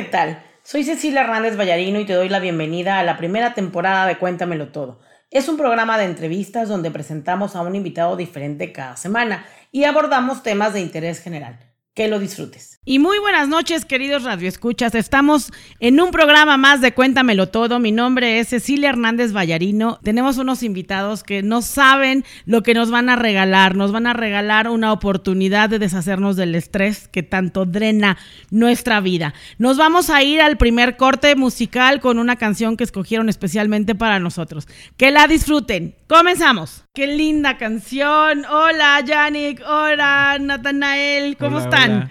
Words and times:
¿qué 0.00 0.06
tal? 0.08 0.42
Soy 0.62 0.82
Cecilia 0.82 1.20
Hernández 1.20 1.58
Vallarino 1.58 2.00
y 2.00 2.06
te 2.06 2.14
doy 2.14 2.30
la 2.30 2.38
bienvenida 2.38 2.98
a 2.98 3.04
la 3.04 3.18
primera 3.18 3.52
temporada 3.52 4.06
de 4.06 4.16
Cuéntamelo 4.16 4.72
Todo. 4.72 4.98
Es 5.30 5.46
un 5.46 5.58
programa 5.58 5.98
de 5.98 6.06
entrevistas 6.06 6.70
donde 6.70 6.90
presentamos 6.90 7.54
a 7.54 7.60
un 7.60 7.76
invitado 7.76 8.16
diferente 8.16 8.72
cada 8.72 8.96
semana 8.96 9.44
y 9.70 9.84
abordamos 9.84 10.42
temas 10.42 10.72
de 10.72 10.80
interés 10.80 11.20
general. 11.20 11.69
Que 12.00 12.08
lo 12.08 12.18
disfrutes. 12.18 12.80
Y 12.86 12.98
muy 12.98 13.18
buenas 13.18 13.46
noches, 13.46 13.84
queridos 13.84 14.22
radioescuchas. 14.22 14.94
Estamos 14.94 15.52
en 15.80 16.00
un 16.00 16.12
programa 16.12 16.56
más 16.56 16.80
de 16.80 16.94
Cuéntamelo 16.94 17.50
Todo. 17.50 17.78
Mi 17.78 17.92
nombre 17.92 18.40
es 18.40 18.48
Cecilia 18.48 18.88
Hernández 18.88 19.34
Vallarino. 19.34 20.00
Tenemos 20.02 20.38
unos 20.38 20.62
invitados 20.62 21.22
que 21.22 21.42
no 21.42 21.60
saben 21.60 22.24
lo 22.46 22.62
que 22.62 22.72
nos 22.72 22.90
van 22.90 23.10
a 23.10 23.16
regalar. 23.16 23.76
Nos 23.76 23.92
van 23.92 24.06
a 24.06 24.14
regalar 24.14 24.66
una 24.70 24.94
oportunidad 24.94 25.68
de 25.68 25.78
deshacernos 25.78 26.36
del 26.36 26.54
estrés 26.54 27.06
que 27.06 27.22
tanto 27.22 27.66
drena 27.66 28.16
nuestra 28.50 29.02
vida. 29.02 29.34
Nos 29.58 29.76
vamos 29.76 30.08
a 30.08 30.22
ir 30.22 30.40
al 30.40 30.56
primer 30.56 30.96
corte 30.96 31.36
musical 31.36 32.00
con 32.00 32.18
una 32.18 32.36
canción 32.36 32.78
que 32.78 32.84
escogieron 32.84 33.28
especialmente 33.28 33.94
para 33.94 34.18
nosotros. 34.20 34.66
Que 34.96 35.10
la 35.10 35.26
disfruten. 35.26 35.94
Comenzamos. 36.08 36.84
Qué 36.92 37.06
linda 37.06 37.56
canción. 37.56 38.44
Hola, 38.46 39.00
Yannick. 39.06 39.62
Hola, 39.64 40.36
Natanael. 40.40 41.36
¿Cómo 41.36 41.60
están? 41.60 42.10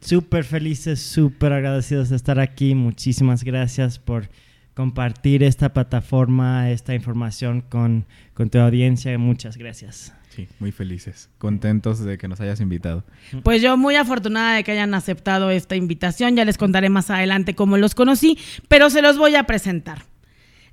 Súper 0.00 0.42
felices, 0.42 1.00
súper 1.00 1.52
agradecidos 1.52 2.08
de 2.08 2.16
estar 2.16 2.40
aquí. 2.40 2.74
Muchísimas 2.74 3.44
gracias 3.44 4.00
por 4.00 4.30
compartir 4.74 5.44
esta 5.44 5.72
plataforma, 5.72 6.72
esta 6.72 6.92
información 6.92 7.60
con, 7.60 8.04
con 8.34 8.50
tu 8.50 8.58
audiencia. 8.58 9.16
Muchas 9.16 9.56
gracias. 9.56 10.12
Sí, 10.28 10.48
muy 10.58 10.72
felices, 10.72 11.30
contentos 11.38 12.00
de 12.04 12.18
que 12.18 12.26
nos 12.26 12.40
hayas 12.40 12.60
invitado. 12.60 13.04
Pues 13.44 13.62
yo 13.62 13.76
muy 13.76 13.94
afortunada 13.94 14.56
de 14.56 14.64
que 14.64 14.72
hayan 14.72 14.92
aceptado 14.94 15.50
esta 15.50 15.76
invitación. 15.76 16.34
Ya 16.34 16.44
les 16.44 16.58
contaré 16.58 16.88
más 16.88 17.10
adelante 17.10 17.54
cómo 17.54 17.76
los 17.76 17.94
conocí, 17.94 18.38
pero 18.66 18.90
se 18.90 19.02
los 19.02 19.18
voy 19.18 19.36
a 19.36 19.44
presentar. 19.44 20.02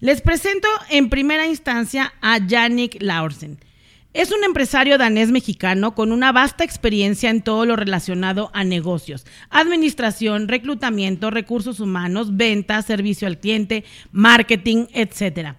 Les 0.02 0.20
presento 0.20 0.68
en 0.90 1.10
primera 1.10 1.46
instancia 1.46 2.12
a 2.22 2.40
Yannick 2.40 3.00
Laursen. 3.04 3.60
Es 4.14 4.32
un 4.32 4.44
empresario 4.44 4.98
danés 4.98 5.30
mexicano 5.30 5.94
con 5.94 6.12
una 6.12 6.32
vasta 6.32 6.64
experiencia 6.64 7.30
en 7.30 7.44
todo 7.44 7.68
lo 7.68 7.76
relacionado 7.76 8.50
a 8.56 8.64
negocios, 8.64 9.28
administración, 9.52 10.48
reclutamiento, 10.48 11.30
recursos 11.30 11.80
humanos, 11.80 12.36
ventas, 12.36 12.88
servicio 12.88 13.28
al 13.28 13.38
cliente, 13.38 13.84
marketing, 14.12 14.88
etc. 14.92 15.54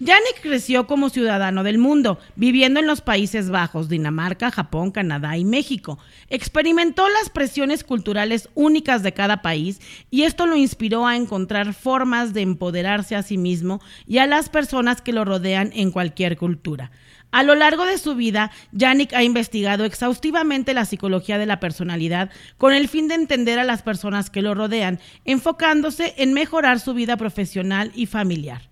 Yannick 0.00 0.42
creció 0.42 0.86
como 0.86 1.10
ciudadano 1.10 1.64
del 1.64 1.78
mundo, 1.78 2.20
viviendo 2.36 2.78
en 2.78 2.86
los 2.86 3.00
Países 3.00 3.50
Bajos, 3.50 3.88
Dinamarca, 3.88 4.52
Japón, 4.52 4.92
Canadá 4.92 5.36
y 5.36 5.44
México. 5.44 5.98
Experimentó 6.28 7.08
las 7.08 7.30
presiones 7.30 7.82
culturales 7.82 8.48
únicas 8.54 9.02
de 9.02 9.12
cada 9.12 9.42
país 9.42 9.80
y 10.08 10.22
esto 10.22 10.46
lo 10.46 10.54
inspiró 10.54 11.04
a 11.04 11.16
encontrar 11.16 11.74
formas 11.74 12.32
de 12.32 12.42
empoderarse 12.42 13.16
a 13.16 13.24
sí 13.24 13.38
mismo 13.38 13.80
y 14.06 14.18
a 14.18 14.28
las 14.28 14.48
personas 14.48 15.02
que 15.02 15.12
lo 15.12 15.24
rodean 15.24 15.72
en 15.74 15.90
cualquier 15.90 16.36
cultura. 16.36 16.92
A 17.32 17.42
lo 17.42 17.56
largo 17.56 17.84
de 17.84 17.98
su 17.98 18.14
vida, 18.14 18.52
Yannick 18.70 19.14
ha 19.14 19.24
investigado 19.24 19.84
exhaustivamente 19.84 20.74
la 20.74 20.84
psicología 20.84 21.38
de 21.38 21.46
la 21.46 21.58
personalidad 21.58 22.30
con 22.56 22.72
el 22.72 22.86
fin 22.86 23.08
de 23.08 23.16
entender 23.16 23.58
a 23.58 23.64
las 23.64 23.82
personas 23.82 24.30
que 24.30 24.42
lo 24.42 24.54
rodean, 24.54 25.00
enfocándose 25.24 26.14
en 26.18 26.34
mejorar 26.34 26.78
su 26.78 26.94
vida 26.94 27.16
profesional 27.16 27.90
y 27.96 28.06
familiar. 28.06 28.68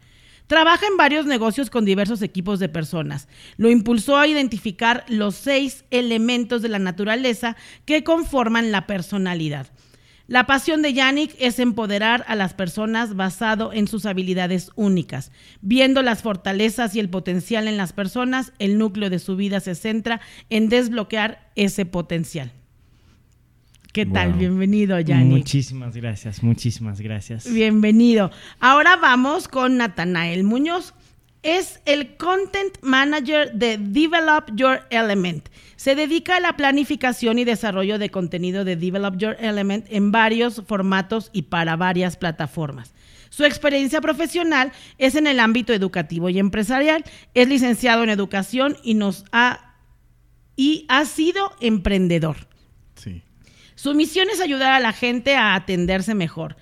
Trabaja 0.47 0.87
en 0.87 0.97
varios 0.97 1.27
negocios 1.27 1.71
con 1.71 1.85
diversos 1.85 2.23
equipos 2.23 2.61
de 2.61 2.69
personas. 2.69 3.29
Lo 3.57 3.69
impulsó 3.69 4.17
a 4.17 4.29
identificar 4.29 5.05
los 5.09 5.35
seis 5.35 5.85
elementos 5.91 6.63
de 6.63 6.69
la 6.69 6.79
naturaleza 6.79 7.57
que 7.85 8.05
conforman 8.05 8.71
la 8.71 8.87
personalidad. 8.87 9.67
La 10.29 10.47
pasión 10.47 10.83
de 10.83 10.93
Yannick 10.93 11.37
es 11.39 11.61
empoderar 11.61 12.25
a 12.27 12.35
las 12.35 12.53
personas 12.53 13.15
basado 13.15 13.73
en 13.73 13.87
sus 13.87 14.07
habilidades 14.07 14.71
únicas. 14.75 15.31
Viendo 15.61 16.03
las 16.03 16.23
fortalezas 16.23 16.97
y 16.97 17.01
el 17.01 17.09
potencial 17.09 17.69
en 17.69 17.77
las 17.77 17.93
personas, 17.93 18.53
el 18.59 18.77
núcleo 18.77 19.09
de 19.09 19.21
su 19.21 19.37
vida 19.37 19.61
se 19.61 19.77
centra 19.77 20.21
en 20.51 20.69
desbloquear 20.69 21.51
ese 21.55 21.87
potencial. 21.87 22.53
¿Qué 23.97 24.05
tal? 24.05 24.35
Bienvenido, 24.35 25.01
Yannick. 25.01 25.39
Muchísimas 25.39 25.97
gracias, 25.97 26.43
muchísimas 26.43 27.01
gracias. 27.01 27.51
Bienvenido. 27.51 28.31
Ahora 28.61 28.97
vamos 28.97 29.49
con 29.49 29.79
Natanael 29.79 30.45
Muñoz. 30.45 30.93
Es 31.43 31.81
el 31.87 32.19
Content 32.19 32.77
Manager 32.83 33.55
de 33.55 33.79
Develop 33.79 34.55
Your 34.55 34.83
Element. 34.91 35.49
Se 35.77 35.95
dedica 35.95 36.37
a 36.37 36.41
la 36.41 36.59
planificación 36.59 37.39
y 37.39 37.47
desarrollo 37.47 37.99
de 37.99 38.11
contenido 38.11 38.67
de 38.67 38.77
Develop 38.77 39.17
Your 39.17 39.39
Element 39.41 39.87
en 39.89 40.13
varios 40.13 40.63
formatos 40.67 41.31
y 41.33 41.45
para 41.45 41.77
varias 41.77 42.19
plataformas. 42.19 42.93
Su 43.31 43.47
experiencia 43.47 44.03
profesional 44.03 44.73
es 44.99 45.15
en 45.15 45.27
el 45.27 45.41
ámbito 45.41 45.73
educativo 45.73 46.29
y 46.29 46.39
empresarial. 46.39 47.03
Es 47.33 47.49
licenciado 47.49 48.05
en 48.05 48.11
educación 48.11 48.77
y 48.85 48.93
nos 48.93 49.25
ha 49.33 49.75
y 50.55 50.85
ha 50.91 51.07
sido 51.07 51.53
emprendedor. 51.63 52.37
Sí. 52.97 53.23
Su 53.77 53.95
misión 53.95 54.29
es 54.33 54.41
ayudar 54.41 54.73
a 54.73 54.81
la 54.81 54.93
gente 54.93 55.37
a 55.37 55.55
atenderse 55.55 56.15
mejor. 56.15 56.57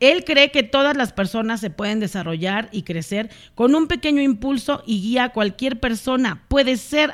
él 0.00 0.24
cree 0.24 0.50
que 0.50 0.62
todas 0.62 0.96
las 0.96 1.14
personas 1.14 1.60
se 1.60 1.70
pueden 1.70 1.98
desarrollar 1.98 2.68
y 2.72 2.82
crecer 2.82 3.30
con 3.54 3.74
un 3.74 3.86
pequeño 3.86 4.20
impulso 4.20 4.82
y 4.86 5.00
guía 5.00 5.24
a 5.24 5.32
cualquier 5.32 5.80
persona. 5.80 6.42
Puede, 6.48 6.76
ser, 6.76 7.10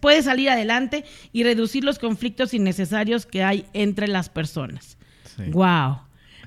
puede 0.00 0.22
salir 0.22 0.50
adelante 0.50 1.04
y 1.32 1.44
reducir 1.44 1.84
los 1.84 1.98
conflictos 1.98 2.52
innecesarios 2.52 3.24
que 3.24 3.42
hay 3.42 3.64
entre 3.72 4.08
las 4.08 4.28
personas. 4.28 4.98
Wow. 5.38 6.05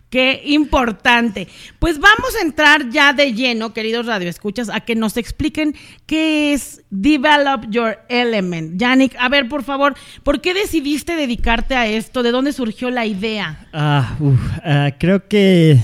Qué 0.10 0.42
importante. 0.46 1.48
Pues 1.78 2.00
vamos 2.00 2.36
a 2.40 2.44
entrar 2.44 2.90
ya 2.90 3.14
de 3.14 3.34
lleno, 3.34 3.74
queridos 3.74 4.08
radioescuchas, 4.08 4.70
a 4.70 4.80
que 4.80 4.96
nos 4.96 5.18
expliquen 5.18 5.76
qué 6.08 6.54
es 6.54 6.84
Develop 6.90 7.70
Your 7.70 8.00
Element. 8.10 8.80
Yannick, 8.80 9.16
a 9.20 9.30
ver, 9.30 9.48
por 9.48 9.64
favor, 9.64 9.94
¿por 10.24 10.42
qué 10.42 10.56
decidiste 10.56 11.16
dedicarte 11.16 11.76
a 11.76 11.86
esto? 11.86 12.24
¿De 12.24 12.32
dónde 12.32 12.54
surgió 12.54 12.90
la 12.90 13.06
idea? 13.06 13.68
Ah, 13.72 14.18
ah 14.64 14.92
creo 14.98 15.28
que 15.28 15.80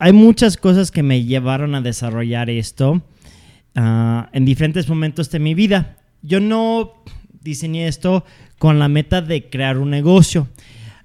hay 0.00 0.12
muchas 0.12 0.56
cosas 0.56 0.90
que 0.90 1.04
me 1.04 1.22
llevaron 1.22 1.76
a 1.76 1.80
desarrollar 1.80 2.50
esto 2.50 3.02
ah, 3.76 4.28
en 4.32 4.44
diferentes 4.44 4.88
momentos 4.88 5.30
de 5.30 5.38
mi 5.38 5.54
vida. 5.54 5.96
Yo 6.22 6.40
no 6.40 7.04
diseñé 7.40 7.86
esto 7.86 8.24
con 8.58 8.80
la 8.80 8.88
meta 8.88 9.22
de 9.22 9.48
crear 9.48 9.78
un 9.78 9.90
negocio. 9.90 10.48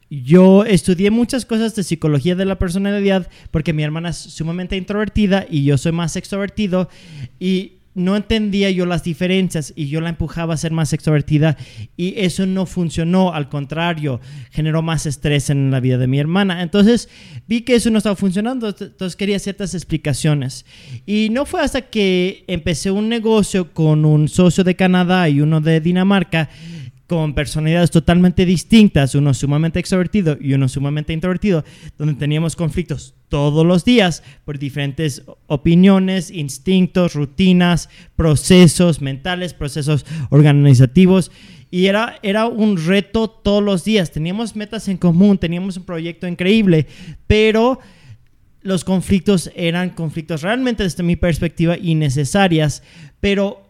Yo 0.09 0.63
estudié 0.63 1.12
muchas 1.12 1.45
cosas 1.45 1.75
de 1.75 1.84
psicología 1.84 2.35
de 2.35 2.45
la 2.45 2.57
personalidad 2.57 3.29
porque 3.51 3.73
mi 3.73 3.84
hermana 3.84 4.09
es 4.09 4.18
sumamente 4.18 4.78
introvertida 4.78 5.45
y 5.50 5.66
yo 5.66 5.78
soy 5.78 5.91
más 5.91 6.16
extrovertido 6.16 6.90
y 7.40 7.73
no 7.97 8.16
entendía 8.16 8.69
yo 8.69 8.85
las 8.85 9.03
diferencias 9.03 9.73
y 9.75 9.88
yo 9.88 10.01
la 10.01 10.09
empujaba 10.09 10.53
a 10.53 10.57
ser 10.57 10.72
más 10.72 10.94
extrovertida 10.94 11.57
y 11.97 12.13
eso 12.18 12.45
no 12.45 12.68
funcionó, 12.68 13.34
al 13.34 13.50
contrario, 13.50 14.22
generó 14.51 14.84
más 14.84 15.07
estrés 15.07 15.50
en 15.50 15.72
la 15.72 15.79
vida 15.79 15.97
de 15.97 16.06
mi 16.06 16.19
hermana. 16.19 16.62
Entonces 16.62 17.09
vi 17.47 17.62
que 17.62 17.74
eso 17.74 17.89
no 17.89 17.97
estaba 17.97 18.16
funcionando, 18.16 18.68
entonces 18.68 19.16
quería 19.16 19.39
ciertas 19.39 19.74
explicaciones. 19.74 20.63
Y 21.07 21.29
no 21.31 21.47
fue 21.47 21.62
hasta 21.62 21.81
que 21.81 22.44
empecé 22.45 22.91
un 22.91 23.09
negocio 23.09 23.74
con 23.74 24.06
un 24.06 24.29
socio 24.29 24.63
de 24.63 24.75
Canadá 24.75 25.28
y 25.28 25.41
uno 25.41 25.59
de 25.59 25.81
Dinamarca 25.81 26.50
con 27.07 27.34
personalidades 27.34 27.90
totalmente 27.90 28.45
distintas, 28.45 29.16
uno 29.16 29.34
sumamente 29.34 29.79
extrovertido 29.79 30.38
y 30.40 30.53
uno 30.53 30.68
sumamente 30.68 31.13
introvertido, 31.13 31.63
donde 31.97 32.16
teníamos 32.16 32.57
conflictos 32.57 33.16
todos 33.29 33.66
los 33.66 33.85
días 33.85 34.23
por 34.44 34.59
diferentes 34.59 35.23
opiniones, 35.47 36.31
instintos, 36.31 37.13
rutinas, 37.13 37.90
procesos 38.18 39.01
mentales, 39.01 39.53
procesos 39.53 40.06
organizativos. 40.29 41.31
Y 41.72 41.88
era, 41.88 42.19
era 42.23 42.45
un 42.45 42.78
reto 42.78 43.29
todos 43.29 43.63
los 43.63 43.84
días. 43.84 44.12
Teníamos 44.12 44.56
metas 44.56 44.88
en 44.88 44.97
común, 44.97 45.38
teníamos 45.38 45.78
un 45.78 45.84
proyecto 45.84 46.28
increíble, 46.28 46.88
pero 47.25 47.80
los 48.62 48.83
conflictos 48.83 49.50
eran 49.56 49.92
conflictos 49.92 50.42
realmente 50.42 50.83
desde 50.83 51.03
mi 51.03 51.15
perspectiva 51.15 51.77
innecesarias, 51.77 52.83
pero 53.21 53.67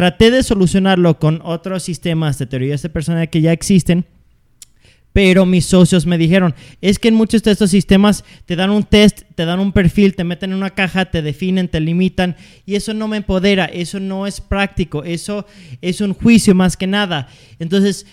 Traté 0.00 0.30
de 0.30 0.42
solucionarlo 0.42 1.18
con 1.18 1.42
otros 1.44 1.82
sistemas 1.82 2.38
de 2.38 2.46
teorías 2.46 2.80
de 2.80 2.88
personalidad 2.88 3.28
que 3.28 3.42
ya 3.42 3.52
existen, 3.52 4.06
pero 5.12 5.44
mis 5.44 5.66
socios 5.66 6.06
me 6.06 6.16
dijeron, 6.16 6.54
es 6.80 6.98
que 6.98 7.08
en 7.08 7.16
muchos 7.16 7.42
de 7.42 7.50
estos 7.50 7.70
sistemas 7.70 8.24
te 8.46 8.56
dan 8.56 8.70
un 8.70 8.84
test, 8.84 9.24
te 9.34 9.44
dan 9.44 9.60
un 9.60 9.72
perfil, 9.72 10.14
te 10.14 10.24
meten 10.24 10.52
en 10.52 10.56
una 10.56 10.70
caja, 10.70 11.10
te 11.10 11.20
definen, 11.20 11.68
te 11.68 11.80
limitan, 11.80 12.34
y 12.64 12.76
eso 12.76 12.94
no 12.94 13.08
me 13.08 13.18
empodera, 13.18 13.66
eso 13.66 14.00
no 14.00 14.26
es 14.26 14.40
práctico, 14.40 15.04
eso 15.04 15.44
es 15.82 16.00
un 16.00 16.14
juicio 16.14 16.54
más 16.54 16.78
que 16.78 16.86
nada. 16.86 17.28
Entonces, 17.58 18.06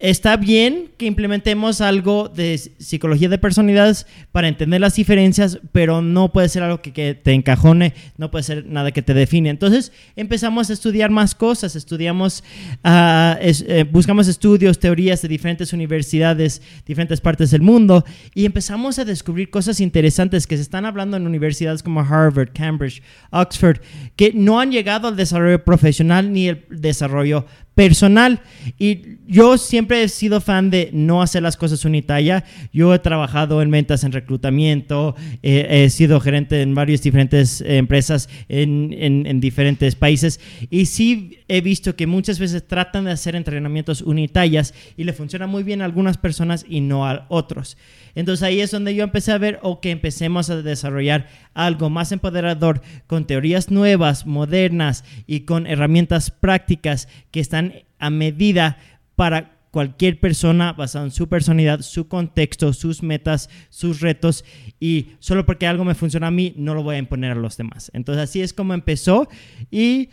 está 0.00 0.36
bien 0.38 0.90
que 0.96 1.04
implementemos 1.04 1.82
algo 1.82 2.28
de 2.28 2.58
psicología 2.58 3.28
de 3.28 3.38
personalidades 3.38 4.06
para 4.32 4.48
entender 4.48 4.80
las 4.80 4.94
diferencias, 4.94 5.60
pero 5.72 6.00
no 6.00 6.32
puede 6.32 6.48
ser 6.48 6.62
algo 6.62 6.80
que, 6.80 7.14
te 7.14 7.32
encajone, 7.32 7.94
no 8.16 8.30
puede 8.30 8.44
ser 8.44 8.66
nada 8.66 8.92
que 8.92 9.02
te 9.02 9.14
define. 9.14 9.50
Entonces 9.50 9.92
empezamos 10.16 10.70
a 10.70 10.72
estudiar 10.72 11.10
más 11.10 11.34
cosas, 11.34 11.76
estudiamos, 11.76 12.42
uh, 12.82 13.84
buscamos 13.90 14.26
estudios, 14.26 14.78
teorías 14.78 15.20
de 15.20 15.28
diferentes 15.28 15.72
universidades, 15.74 16.62
diferentes 16.86 17.20
partes 17.20 17.50
del 17.50 17.60
mundo, 17.60 18.04
y 18.34 18.46
empezamos 18.46 18.98
a 18.98 19.04
descubrir 19.04 19.50
cosas 19.50 19.80
interesantes 19.80 20.46
que 20.46 20.56
se 20.56 20.62
están 20.62 20.86
hablando 20.86 21.18
en 21.18 21.26
universidades 21.26 21.82
como 21.82 22.00
Harvard, 22.00 22.52
Cambridge, 22.54 23.02
Oxford, 23.30 23.80
que 24.16 24.32
no 24.34 24.60
han 24.60 24.72
llegado 24.72 25.08
al 25.08 25.16
desarrollo 25.16 25.62
profesional 25.62 26.32
ni 26.32 26.48
el 26.48 26.64
desarrollo 26.70 27.44
personal. 27.80 28.42
Y 28.78 29.16
yo 29.26 29.56
siempre 29.56 30.02
he 30.02 30.08
sido 30.08 30.42
fan 30.42 30.68
de 30.68 30.90
no 30.92 31.22
hacer 31.22 31.42
las 31.42 31.56
cosas 31.56 31.86
unitalla. 31.86 32.44
Yo 32.74 32.92
he 32.92 32.98
trabajado 32.98 33.62
en 33.62 33.70
ventas, 33.70 34.04
en 34.04 34.12
reclutamiento, 34.12 35.16
eh, 35.42 35.66
he 35.70 35.88
sido 35.88 36.20
gerente 36.20 36.60
en 36.60 36.74
varias 36.74 37.00
diferentes 37.00 37.62
empresas 37.62 38.28
en, 38.50 38.92
en, 38.92 39.26
en, 39.26 39.40
diferentes 39.40 39.94
países 39.94 40.40
y 40.68 40.84
sí 40.84 41.38
he 41.52 41.60
visto 41.62 41.96
que 41.96 42.06
muchas 42.06 42.38
veces 42.38 42.64
tratan 42.64 43.06
de 43.06 43.10
hacer 43.10 43.34
entrenamientos 43.34 44.02
unitallas 44.02 44.72
y 44.96 45.02
le 45.02 45.12
funciona 45.12 45.48
muy 45.48 45.64
bien 45.64 45.82
a 45.82 45.84
algunas 45.84 46.16
personas 46.16 46.64
y 46.68 46.80
no 46.80 47.08
a 47.08 47.26
otros. 47.28 47.76
Entonces 48.14 48.44
ahí 48.44 48.60
es 48.60 48.70
donde 48.70 48.94
yo 48.94 49.02
empecé 49.02 49.32
a 49.32 49.38
ver 49.38 49.58
o 49.62 49.80
que 49.80 49.90
empecemos 49.90 50.48
a 50.48 50.62
desarrollar 50.62 51.26
algo 51.52 51.90
más 51.90 52.12
empoderador 52.12 52.82
con 53.08 53.26
teorías 53.26 53.68
nuevas, 53.68 54.26
modernas 54.26 55.04
y 55.26 55.40
con 55.40 55.66
herramientas 55.66 56.30
prácticas 56.30 57.08
que 57.32 57.40
están 57.40 57.74
a 57.98 58.10
medida 58.10 58.78
para 59.16 59.58
cualquier 59.72 60.20
persona 60.20 60.72
basado 60.72 61.04
en 61.04 61.10
su 61.10 61.28
personalidad, 61.28 61.80
su 61.80 62.06
contexto, 62.06 62.72
sus 62.72 63.02
metas, 63.02 63.50
sus 63.70 64.00
retos 64.00 64.44
y 64.78 65.08
solo 65.18 65.46
porque 65.46 65.66
algo 65.66 65.84
me 65.84 65.96
funciona 65.96 66.28
a 66.28 66.32
mí 66.32 66.54
no 66.56 66.74
lo 66.74 66.84
voy 66.84 66.94
a 66.94 66.98
imponer 66.98 67.32
a 67.32 67.36
los 67.36 67.56
demás. 67.56 67.90
Entonces 67.92 68.22
así 68.22 68.40
es 68.40 68.52
como 68.52 68.72
empezó 68.72 69.28
y 69.70 70.10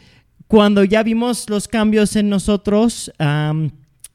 cuando 0.47 0.83
ya 0.83 1.03
vimos 1.03 1.49
los 1.49 1.67
cambios 1.67 2.15
en 2.15 2.29
nosotros 2.29 3.11
um, 3.19 3.69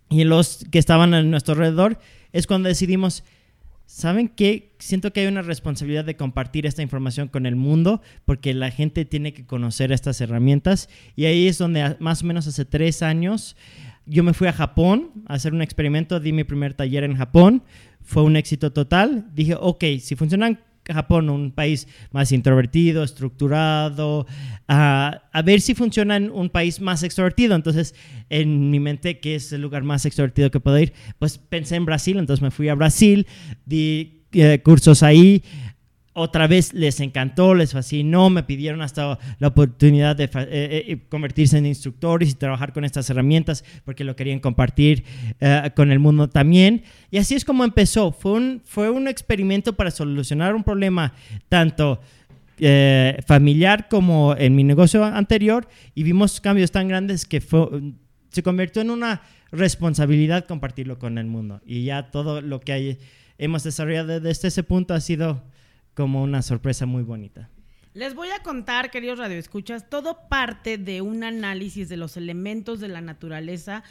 y 0.09 0.23
en 0.23 0.29
los 0.29 0.65
que 0.71 0.79
estaban 0.79 1.15
a 1.15 1.23
nuestro 1.23 1.53
alrededor, 1.53 1.99
es 2.33 2.47
cuando 2.47 2.69
decidimos, 2.69 3.23
¿saben 3.87 4.29
qué? 4.29 4.75
Siento 4.79 5.13
que 5.13 5.21
hay 5.21 5.27
una 5.27 5.43
responsabilidad 5.43 6.05
de 6.05 6.17
compartir 6.17 6.67
esta 6.67 6.83
información 6.83 7.29
con 7.29 7.45
el 7.45 7.57
mundo 7.57 8.01
porque 8.25 8.55
la 8.55 8.71
gente 8.71 9.05
tiene 9.05 9.35
que 9.35 9.45
conocer 9.45 9.93
estas 9.93 10.21
herramientas 10.21 10.89
y 11.17 11.27
ahí 11.27 11.49
es 11.49 11.59
donde 11.59 11.97
más 12.01 12.23
o 12.23 12.27
menos 12.27 12.47
hace 12.47 12.65
tres 12.65 13.03
años 13.03 13.57
yo 14.07 14.25
me 14.25 14.33
fui 14.33 14.49
a 14.49 14.53
Japón 14.53 15.11
a 15.27 15.35
hacer 15.35 15.53
un 15.53 15.63
experimento, 15.63 16.19
di 16.19 16.33
mi 16.33 16.45
primer 16.45 16.75
taller 16.75 17.05
en 17.05 17.17
Japón, 17.17 17.63
fue 18.01 18.23
un 18.23 18.37
éxito 18.37 18.73
total, 18.73 19.29
dije, 19.35 19.55
ok, 19.55 19.85
si 20.01 20.17
funcionan 20.17 20.59
Japón, 20.87 21.31
un 21.31 21.53
país 21.53 21.87
más 22.11 22.33
introvertido, 22.33 23.05
estructurado, 23.05 24.27
a, 24.69 25.23
ver 25.45 25.61
si 25.61 25.75
funciona 25.75 26.17
en 26.17 26.31
un 26.31 26.51
país 26.51 26.81
más 26.81 27.03
extrovertido. 27.03 27.55
Entonces, 27.55 27.95
en 28.29 28.71
mi 28.71 28.81
mente, 28.81 29.21
¿qué 29.21 29.37
es 29.37 29.53
el 29.53 29.63
lugar 29.63 29.83
más 29.83 30.05
extrovertido 30.07 30.51
que 30.51 30.61
puedo 30.61 30.79
ir? 30.79 30.93
Pues 31.19 31.39
pensé 31.39 31.77
en 31.77 31.85
Brasil, 31.85 32.19
entonces 32.19 32.43
me 32.43 32.51
fui 32.51 32.69
a 32.69 32.75
Brasil, 32.75 33.27
di 33.65 34.25
eh, 34.33 34.61
cursos 34.63 35.03
ahí, 35.03 35.43
otra 36.15 36.47
vez 36.47 36.75
les 36.75 37.01
encantó, 37.01 37.55
les 37.55 37.73
fascinó, 37.73 38.29
me 38.31 38.43
pidieron 38.43 38.83
hasta 38.83 39.19
la 39.39 39.49
oportunidad 39.49 40.15
de 40.15 40.25
eh, 40.25 40.31
eh, 40.35 40.99
convertirse 41.09 41.59
en 41.59 41.67
instructores 41.67 42.31
y 42.31 42.35
trabajar 42.35 42.73
con 42.73 42.85
estas 42.85 43.09
herramientas 43.09 43.65
porque 43.85 44.05
lo 44.05 44.15
querían 44.15 44.41
compartir 44.41 45.05
eh, 45.41 45.71
con 45.75 45.91
el 45.91 45.99
mundo 45.99 46.29
también. 46.29 46.83
Y 47.11 47.19
así 47.19 47.35
es 47.35 47.45
como 47.45 47.65
empezó. 47.65 48.13
Fue 48.13 48.33
un, 48.33 48.63
fue 48.65 48.91
un 48.91 49.09
experimento 49.09 49.75
para 49.75 49.91
solucionar 49.91 50.55
un 50.55 50.65
problema 50.65 51.15
tanto 51.49 52.01
eh, 52.59 53.19
familiar 53.27 53.89
como 53.89 54.37
en 54.39 54.55
mi 54.55 54.63
negocio 54.63 55.05
anterior 55.05 55.67
y 55.95 56.03
vimos 56.03 56.41
cambios 56.41 56.71
tan 56.71 56.87
grandes 56.87 57.25
que 57.25 57.43
se 58.31 58.43
convirtió 58.45 58.83
en 58.83 58.91
una 58.91 59.23
responsabilidad 59.51 60.45
compartirlo 60.47 60.99
con 60.99 61.19
el 61.19 61.27
mundo. 61.27 61.61
Y 61.67 61.85
ya 61.85 62.11
todo 62.11 62.41
lo 62.41 62.61
que 62.61 62.73
hay, 62.73 62.99
hemos 63.39 63.65
desarrollado 63.65 64.21
desde 64.21 64.49
ese 64.49 64.63
punto 64.63 64.95
ha 64.95 65.01
sido 65.01 65.43
como 65.95 66.23
una 66.23 66.43
sorpresa 66.43 66.87
muy 66.87 67.03
bonita. 67.03 67.49
Les 67.95 68.15
voy 68.15 68.31
a 68.31 68.43
contar, 68.43 68.91
queridos 68.91 69.19
radioescuchas, 69.19 69.91
todo 69.91 70.29
parte 70.29 70.79
de 70.79 71.03
un 71.03 71.25
análisis 71.25 71.89
de 71.89 71.99
los 71.99 72.17
elementos 72.17 72.81
de 72.81 72.89
la 72.89 73.03
naturaleza 73.03 73.83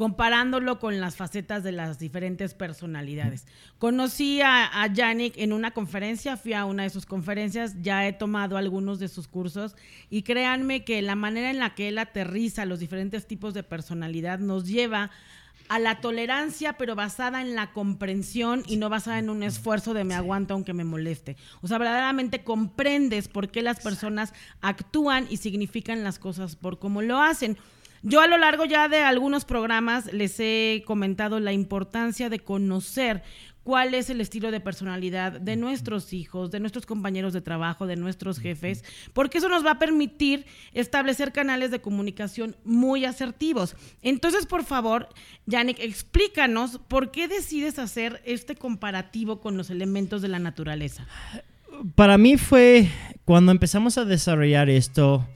comparándolo 0.00 0.78
con 0.78 0.98
las 0.98 1.16
facetas 1.16 1.62
de 1.62 1.72
las 1.72 1.98
diferentes 1.98 2.54
personalidades. 2.54 3.46
Conocí 3.76 4.40
a, 4.42 4.86
Yannick 4.90 5.36
en 5.36 5.52
una 5.52 5.72
conferencia, 5.72 6.38
fui 6.38 6.54
a 6.54 6.64
una 6.64 6.84
de 6.84 6.88
sus 6.88 7.04
conferencias, 7.04 7.74
ya 7.82 8.08
he 8.08 8.14
tomado 8.14 8.56
algunos 8.56 8.98
de 8.98 9.08
sus 9.08 9.28
cursos 9.28 9.76
y 10.08 10.22
créanme 10.22 10.84
que 10.84 11.02
la 11.02 11.16
manera 11.16 11.50
en 11.50 11.58
la 11.58 11.74
que 11.74 11.88
él 11.88 11.98
aterriza 11.98 12.64
los 12.64 12.80
diferentes 12.80 13.26
tipos 13.26 13.52
de 13.52 13.62
personalidad 13.62 14.38
nos 14.38 14.66
lleva 14.66 15.10
a 15.70 15.78
la 15.78 16.00
tolerancia, 16.00 16.72
pero 16.72 16.96
basada 16.96 17.40
en 17.40 17.54
la 17.54 17.72
comprensión 17.72 18.64
y 18.66 18.76
no 18.76 18.88
basada 18.88 19.20
en 19.20 19.30
un 19.30 19.44
esfuerzo 19.44 19.94
de 19.94 20.02
me 20.02 20.16
aguanto 20.16 20.52
aunque 20.52 20.72
me 20.72 20.82
moleste. 20.82 21.36
O 21.62 21.68
sea, 21.68 21.78
verdaderamente 21.78 22.42
comprendes 22.42 23.28
por 23.28 23.50
qué 23.50 23.62
las 23.62 23.78
personas 23.78 24.34
actúan 24.62 25.28
y 25.30 25.36
significan 25.36 26.02
las 26.02 26.18
cosas 26.18 26.56
por 26.56 26.80
cómo 26.80 27.02
lo 27.02 27.22
hacen. 27.22 27.56
Yo 28.02 28.20
a 28.20 28.26
lo 28.26 28.36
largo 28.36 28.64
ya 28.64 28.88
de 28.88 29.02
algunos 29.02 29.44
programas 29.44 30.12
les 30.12 30.40
he 30.40 30.82
comentado 30.86 31.38
la 31.38 31.52
importancia 31.52 32.28
de 32.28 32.40
conocer 32.40 33.22
cuál 33.62 33.94
es 33.94 34.10
el 34.10 34.20
estilo 34.20 34.50
de 34.50 34.60
personalidad 34.60 35.40
de 35.40 35.56
nuestros 35.56 36.12
hijos, 36.12 36.50
de 36.50 36.60
nuestros 36.60 36.86
compañeros 36.86 37.32
de 37.32 37.40
trabajo, 37.40 37.86
de 37.86 37.96
nuestros 37.96 38.38
jefes, 38.38 38.84
porque 39.12 39.38
eso 39.38 39.48
nos 39.48 39.64
va 39.64 39.72
a 39.72 39.78
permitir 39.78 40.46
establecer 40.72 41.32
canales 41.32 41.70
de 41.70 41.80
comunicación 41.80 42.56
muy 42.64 43.04
asertivos. 43.04 43.76
Entonces, 44.02 44.46
por 44.46 44.64
favor, 44.64 45.08
Yannick, 45.46 45.78
explícanos 45.80 46.80
por 46.88 47.10
qué 47.10 47.28
decides 47.28 47.78
hacer 47.78 48.22
este 48.24 48.56
comparativo 48.56 49.40
con 49.40 49.56
los 49.56 49.70
elementos 49.70 50.22
de 50.22 50.28
la 50.28 50.38
naturaleza. 50.38 51.06
Para 51.94 52.18
mí 52.18 52.36
fue 52.36 52.88
cuando 53.24 53.52
empezamos 53.52 53.96
a 53.98 54.04
desarrollar 54.04 54.68
esto, 54.68 55.26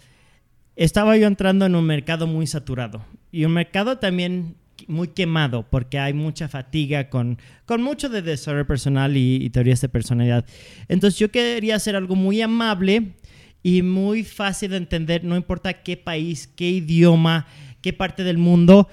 estaba 0.76 1.16
yo 1.16 1.26
entrando 1.26 1.66
en 1.66 1.74
un 1.74 1.86
mercado 1.86 2.26
muy 2.26 2.46
saturado 2.46 3.04
y 3.30 3.44
un 3.44 3.52
mercado 3.52 3.98
también 3.98 4.56
muy 4.88 5.08
quemado 5.08 5.68
porque 5.68 5.98
hay 5.98 6.12
mucha 6.12 6.48
fatiga 6.48 7.08
con, 7.08 7.38
con 7.66 7.82
mucho 7.82 8.08
de 8.08 8.22
desarrollo 8.22 8.66
personal 8.66 9.16
y, 9.16 9.36
y, 9.36 9.50
teorías 9.50 9.80
de 9.80 9.88
personalidad. 9.88 10.44
Entonces 10.88 11.18
yo 11.18 11.30
quería 11.30 11.76
hacer 11.76 11.96
algo 11.96 12.16
muy 12.16 12.40
amable 12.40 13.14
y 13.62 13.82
muy 13.82 14.24
fácil 14.24 14.70
de 14.70 14.76
entender, 14.76 15.24
no 15.24 15.36
importa 15.36 15.82
qué 15.82 15.96
país, 15.96 16.46
qué 16.46 16.68
idioma, 16.70 17.46
qué 17.80 17.92
parte 17.92 18.22
del 18.24 18.38
mundo. 18.38 18.88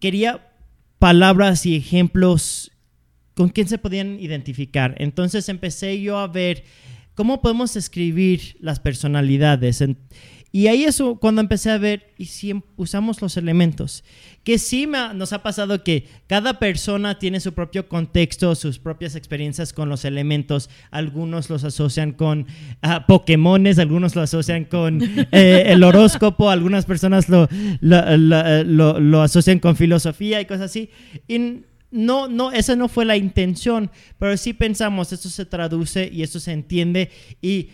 Quería 0.00 0.50
palabras 0.98 1.66
y 1.66 1.76
ejemplos 1.76 2.72
con 3.34 3.48
quien 3.48 3.68
se 3.68 3.78
podían 3.78 4.18
identificar. 4.20 4.94
Entonces 4.98 5.48
empecé 5.48 6.00
yo 6.00 6.18
a 6.18 6.28
ver 6.28 6.64
cómo 7.14 7.40
podemos 7.40 7.76
escribir 7.76 8.56
las 8.60 8.80
personalidades. 8.80 9.84
Y 10.54 10.68
ahí 10.68 10.84
es 10.84 11.02
cuando 11.18 11.40
empecé 11.40 11.72
a 11.72 11.78
ver, 11.78 12.14
y 12.16 12.26
si 12.26 12.54
usamos 12.76 13.20
los 13.20 13.36
elementos, 13.36 14.04
que 14.44 14.60
sí 14.60 14.86
me, 14.86 15.12
nos 15.12 15.32
ha 15.32 15.42
pasado 15.42 15.82
que 15.82 16.06
cada 16.28 16.60
persona 16.60 17.18
tiene 17.18 17.40
su 17.40 17.54
propio 17.54 17.88
contexto, 17.88 18.54
sus 18.54 18.78
propias 18.78 19.16
experiencias 19.16 19.72
con 19.72 19.88
los 19.88 20.04
elementos. 20.04 20.70
Algunos 20.92 21.50
los 21.50 21.64
asocian 21.64 22.12
con 22.12 22.46
uh, 22.84 23.04
Pokémones, 23.08 23.80
algunos 23.80 24.14
lo 24.14 24.22
asocian 24.22 24.66
con 24.66 25.02
eh, 25.32 25.64
el 25.66 25.82
horóscopo, 25.82 26.48
algunas 26.48 26.86
personas 26.86 27.28
lo, 27.28 27.48
lo, 27.80 28.16
lo, 28.16 29.00
lo, 29.00 29.22
asocian 29.22 29.58
con 29.58 29.74
filosofía 29.74 30.40
y 30.40 30.44
cosas 30.44 30.70
así. 30.70 30.88
Y 31.26 31.64
no, 31.90 32.28
no, 32.28 32.52
esa 32.52 32.76
no 32.76 32.86
fue 32.86 33.04
la 33.04 33.16
intención, 33.16 33.90
pero 34.20 34.36
sí 34.36 34.52
pensamos, 34.52 35.12
esto 35.12 35.28
se 35.30 35.46
traduce 35.46 36.08
y 36.12 36.22
esto 36.22 36.38
se 36.38 36.52
entiende 36.52 37.10
y 37.42 37.70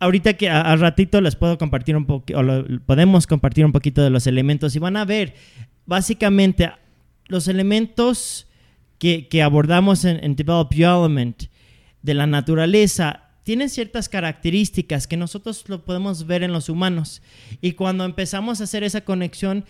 ahorita 0.00 0.32
que 0.34 0.48
al 0.48 0.80
ratito 0.80 1.20
les 1.20 1.36
puedo 1.36 1.58
compartir 1.58 1.96
un 1.96 2.06
poco, 2.06 2.32
o 2.34 2.42
lo, 2.42 2.64
podemos 2.86 3.26
compartir 3.26 3.64
un 3.64 3.72
poquito 3.72 4.02
de 4.02 4.10
los 4.10 4.26
elementos 4.26 4.74
y 4.74 4.78
van 4.78 4.96
a 4.96 5.04
ver, 5.04 5.34
básicamente, 5.86 6.72
los 7.26 7.46
elementos 7.46 8.48
que, 8.98 9.28
que 9.28 9.42
abordamos 9.42 10.04
en, 10.04 10.22
en 10.24 10.34
Develop 10.34 10.72
Your 10.74 11.04
Element 11.04 11.44
de 12.02 12.14
la 12.14 12.26
naturaleza 12.26 13.28
tienen 13.44 13.68
ciertas 13.68 14.08
características 14.08 15.06
que 15.06 15.16
nosotros 15.16 15.64
lo 15.68 15.84
podemos 15.84 16.26
ver 16.26 16.42
en 16.42 16.52
los 16.52 16.68
humanos. 16.68 17.22
Y 17.60 17.72
cuando 17.72 18.04
empezamos 18.04 18.60
a 18.60 18.64
hacer 18.64 18.84
esa 18.84 19.02
conexión, 19.02 19.64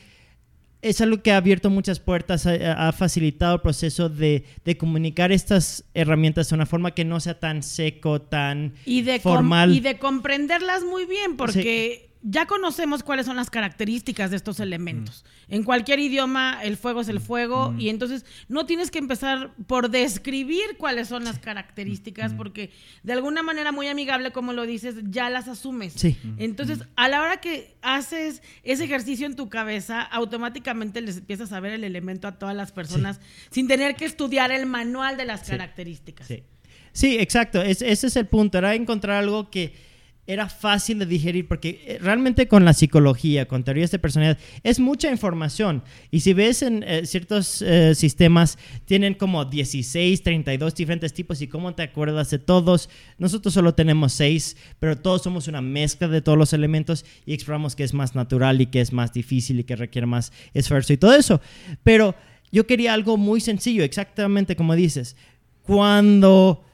es 0.82 1.00
algo 1.00 1.22
que 1.22 1.32
ha 1.32 1.36
abierto 1.36 1.70
muchas 1.70 2.00
puertas, 2.00 2.46
ha, 2.46 2.88
ha 2.88 2.92
facilitado 2.92 3.54
el 3.56 3.60
proceso 3.60 4.08
de, 4.08 4.44
de, 4.64 4.76
comunicar 4.76 5.32
estas 5.32 5.84
herramientas 5.94 6.48
de 6.48 6.54
una 6.54 6.66
forma 6.66 6.92
que 6.92 7.04
no 7.04 7.20
sea 7.20 7.38
tan 7.38 7.62
seco, 7.62 8.20
tan 8.20 8.74
y 8.84 9.02
de 9.02 9.20
formal. 9.20 9.74
y 9.74 9.80
de 9.80 9.98
comprenderlas 9.98 10.84
muy 10.84 11.06
bien, 11.06 11.36
porque... 11.36 12.09
Ya 12.22 12.46
conocemos 12.46 13.02
cuáles 13.02 13.24
son 13.24 13.36
las 13.36 13.48
características 13.48 14.30
de 14.30 14.36
estos 14.36 14.60
elementos. 14.60 15.24
En 15.48 15.62
cualquier 15.62 16.00
idioma 16.00 16.60
el 16.62 16.76
fuego 16.76 17.00
es 17.00 17.08
el 17.08 17.18
fuego 17.18 17.74
y 17.78 17.88
entonces 17.88 18.26
no 18.48 18.66
tienes 18.66 18.90
que 18.90 18.98
empezar 18.98 19.54
por 19.66 19.88
describir 19.88 20.76
cuáles 20.76 21.08
son 21.08 21.24
las 21.24 21.38
características 21.38 22.34
porque 22.34 22.72
de 23.02 23.14
alguna 23.14 23.42
manera 23.42 23.72
muy 23.72 23.88
amigable, 23.88 24.32
como 24.32 24.52
lo 24.52 24.66
dices, 24.66 24.96
ya 25.04 25.30
las 25.30 25.48
asumes. 25.48 25.94
Sí. 25.96 26.18
Entonces, 26.36 26.80
a 26.94 27.08
la 27.08 27.22
hora 27.22 27.38
que 27.38 27.74
haces 27.80 28.42
ese 28.64 28.84
ejercicio 28.84 29.26
en 29.26 29.34
tu 29.34 29.48
cabeza, 29.48 30.02
automáticamente 30.02 31.00
les 31.00 31.18
empiezas 31.18 31.52
a 31.52 31.60
ver 31.60 31.72
el 31.72 31.84
elemento 31.84 32.28
a 32.28 32.38
todas 32.38 32.54
las 32.54 32.70
personas 32.70 33.20
sin 33.50 33.66
tener 33.66 33.96
que 33.96 34.04
estudiar 34.04 34.52
el 34.52 34.66
manual 34.66 35.16
de 35.16 35.24
las 35.24 35.48
características. 35.48 36.26
Sí, 36.26 36.42
sí 36.92 37.16
exacto. 37.18 37.62
ese 37.62 37.90
es 37.90 38.16
el 38.16 38.26
punto. 38.26 38.58
Era 38.58 38.74
encontrar 38.74 39.16
algo 39.16 39.48
que 39.50 39.89
era 40.26 40.48
fácil 40.48 40.98
de 41.00 41.06
digerir 41.06 41.48
porque 41.48 41.82
eh, 41.86 41.98
realmente 42.00 42.46
con 42.46 42.64
la 42.64 42.72
psicología, 42.72 43.48
con 43.48 43.64
teorías 43.64 43.90
de 43.90 43.98
personalidad, 43.98 44.38
es 44.62 44.78
mucha 44.78 45.10
información. 45.10 45.82
Y 46.10 46.20
si 46.20 46.34
ves 46.34 46.62
en 46.62 46.84
eh, 46.84 47.04
ciertos 47.06 47.62
eh, 47.62 47.94
sistemas, 47.94 48.58
tienen 48.84 49.14
como 49.14 49.44
16, 49.44 50.22
32 50.22 50.74
diferentes 50.74 51.12
tipos 51.12 51.42
y 51.42 51.48
cómo 51.48 51.74
te 51.74 51.82
acuerdas 51.82 52.30
de 52.30 52.38
todos. 52.38 52.90
Nosotros 53.18 53.54
solo 53.54 53.74
tenemos 53.74 54.12
6, 54.12 54.56
pero 54.78 54.96
todos 54.96 55.22
somos 55.22 55.48
una 55.48 55.62
mezcla 55.62 56.06
de 56.06 56.22
todos 56.22 56.38
los 56.38 56.52
elementos 56.52 57.04
y 57.26 57.34
exploramos 57.34 57.74
que 57.74 57.84
es 57.84 57.94
más 57.94 58.14
natural 58.14 58.60
y 58.60 58.66
que 58.66 58.80
es 58.80 58.92
más 58.92 59.12
difícil 59.12 59.60
y 59.60 59.64
que 59.64 59.76
requiere 59.76 60.06
más 60.06 60.32
esfuerzo 60.54 60.92
y 60.92 60.96
todo 60.96 61.14
eso. 61.14 61.40
Pero 61.82 62.14
yo 62.52 62.66
quería 62.66 62.94
algo 62.94 63.16
muy 63.16 63.40
sencillo, 63.40 63.82
exactamente 63.82 64.54
como 64.54 64.76
dices. 64.76 65.16
Cuando 65.62 66.64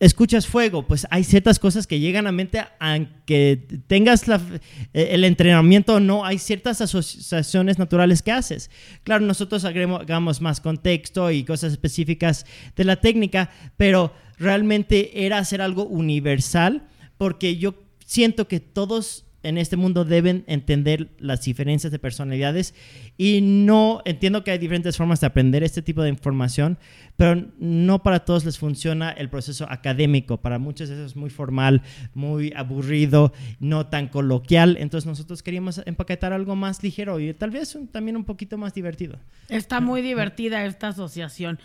escuchas 0.00 0.46
fuego, 0.46 0.86
pues 0.86 1.06
hay 1.10 1.24
ciertas 1.24 1.58
cosas 1.58 1.86
que 1.86 2.00
llegan 2.00 2.26
a 2.26 2.32
mente, 2.32 2.64
aunque 2.78 3.66
tengas 3.86 4.28
eh, 4.28 4.60
el 4.92 5.24
entrenamiento 5.24 5.94
o 5.94 6.00
no, 6.00 6.24
hay 6.24 6.38
ciertas 6.38 6.80
asociaciones 6.80 7.78
naturales 7.78 8.22
que 8.22 8.32
haces. 8.32 8.70
Claro, 9.02 9.24
nosotros 9.24 9.64
agregamos 9.64 10.40
más 10.40 10.60
contexto 10.60 11.30
y 11.30 11.44
cosas 11.44 11.72
específicas 11.72 12.46
de 12.76 12.84
la 12.84 12.96
técnica, 12.96 13.50
pero 13.76 14.12
realmente 14.38 15.26
era 15.26 15.38
hacer 15.38 15.60
algo 15.60 15.84
universal, 15.84 16.86
porque 17.16 17.56
yo 17.56 17.74
siento 18.04 18.46
que 18.46 18.60
todos 18.60 19.24
en 19.42 19.58
este 19.58 19.76
mundo 19.76 20.04
deben 20.04 20.44
entender 20.46 21.10
las 21.18 21.42
diferencias 21.42 21.92
de 21.92 21.98
personalidades 21.98 22.74
y 23.16 23.40
no 23.40 24.02
entiendo 24.04 24.42
que 24.42 24.50
hay 24.50 24.58
diferentes 24.58 24.96
formas 24.96 25.20
de 25.20 25.26
aprender 25.28 25.62
este 25.62 25.82
tipo 25.82 26.02
de 26.02 26.08
información, 26.08 26.78
pero 27.16 27.46
no 27.58 28.02
para 28.02 28.24
todos 28.24 28.44
les 28.44 28.58
funciona 28.58 29.10
el 29.10 29.28
proceso 29.28 29.66
académico. 29.70 30.38
Para 30.38 30.58
muchos 30.58 30.90
eso 30.90 31.04
es 31.04 31.16
muy 31.16 31.30
formal, 31.30 31.82
muy 32.14 32.52
aburrido, 32.56 33.32
no 33.60 33.86
tan 33.86 34.08
coloquial. 34.08 34.76
Entonces 34.78 35.06
nosotros 35.06 35.42
queríamos 35.42 35.82
empaquetar 35.86 36.32
algo 36.32 36.56
más 36.56 36.82
ligero 36.82 37.20
y 37.20 37.32
tal 37.34 37.50
vez 37.50 37.78
también 37.92 38.16
un 38.16 38.24
poquito 38.24 38.58
más 38.58 38.74
divertido. 38.74 39.18
Está 39.48 39.80
muy 39.80 40.02
divertida 40.02 40.64
esta 40.64 40.88
asociación. 40.88 41.58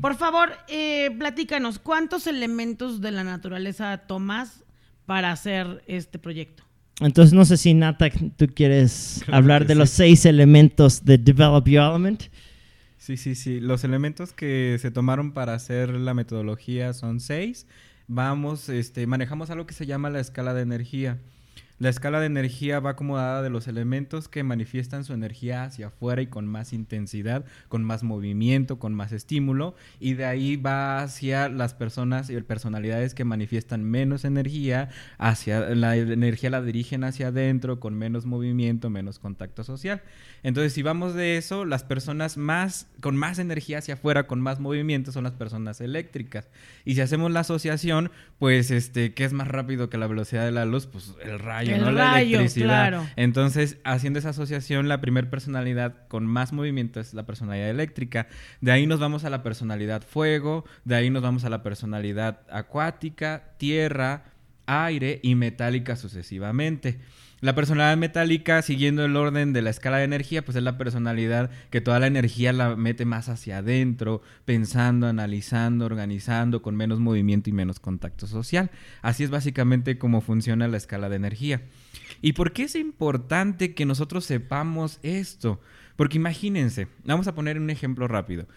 Por 0.00 0.16
favor, 0.16 0.50
eh, 0.68 1.10
platícanos, 1.18 1.78
¿cuántos 1.78 2.26
elementos 2.26 3.00
de 3.00 3.12
la 3.12 3.24
naturaleza 3.24 3.96
tomas 4.06 4.64
para 5.06 5.32
hacer 5.32 5.82
este 5.86 6.18
proyecto? 6.18 6.69
Entonces, 7.00 7.32
no 7.32 7.44
sé 7.44 7.56
si 7.56 7.72
Nata, 7.74 8.10
tú 8.36 8.46
quieres 8.54 9.24
hablar 9.28 9.66
de 9.66 9.74
los 9.74 9.90
seis 9.90 10.26
elementos 10.26 11.04
de 11.04 11.16
Develop 11.18 11.66
Your 11.66 11.84
Element. 11.84 12.24
Sí, 12.98 13.16
sí, 13.16 13.34
sí. 13.34 13.60
Los 13.60 13.82
elementos 13.84 14.32
que 14.32 14.76
se 14.80 14.90
tomaron 14.90 15.32
para 15.32 15.54
hacer 15.54 15.90
la 15.90 16.12
metodología 16.12 16.92
son 16.92 17.20
seis. 17.20 17.66
Vamos, 18.06 18.68
este, 18.68 19.06
manejamos 19.06 19.50
algo 19.50 19.66
que 19.66 19.72
se 19.72 19.86
llama 19.86 20.10
la 20.10 20.20
escala 20.20 20.52
de 20.52 20.62
energía. 20.62 21.18
La 21.80 21.88
escala 21.88 22.20
de 22.20 22.26
energía 22.26 22.78
va 22.78 22.90
acomodada 22.90 23.40
de 23.40 23.48
los 23.48 23.66
elementos 23.66 24.28
que 24.28 24.42
manifiestan 24.42 25.02
su 25.02 25.14
energía 25.14 25.64
hacia 25.64 25.86
afuera 25.86 26.20
y 26.20 26.26
con 26.26 26.46
más 26.46 26.74
intensidad, 26.74 27.46
con 27.68 27.84
más 27.84 28.02
movimiento, 28.02 28.78
con 28.78 28.92
más 28.92 29.12
estímulo, 29.12 29.74
y 29.98 30.12
de 30.12 30.26
ahí 30.26 30.56
va 30.56 31.00
hacia 31.00 31.48
las 31.48 31.72
personas 31.72 32.28
y 32.28 32.38
personalidades 32.42 33.14
que 33.14 33.24
manifiestan 33.24 33.82
menos 33.82 34.26
energía, 34.26 34.90
hacia 35.16 35.74
la 35.74 35.96
energía 35.96 36.50
la 36.50 36.60
dirigen 36.60 37.02
hacia 37.02 37.28
adentro, 37.28 37.80
con 37.80 37.94
menos 37.94 38.26
movimiento, 38.26 38.90
menos 38.90 39.18
contacto 39.18 39.64
social. 39.64 40.02
Entonces, 40.42 40.74
si 40.74 40.82
vamos 40.82 41.14
de 41.14 41.38
eso, 41.38 41.64
las 41.64 41.82
personas 41.82 42.36
más 42.36 42.88
con 43.00 43.16
más 43.16 43.38
energía 43.38 43.78
hacia 43.78 43.94
afuera, 43.94 44.26
con 44.26 44.42
más 44.42 44.60
movimiento, 44.60 45.12
son 45.12 45.24
las 45.24 45.32
personas 45.32 45.80
eléctricas. 45.80 46.50
Y 46.84 46.94
si 46.96 47.00
hacemos 47.00 47.30
la 47.30 47.40
asociación, 47.40 48.10
pues 48.38 48.70
este, 48.70 49.14
¿qué 49.14 49.24
es 49.24 49.32
más 49.32 49.48
rápido 49.48 49.88
que 49.88 49.96
la 49.96 50.06
velocidad 50.06 50.44
de 50.44 50.52
la 50.52 50.66
luz? 50.66 50.86
Pues 50.86 51.14
el 51.24 51.38
rayo 51.38 51.69
el 51.74 51.96
rayo, 51.96 52.40
Claro. 52.54 53.06
Entonces, 53.16 53.78
haciendo 53.84 54.18
esa 54.18 54.30
asociación, 54.30 54.88
la 54.88 55.00
primer 55.00 55.30
personalidad 55.30 56.06
con 56.08 56.26
más 56.26 56.52
movimiento 56.52 57.00
es 57.00 57.14
la 57.14 57.26
personalidad 57.26 57.70
eléctrica. 57.70 58.28
De 58.60 58.72
ahí 58.72 58.86
nos 58.86 59.00
vamos 59.00 59.24
a 59.24 59.30
la 59.30 59.42
personalidad 59.42 60.02
fuego, 60.02 60.64
de 60.84 60.94
ahí 60.96 61.10
nos 61.10 61.22
vamos 61.22 61.44
a 61.44 61.50
la 61.50 61.62
personalidad 61.62 62.40
acuática, 62.50 63.54
tierra, 63.58 64.24
aire 64.66 65.20
y 65.22 65.34
metálica 65.34 65.96
sucesivamente. 65.96 67.00
La 67.40 67.54
personalidad 67.54 67.96
metálica, 67.96 68.60
siguiendo 68.60 69.02
el 69.02 69.16
orden 69.16 69.54
de 69.54 69.62
la 69.62 69.70
escala 69.70 69.96
de 69.96 70.04
energía, 70.04 70.44
pues 70.44 70.58
es 70.58 70.62
la 70.62 70.76
personalidad 70.76 71.50
que 71.70 71.80
toda 71.80 71.98
la 71.98 72.06
energía 72.06 72.52
la 72.52 72.76
mete 72.76 73.06
más 73.06 73.30
hacia 73.30 73.58
adentro, 73.58 74.20
pensando, 74.44 75.06
analizando, 75.06 75.86
organizando, 75.86 76.60
con 76.60 76.76
menos 76.76 77.00
movimiento 77.00 77.48
y 77.48 77.54
menos 77.54 77.80
contacto 77.80 78.26
social. 78.26 78.70
Así 79.00 79.24
es 79.24 79.30
básicamente 79.30 79.96
cómo 79.96 80.20
funciona 80.20 80.68
la 80.68 80.76
escala 80.76 81.08
de 81.08 81.16
energía. 81.16 81.62
¿Y 82.20 82.34
por 82.34 82.52
qué 82.52 82.64
es 82.64 82.74
importante 82.74 83.74
que 83.74 83.86
nosotros 83.86 84.26
sepamos 84.26 84.98
esto? 85.02 85.62
Porque 85.96 86.18
imagínense, 86.18 86.88
vamos 87.04 87.26
a 87.26 87.34
poner 87.34 87.58
un 87.58 87.70
ejemplo 87.70 88.06
rápido. 88.06 88.48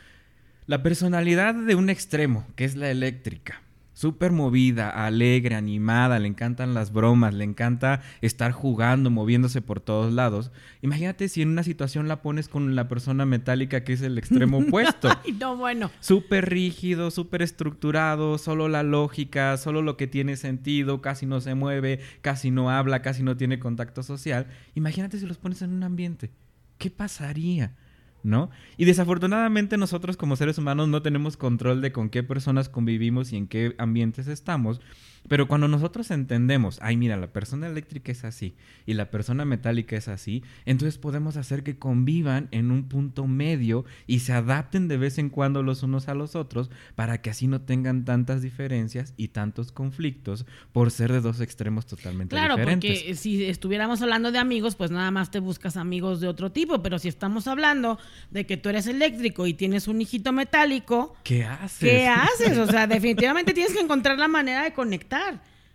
La 0.68 0.84
personalidad 0.84 1.56
de 1.56 1.76
un 1.76 1.90
extremo, 1.90 2.46
que 2.58 2.66
es 2.66 2.76
la 2.76 2.92
eléctrica, 2.92 3.63
súper 3.94 4.32
movida, 4.32 4.90
alegre, 4.90 5.56
animada, 5.56 6.20
le 6.20 6.28
encantan 6.28 6.74
las 6.74 6.92
bromas, 6.92 7.34
le 7.34 7.44
encanta 7.44 8.02
estar 8.22 8.52
jugando, 8.52 9.10
moviéndose 9.10 9.62
por 9.62 9.80
todos 9.80 10.14
lados. 10.14 10.52
Imagínate 10.82 11.28
si 11.30 11.42
en 11.42 11.50
una 11.50 11.64
situación 11.64 12.08
la 12.08 12.22
pones 12.22 12.48
con 12.48 12.76
la 12.76 12.88
persona 12.88 13.26
metálica 13.26 13.84
que 13.84 13.94
es 13.94 14.02
el 14.02 14.18
extremo 14.18 14.58
opuesto. 14.68 15.10
Ay, 15.24 15.34
no, 15.34 15.56
bueno. 15.58 15.92
Súper 16.00 16.50
rígido, 16.50 17.12
súper 17.12 17.42
estructurado, 17.42 18.38
solo 18.38 18.68
la 18.68 18.84
lógica, 18.84 19.58
solo 19.58 19.82
lo 19.82 19.98
que 19.98 20.08
tiene 20.08 20.36
sentido, 20.36 21.02
casi 21.02 21.26
no 21.26 21.42
se 21.42 21.56
mueve, 21.56 22.00
casi 22.22 22.52
no 22.52 22.70
habla, 22.70 23.02
casi 23.02 23.24
no 23.24 23.38
tiene 23.38 23.60
contacto 23.60 24.04
social. 24.04 24.48
Imagínate 24.76 25.20
si 25.20 25.26
los 25.26 25.38
pones 25.38 25.62
en 25.62 25.72
un 25.72 25.84
ambiente. 25.84 26.32
¿Qué 26.78 26.90
pasaría? 26.90 27.76
¿No? 28.24 28.50
Y 28.78 28.86
desafortunadamente 28.86 29.78
nosotros 29.78 30.18
como 30.18 30.36
seres 30.36 30.58
humanos 30.58 30.88
no 30.88 31.02
tenemos 31.02 31.38
control 31.38 31.82
de 31.82 31.92
con 31.92 32.10
qué 32.10 32.24
personas 32.24 32.70
convivimos 32.70 33.32
y 33.34 33.38
en 33.38 33.48
qué 33.48 33.76
ambientes 33.78 34.28
estamos. 34.28 34.82
Pero 35.28 35.48
cuando 35.48 35.68
nosotros 35.68 36.12
entendemos, 36.12 36.80
ay, 36.82 36.98
mira, 36.98 37.18
la 37.18 37.32
persona 37.32 37.68
eléctrica 37.68 38.12
es 38.12 38.24
así 38.26 38.56
y 38.86 38.94
la 38.94 39.10
persona 39.10 39.46
metálica 39.46 39.96
es 39.96 40.08
así, 40.08 40.44
entonces 40.66 40.98
podemos 40.98 41.38
hacer 41.38 41.64
que 41.64 41.78
convivan 41.78 42.50
en 42.52 42.72
un 42.72 42.90
punto 42.90 43.26
medio 43.26 43.86
y 44.06 44.20
se 44.20 44.34
adapten 44.34 44.88
de 44.88 44.98
vez 44.98 45.18
en 45.18 45.30
cuando 45.30 45.64
los 45.64 45.84
unos 45.84 46.10
a 46.10 46.14
los 46.14 46.36
otros 46.36 46.70
para 46.96 47.22
que 47.22 47.30
así 47.30 47.48
no 47.48 47.62
tengan 47.62 48.06
tantas 48.06 48.42
diferencias 48.42 49.14
y 49.16 49.30
tantos 49.30 49.72
conflictos 49.72 50.46
por 50.72 50.92
ser 50.92 51.12
de 51.12 51.22
dos 51.22 51.40
extremos 51.40 51.86
totalmente 51.86 52.36
diferentes. 52.36 52.56
Claro, 52.58 52.80
porque 52.80 53.16
si 53.16 53.46
estuviéramos 53.46 54.02
hablando 54.02 54.32
de 54.32 54.40
amigos, 54.40 54.76
pues 54.76 54.92
nada 54.92 55.12
más 55.12 55.32
te 55.32 55.40
buscas 55.40 55.78
amigos 55.78 56.20
de 56.20 56.28
otro 56.28 56.52
tipo, 56.52 56.82
pero 56.82 57.00
si 57.00 57.08
estamos 57.08 57.48
hablando 57.48 57.98
de 58.32 58.46
que 58.46 58.58
tú 58.58 58.70
eres 58.70 58.88
eléctrico 58.88 59.48
y 59.48 59.54
tienes 59.54 59.88
un 59.88 60.02
hijito 60.02 60.34
metálico, 60.34 61.16
¿qué 61.24 61.46
haces? 61.46 61.80
¿Qué 61.80 62.08
haces? 62.08 62.58
O 62.58 62.68
sea, 62.68 62.88
definitivamente 62.88 63.54
tienes 63.54 63.74
que 63.74 63.80
encontrar 63.80 64.18
la 64.18 64.28
manera 64.28 64.64
de 64.64 64.74
conectar 64.74 65.13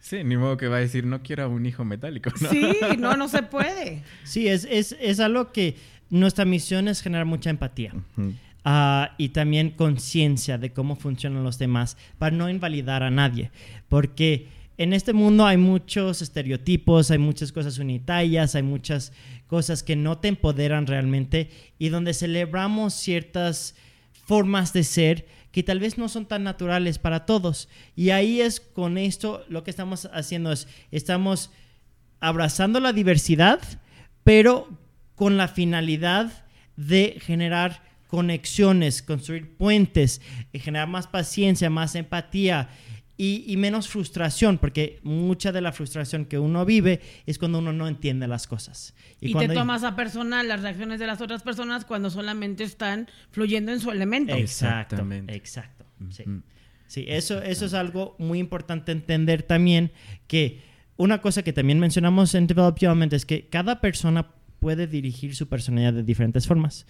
Sí, 0.01 0.23
ni 0.25 0.37
modo 0.37 0.57
que 0.57 0.69
va 0.69 0.77
a 0.77 0.81
decir, 0.81 1.05
no 1.05 1.23
quiero 1.23 1.51
un 1.51 1.67
hijo 1.67 1.85
metálico. 1.85 2.31
Sí, 2.51 2.71
no, 2.99 3.17
no 3.17 3.29
se 3.29 3.43
puede. 3.43 4.03
Sí, 4.25 4.49
es, 4.49 4.65
es, 4.65 5.21
algo 5.21 5.53
que 5.53 5.77
nuestra 6.09 6.45
misión 6.45 6.89
es 6.89 7.03
generar 7.03 7.27
mucha 7.27 7.51
empatía. 7.51 7.95
Ah, 8.65 9.15
y 9.19 9.31
también 9.31 9.71
conciencia 9.71 10.59
de 10.59 10.73
cómo 10.73 10.97
funcionan 10.97 11.43
los 11.43 11.59
demás 11.59 11.97
para 12.19 12.37
no 12.37 12.49
invalidar 12.49 13.03
a 13.03 13.11
nadie. 13.11 13.51
Porque 13.89 14.49
en 14.79 14.93
este 14.93 15.13
mundo 15.13 15.45
hay 15.45 15.57
muchos 15.57 16.23
estereotipos, 16.23 17.11
hay 17.11 17.19
muchas 17.19 17.51
cosas 17.51 17.79
unitarias, 17.79 18.55
hay 18.55 18.63
muchas 18.63 19.13
cosas 19.49 19.83
que 19.83 19.97
no 19.97 20.19
te 20.19 20.29
empoderan 20.29 20.87
realmente 20.87 21.51
y 21.79 21.89
donde 21.89 22.15
celebramos 22.15 22.95
ciertas 22.95 23.75
formas 24.27 24.73
de 24.73 24.85
ser 24.85 25.27
que 25.59 25.65
tal 25.65 25.81
vez 25.81 25.99
no 25.99 26.09
son 26.09 26.25
tan 26.25 26.45
naturales 26.45 27.01
para 27.01 27.27
todos. 27.27 27.69
Y 27.97 28.11
ahí 28.11 28.41
es 28.41 28.61
con 28.61 28.97
esto 28.97 29.45
lo 29.49 29.65
que 29.65 29.73
estamos 29.73 30.09
haciendo 30.13 30.53
es, 30.53 30.69
estamos 30.93 31.51
abrazando 32.21 32.79
la 32.79 32.93
diversidad, 32.93 33.59
pero 34.23 34.69
con 35.17 35.37
la 35.37 35.49
finalidad 35.49 36.31
de 36.77 37.19
generar 37.21 37.83
conexiones, 38.07 39.03
construir 39.03 39.57
puentes, 39.57 40.21
generar 40.53 40.87
más 40.87 41.09
paciencia, 41.09 41.71
más 41.71 41.97
empatía 41.97 42.69
y, 43.19 43.45
y 43.47 43.57
menos 43.59 43.89
frustración, 43.89 44.57
porque 44.57 45.01
mucha 45.03 45.53
de 45.53 45.61
la 45.61 45.73
frustración 45.73 46.25
que 46.25 46.39
uno 46.39 46.65
vive 46.65 47.01
es 47.27 47.39
cuando 47.39 47.59
uno 47.59 47.73
no 47.75 47.87
entiende 47.89 48.27
las 48.29 48.47
cosas. 48.47 48.95
Y, 49.21 49.27
te 49.27 49.33
cuando- 49.33 49.55
tomas 49.55 49.85
a 49.85 49.95
personal 49.97 50.49
las 50.49 50.63
reacciones 50.63 50.99
de 51.01 51.07
las 51.07 51.21
otras 51.21 51.43
personas 51.43 51.85
cuando 51.85 52.09
solamente 52.09 52.65
están 52.65 53.09
fluyendo 53.33 53.73
en 53.73 53.81
su 53.81 53.91
elemento. 53.91 54.35
Exacto, 54.35 54.95
Exactamente. 54.95 55.35
exacto. 55.35 55.85
Sí. 56.11 56.25
Sí, 56.87 57.05
eso, 57.09 57.43
eso 57.43 57.67
es 57.67 57.75
algo 57.75 58.15
muy 58.19 58.39
importante 58.39 58.93
entender 58.93 59.43
también, 59.43 59.93
que 60.27 60.63
una 60.97 61.21
cosa 61.21 61.43
que 61.43 61.53
también 61.53 61.79
mencionamos 61.79 62.35
en 62.35 62.47
Develop 62.47 62.79
Your 62.79 62.93
Element 62.93 63.13
es 63.13 63.27
que 63.27 63.47
cada 63.49 63.81
persona 63.83 64.31
puede 64.59 64.87
dirigir 64.87 65.37
su 65.37 65.49
personalidad 65.49 65.93
de 65.93 66.03
diferentes 66.03 66.47
formas. 66.47 66.87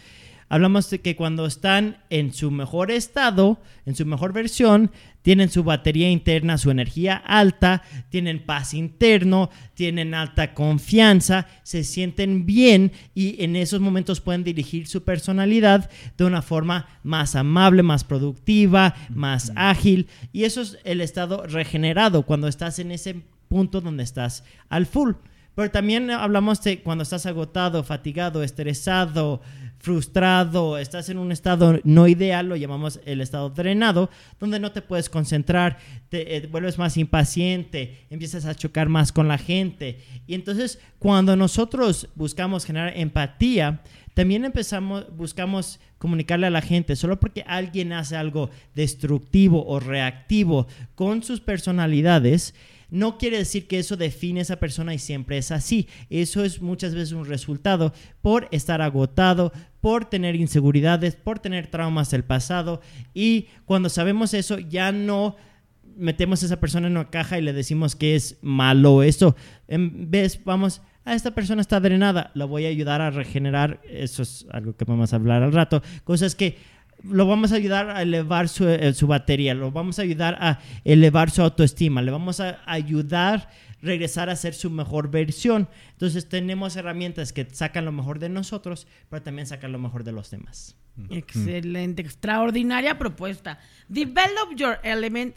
Hablamos 0.50 0.88
de 0.88 1.00
que 1.00 1.14
cuando 1.14 1.44
están 1.44 1.98
en 2.08 2.32
su 2.32 2.50
mejor 2.50 2.90
estado, 2.90 3.60
en 3.84 3.94
su 3.94 4.06
mejor 4.06 4.32
versión, 4.32 4.90
tienen 5.20 5.50
su 5.50 5.62
batería 5.62 6.10
interna, 6.10 6.56
su 6.56 6.70
energía 6.70 7.16
alta, 7.16 7.82
tienen 8.08 8.44
paz 8.44 8.72
interno, 8.72 9.50
tienen 9.74 10.14
alta 10.14 10.54
confianza, 10.54 11.46
se 11.64 11.84
sienten 11.84 12.46
bien 12.46 12.92
y 13.14 13.42
en 13.44 13.56
esos 13.56 13.80
momentos 13.80 14.22
pueden 14.22 14.42
dirigir 14.42 14.86
su 14.86 15.04
personalidad 15.04 15.90
de 16.16 16.24
una 16.24 16.40
forma 16.40 16.88
más 17.02 17.36
amable, 17.36 17.82
más 17.82 18.04
productiva, 18.04 18.94
más 19.10 19.52
ágil. 19.54 20.08
Y 20.32 20.44
eso 20.44 20.62
es 20.62 20.78
el 20.84 21.02
estado 21.02 21.46
regenerado 21.46 22.22
cuando 22.22 22.48
estás 22.48 22.78
en 22.78 22.92
ese 22.92 23.22
punto 23.48 23.82
donde 23.82 24.04
estás 24.04 24.44
al 24.70 24.86
full. 24.86 25.12
Pero 25.54 25.72
también 25.72 26.08
hablamos 26.12 26.62
de 26.62 26.82
cuando 26.82 27.02
estás 27.02 27.26
agotado, 27.26 27.82
fatigado, 27.82 28.44
estresado, 28.44 29.42
frustrado, 29.78 30.78
estás 30.78 31.08
en 31.08 31.18
un 31.18 31.32
estado 31.32 31.80
no 31.84 32.08
ideal, 32.08 32.48
lo 32.48 32.56
llamamos 32.56 33.00
el 33.04 33.20
estado 33.20 33.50
drenado, 33.50 34.10
donde 34.40 34.60
no 34.60 34.72
te 34.72 34.82
puedes 34.82 35.08
concentrar, 35.08 35.78
te 36.08 36.36
eh, 36.36 36.46
vuelves 36.46 36.78
más 36.78 36.96
impaciente, 36.96 38.06
empiezas 38.10 38.44
a 38.44 38.54
chocar 38.54 38.88
más 38.88 39.12
con 39.12 39.28
la 39.28 39.38
gente. 39.38 40.00
Y 40.26 40.34
entonces 40.34 40.80
cuando 40.98 41.36
nosotros 41.36 42.08
buscamos 42.14 42.64
generar 42.64 42.92
empatía, 42.96 43.82
también 44.14 44.44
empezamos, 44.44 45.06
buscamos 45.16 45.78
comunicarle 45.98 46.48
a 46.48 46.50
la 46.50 46.60
gente, 46.60 46.96
solo 46.96 47.20
porque 47.20 47.44
alguien 47.46 47.92
hace 47.92 48.16
algo 48.16 48.50
destructivo 48.74 49.64
o 49.64 49.78
reactivo 49.78 50.66
con 50.96 51.22
sus 51.22 51.40
personalidades, 51.40 52.52
no 52.90 53.18
quiere 53.18 53.38
decir 53.38 53.66
que 53.66 53.78
eso 53.78 53.96
define 53.96 54.40
a 54.40 54.42
esa 54.42 54.56
persona 54.56 54.94
y 54.94 54.98
siempre 54.98 55.36
es 55.38 55.50
así. 55.50 55.88
Eso 56.08 56.42
es 56.42 56.62
muchas 56.62 56.94
veces 56.94 57.12
un 57.12 57.26
resultado 57.26 57.92
por 58.22 58.48
estar 58.50 58.80
agotado, 58.80 59.52
por 59.80 60.04
tener 60.06 60.36
inseguridades, 60.36 61.16
por 61.16 61.38
tener 61.38 61.68
traumas 61.68 62.10
del 62.10 62.24
pasado. 62.24 62.80
Y 63.14 63.46
cuando 63.64 63.88
sabemos 63.88 64.34
eso, 64.34 64.58
ya 64.58 64.92
no 64.92 65.36
metemos 65.96 66.42
a 66.42 66.46
esa 66.46 66.60
persona 66.60 66.86
en 66.86 66.92
una 66.96 67.10
caja 67.10 67.38
y 67.38 67.42
le 67.42 67.52
decimos 67.52 67.96
que 67.96 68.14
es 68.14 68.38
malo 68.42 69.02
eso. 69.02 69.36
En 69.66 70.10
vez, 70.10 70.42
vamos, 70.44 70.80
a 71.04 71.14
esta 71.14 71.32
persona 71.32 71.60
está 71.60 71.80
drenada, 71.80 72.30
la 72.34 72.44
voy 72.44 72.66
a 72.66 72.68
ayudar 72.68 73.00
a 73.00 73.10
regenerar. 73.10 73.80
Eso 73.88 74.22
es 74.22 74.46
algo 74.50 74.76
que 74.76 74.84
vamos 74.84 75.12
a 75.12 75.16
hablar 75.16 75.42
al 75.42 75.52
rato. 75.52 75.82
Cosas 76.04 76.34
que 76.34 76.56
lo 77.02 77.26
vamos 77.26 77.52
a 77.52 77.56
ayudar 77.56 77.90
a 77.90 78.02
elevar 78.02 78.48
su, 78.48 78.68
eh, 78.68 78.92
su 78.92 79.06
batería, 79.06 79.54
lo 79.54 79.70
vamos 79.70 79.98
a 79.98 80.02
ayudar 80.02 80.36
a 80.40 80.58
elevar 80.84 81.30
su 81.30 81.42
autoestima, 81.42 82.02
le 82.02 82.10
vamos 82.10 82.40
a 82.40 82.58
ayudar 82.66 83.48
regresar 83.82 84.30
a 84.30 84.36
ser 84.36 84.54
su 84.54 84.70
mejor 84.70 85.10
versión. 85.10 85.68
Entonces 85.92 86.28
tenemos 86.28 86.76
herramientas 86.76 87.32
que 87.32 87.46
sacan 87.50 87.84
lo 87.84 87.92
mejor 87.92 88.18
de 88.18 88.28
nosotros, 88.28 88.86
pero 89.08 89.22
también 89.22 89.46
sacan 89.46 89.72
lo 89.72 89.78
mejor 89.78 90.04
de 90.04 90.12
los 90.12 90.30
demás. 90.30 90.76
Excelente, 91.10 92.02
extraordinaria 92.02 92.98
propuesta. 92.98 93.60
Develop 93.88 94.54
your 94.56 94.78
element. 94.82 95.36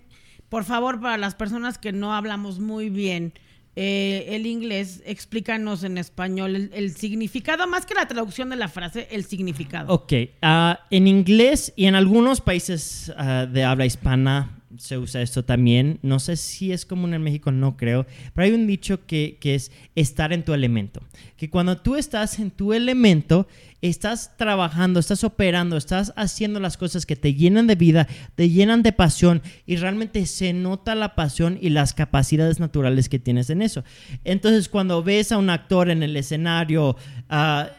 Por 0.49 0.63
favor, 0.63 0.99
para 0.99 1.17
las 1.17 1.35
personas 1.35 1.77
que 1.77 1.91
no 1.91 2.13
hablamos 2.13 2.59
muy 2.59 2.89
bien 2.89 3.33
eh, 3.75 4.25
el 4.29 4.47
inglés, 4.47 5.01
explícanos 5.05 5.85
en 5.85 5.97
español 5.97 6.55
el, 6.55 6.71
el 6.73 6.93
significado, 6.93 7.67
más 7.67 7.85
que 7.85 7.93
la 7.93 8.05
traducción 8.05 8.49
de 8.49 8.57
la 8.57 8.67
frase, 8.67 9.07
el 9.11 9.23
significado. 9.23 9.93
Ok, 9.93 10.13
ah, 10.41 10.81
en 10.89 11.07
inglés 11.07 11.71
y 11.77 11.85
en 11.85 11.95
algunos 11.95 12.41
países 12.41 13.13
ah, 13.15 13.45
de 13.49 13.63
habla 13.63 13.85
hispana 13.85 14.60
se 14.77 14.97
usa 14.97 15.21
esto 15.21 15.43
también. 15.45 15.99
No 16.01 16.19
sé 16.19 16.35
si 16.35 16.71
es 16.71 16.85
común 16.85 17.13
en 17.13 17.23
México, 17.23 17.51
no 17.51 17.77
creo. 17.77 18.05
Pero 18.33 18.45
hay 18.45 18.51
un 18.53 18.67
dicho 18.67 19.05
que, 19.05 19.37
que 19.39 19.55
es 19.55 19.71
estar 19.95 20.33
en 20.33 20.43
tu 20.43 20.53
elemento. 20.53 21.01
Que 21.37 21.49
cuando 21.49 21.77
tú 21.77 21.95
estás 21.95 22.39
en 22.39 22.51
tu 22.51 22.73
elemento, 22.73 23.47
estás 23.81 24.37
trabajando, 24.37 24.99
estás 24.99 25.23
operando, 25.23 25.77
estás 25.77 26.13
haciendo 26.15 26.59
las 26.59 26.77
cosas 26.77 27.05
que 27.05 27.15
te 27.15 27.33
llenan 27.33 27.67
de 27.67 27.75
vida, 27.75 28.07
te 28.35 28.49
llenan 28.49 28.83
de 28.83 28.91
pasión 28.91 29.41
y 29.65 29.75
realmente 29.75 30.25
se 30.25 30.53
nota 30.53 30.95
la 30.95 31.15
pasión 31.15 31.57
y 31.61 31.69
las 31.69 31.93
capacidades 31.93 32.59
naturales 32.59 33.09
que 33.09 33.19
tienes 33.19 33.49
en 33.49 33.61
eso. 33.61 33.83
Entonces, 34.23 34.69
cuando 34.69 35.03
ves 35.03 35.31
a 35.31 35.37
un 35.37 35.49
actor 35.49 35.89
en 35.89 36.03
el 36.03 36.15
escenario, 36.15 36.95
ah, 37.29 37.69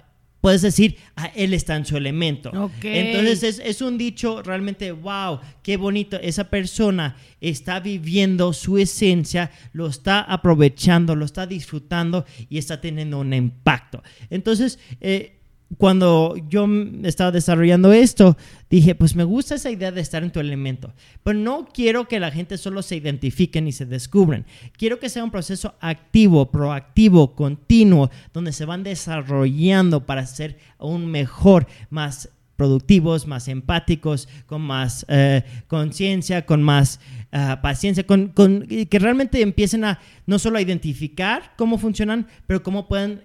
puedes 0.43 0.61
decir, 0.61 0.97
ah, 1.17 1.31
él 1.37 1.55
está 1.55 1.77
en 1.77 1.87
su 1.87 1.97
elemento. 1.97 2.51
Ok. 2.51 2.85
Entonces 2.85 3.43
es, 3.45 3.59
es 3.65 3.81
un 3.81 3.97
dicho 3.97 4.43
realmente, 4.43 4.91
wow, 4.93 5.39
qué 5.63 5.79
bonito. 5.79 6.19
Esa 6.21 6.51
persona 6.51 7.17
está 7.41 7.81
viviendo 7.81 8.53
su 8.53 8.77
esencia, 8.77 9.53
lo 9.73 9.87
está 9.87 10.21
aprovechando, 10.21 11.15
lo 11.15 11.25
está 11.25 11.47
disfrutando 11.47 12.27
y 12.51 12.59
está 12.59 12.81
teniendo 12.81 13.21
un 13.21 13.33
impacto. 13.33 14.03
Entonces, 14.31 14.81
eh, 15.01 15.39
cuando 15.79 16.35
yo 16.49 16.67
estaba 17.05 17.31
desarrollando 17.31 17.93
esto, 17.93 18.37
dije, 18.69 18.95
pues 18.95 19.17
me 19.17 19.25
gusta 19.25 19.55
esa 19.55 19.71
idea 19.71 19.93
de 19.93 20.01
estar 20.01 20.23
en 20.23 20.31
tu 20.31 20.41
elemento, 20.41 20.93
pero 21.23 21.39
no 21.39 21.69
quiero 21.73 22.09
que 22.09 22.21
la 22.21 22.31
gente 22.31 22.59
solo 22.59 22.83
se 22.83 22.97
identifiquen 22.97 23.67
y 23.69 23.73
se 23.73 23.87
descubran. 23.87 24.45
Quiero 24.77 24.99
que 24.99 25.09
sea 25.09 25.25
un 25.25 25.31
proceso 25.31 25.75
activo, 25.81 26.51
proactivo, 26.51 27.35
continuo, 27.35 28.11
donde 28.33 28.53
se 28.53 28.65
van 28.65 28.83
desarrollando 28.83 30.05
para 30.07 30.27
ser 30.27 30.59
aún 30.79 31.07
mejor, 31.07 31.67
más 31.91 32.29
productivos, 32.57 33.27
más 33.27 33.49
empáticos, 33.49 34.29
con 34.47 34.61
más 34.63 35.05
eh, 35.09 35.43
conciencia, 35.67 36.47
con 36.47 36.63
más 36.63 37.01
ah, 37.33 37.61
paciencia, 37.63 38.07
con, 38.07 38.29
con- 38.29 38.67
que 38.67 38.99
realmente 38.99 39.41
empiecen 39.41 39.85
a 39.85 39.99
no 40.27 40.39
solo 40.39 40.59
a 40.59 40.63
identificar 40.63 41.55
cómo 41.57 41.79
funcionan, 41.79 42.29
pero 42.47 42.63
cómo 42.63 42.87
pueden 42.87 43.23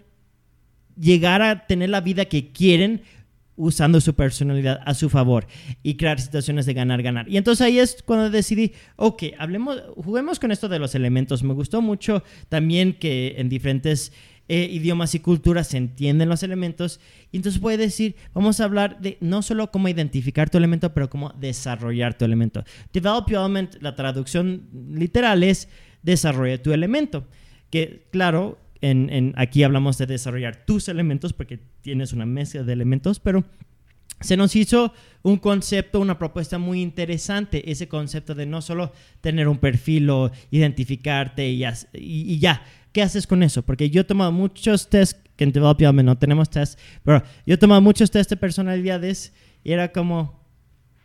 llegar 1.00 1.42
a 1.42 1.68
tener 1.68 1.90
la 1.90 2.02
vida 2.02 2.26
que 2.26 2.52
quieren 2.52 3.02
usando 3.58 4.00
su 4.00 4.14
personalidad 4.14 4.80
a 4.86 4.94
su 4.94 5.10
favor 5.10 5.48
y 5.82 5.96
crear 5.96 6.22
situaciones 6.22 6.66
de 6.68 6.74
ganar, 6.74 7.02
ganar. 7.02 7.28
Y 7.28 7.38
entonces 7.38 7.66
ahí 7.66 7.80
es 7.80 8.04
cuando 8.06 8.30
decidí, 8.30 8.74
ok, 8.96 9.24
hablemos, 9.40 9.82
juguemos 9.96 10.40
con 10.40 10.52
esto 10.52 10.70
de 10.70 10.80
los 10.80 10.94
elementos. 10.96 11.44
Me 11.44 11.54
gustó 11.54 11.82
mucho 11.82 12.24
también 12.50 12.94
que 12.94 13.36
en 13.38 13.50
diferentes 13.50 14.14
eh, 14.48 14.70
idiomas 14.72 15.14
y 15.14 15.20
culturas 15.20 15.68
se 15.68 15.78
entienden 15.78 16.30
los 16.30 16.44
elementos. 16.44 17.00
Y 17.32 17.38
entonces 17.38 17.62
a 17.62 17.78
decir, 17.78 18.16
vamos 18.34 18.60
a 18.60 18.64
hablar 18.64 19.02
de 19.02 19.18
no 19.20 19.42
solo 19.42 19.72
cómo 19.72 19.90
identificar 19.90 20.50
tu 20.50 20.58
elemento, 20.58 20.94
pero 20.94 21.10
cómo 21.10 21.34
desarrollar 21.38 22.16
tu 22.16 22.26
elemento. 22.26 22.64
Develop 22.94 23.30
your 23.30 23.40
element, 23.40 23.76
la 23.82 23.96
traducción 23.96 24.70
literal 24.92 25.44
es 25.44 25.68
desarrolla 26.04 26.62
tu 26.62 26.72
elemento. 26.72 27.28
Que 27.72 28.08
claro, 28.12 28.58
en, 28.82 29.10
en- 29.12 29.34
aquí 29.38 29.64
hablamos 29.64 29.98
de 29.98 30.06
desarrollar 30.06 30.66
tus 30.66 30.88
elementos 30.90 31.34
porque 31.34 31.60
tienes 31.82 32.14
una 32.14 32.26
mezcla 32.26 32.64
de 32.64 32.74
elementos, 32.74 33.20
pero 33.20 33.44
se 34.20 34.36
nos 34.36 34.56
hizo 34.56 34.94
un 35.22 35.38
concepto, 35.38 36.00
una 36.00 36.18
propuesta 36.18 36.58
muy 36.58 36.82
interesante, 36.82 37.72
ese 37.72 37.88
concepto 37.88 38.34
de 38.34 38.46
no 38.48 38.62
solo 38.62 38.92
tener 39.22 39.48
un 39.48 39.58
perfil 39.60 40.10
o 40.10 40.32
identificarte 40.50 41.50
y, 41.50 41.64
as- 41.64 41.88
y- 41.94 42.34
y 42.34 42.40
ya. 42.40 42.64
¿Qué 42.94 43.02
haces 43.04 43.28
con 43.28 43.44
eso? 43.44 43.62
Porque 43.64 43.90
yo 43.92 44.02
he 44.02 44.06
tomado 44.06 44.32
muchos 44.32 44.90
tests, 44.90 45.20
que 45.36 45.44
en 45.44 45.52
Develop 45.52 45.78
Your 45.80 45.90
Element 45.90 46.08
no 46.08 46.18
tenemos 46.18 46.50
tests, 46.50 46.82
pero 47.04 47.22
yo 47.46 47.54
he 47.54 47.58
tomado 47.58 47.80
muchos 47.82 48.10
tests 48.10 48.30
de 48.32 48.38
personalidades 48.38 49.34
y 49.64 49.72
era 49.72 49.92
como, 49.92 50.37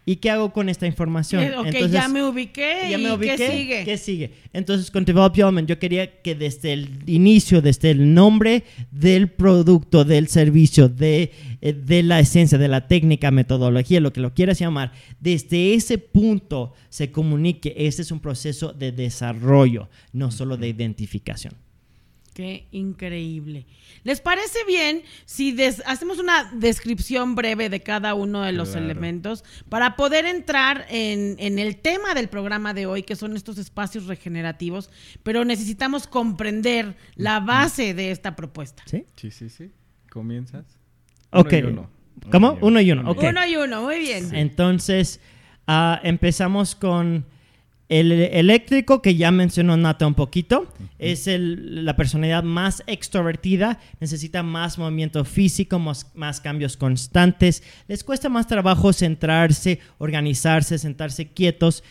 ¿y 0.05 0.17
qué 0.17 0.31
hago 0.31 0.53
con 0.53 0.69
esta 0.69 0.87
información? 0.87 1.43
Eh, 1.43 1.57
ok, 1.57 1.67
Entonces, 1.67 1.93
ya 1.93 2.09
me 2.09 2.25
ubiqué. 2.25 2.89
ya 2.91 2.99
¿y 2.99 3.03
me 3.03 3.13
ubiqué. 3.13 3.37
¿Qué 3.37 3.51
sigue? 3.51 3.85
¿Qué 3.85 3.99
sigue? 3.99 4.33
Entonces, 4.53 4.91
con 4.91 5.05
Develop 5.05 5.35
Your 5.35 5.49
Element, 5.49 5.69
yo 5.69 5.79
quería 5.79 6.21
que 6.23 6.35
desde 6.35 6.73
el 6.73 6.89
inicio, 7.07 7.63
desde 7.63 7.91
el 7.91 8.13
nombre 8.15 8.65
del 8.91 9.29
producto, 9.29 10.05
del 10.05 10.29
servicio, 10.29 10.89
de, 10.89 11.33
eh, 11.61 11.73
de 11.73 12.03
la 12.03 12.21
esencia, 12.21 12.59
de 12.59 12.69
la 12.69 12.89
técnica, 12.89 13.31
metodología, 13.31 14.01
lo 14.01 14.13
que 14.13 14.21
lo 14.21 14.35
quieras 14.35 14.59
llamar, 14.59 14.93
desde 15.21 15.75
ese 15.75 15.99
punto 15.99 16.73
se 16.89 17.11
comunique. 17.11 17.75
Este 17.77 18.03
es 18.03 18.11
un 18.11 18.21
proceso 18.21 18.73
de 18.73 18.93
desarrollo, 18.93 19.89
no 20.13 20.31
solo 20.31 20.57
de 20.57 20.69
identificación. 20.69 21.55
Qué 22.35 22.67
increíble. 22.71 23.67
¿Les 24.05 24.21
parece 24.23 24.59
bien 24.67 25.03
si 25.27 25.53
des- 25.53 25.83
hacemos 25.85 26.19
una 26.19 26.51
descripción 26.55 27.35
breve 27.35 27.69
de 27.69 27.81
cada 27.81 28.15
uno 28.15 28.41
de 28.43 28.53
los 28.53 28.71
Claro. 28.71 28.87
elementos 28.87 29.45
para 29.69 29.97
poder 29.97 30.25
entrar 30.25 30.87
en, 30.89 31.37
en 31.39 31.59
el 31.59 31.77
tema 31.77 32.15
del 32.15 32.29
programa 32.31 32.73
de 32.73 32.87
hoy, 32.87 33.03
que 33.03 33.17
son 33.17 33.37
estos 33.37 33.59
espacios 33.59 34.07
regenerativos, 34.07 34.89
pero 35.23 35.45
necesitamos 35.45 36.07
comprender 36.07 36.97
la 37.17 37.41
base 37.41 37.93
de 37.93 38.11
esta 38.11 38.35
propuesta? 38.35 38.83
¿Sí? 38.87 39.05
Sí, 39.17 39.31
sí, 39.31 39.51
sí. 39.51 39.71
¿Comienzas? 40.11 40.65
Ok. 41.33 41.49
Uno 41.53 41.59
y 41.59 41.63
uno. 41.65 41.91
¿Cómo? 42.31 42.59
Uno 42.63 42.81
y 42.81 42.93
uno. 42.93 43.13
Uno 43.13 43.47
y 43.47 43.57
uno, 43.57 43.83
muy 43.83 43.99
bien. 43.99 44.35
Entonces, 44.35 45.21
ah, 45.67 46.01
empezamos 46.03 46.75
con 46.75 47.27
El 47.93 48.11
eléctrico, 48.11 49.03
que 49.03 49.17
ya 49.17 49.31
mencionó 49.31 49.77
Nata 49.77 50.07
un 50.07 50.15
poquito, 50.15 50.67
es 50.99 51.29
la 51.29 51.95
personalidad 51.95 52.43
más 52.43 52.83
extrovertida, 52.87 53.81
necesita 54.01 54.43
más 54.43 54.79
movimiento 54.79 55.27
físico, 55.27 55.79
más, 55.79 56.11
más 56.15 56.41
cambios 56.41 56.79
constantes, 56.79 57.63
les 57.89 58.03
cuesta 58.03 58.31
más 58.31 58.47
trabajo 58.47 58.95
centrarse, 58.95 59.79
organizarse, 59.99 60.79
sentarse 60.79 61.33
quietos. 61.33 61.85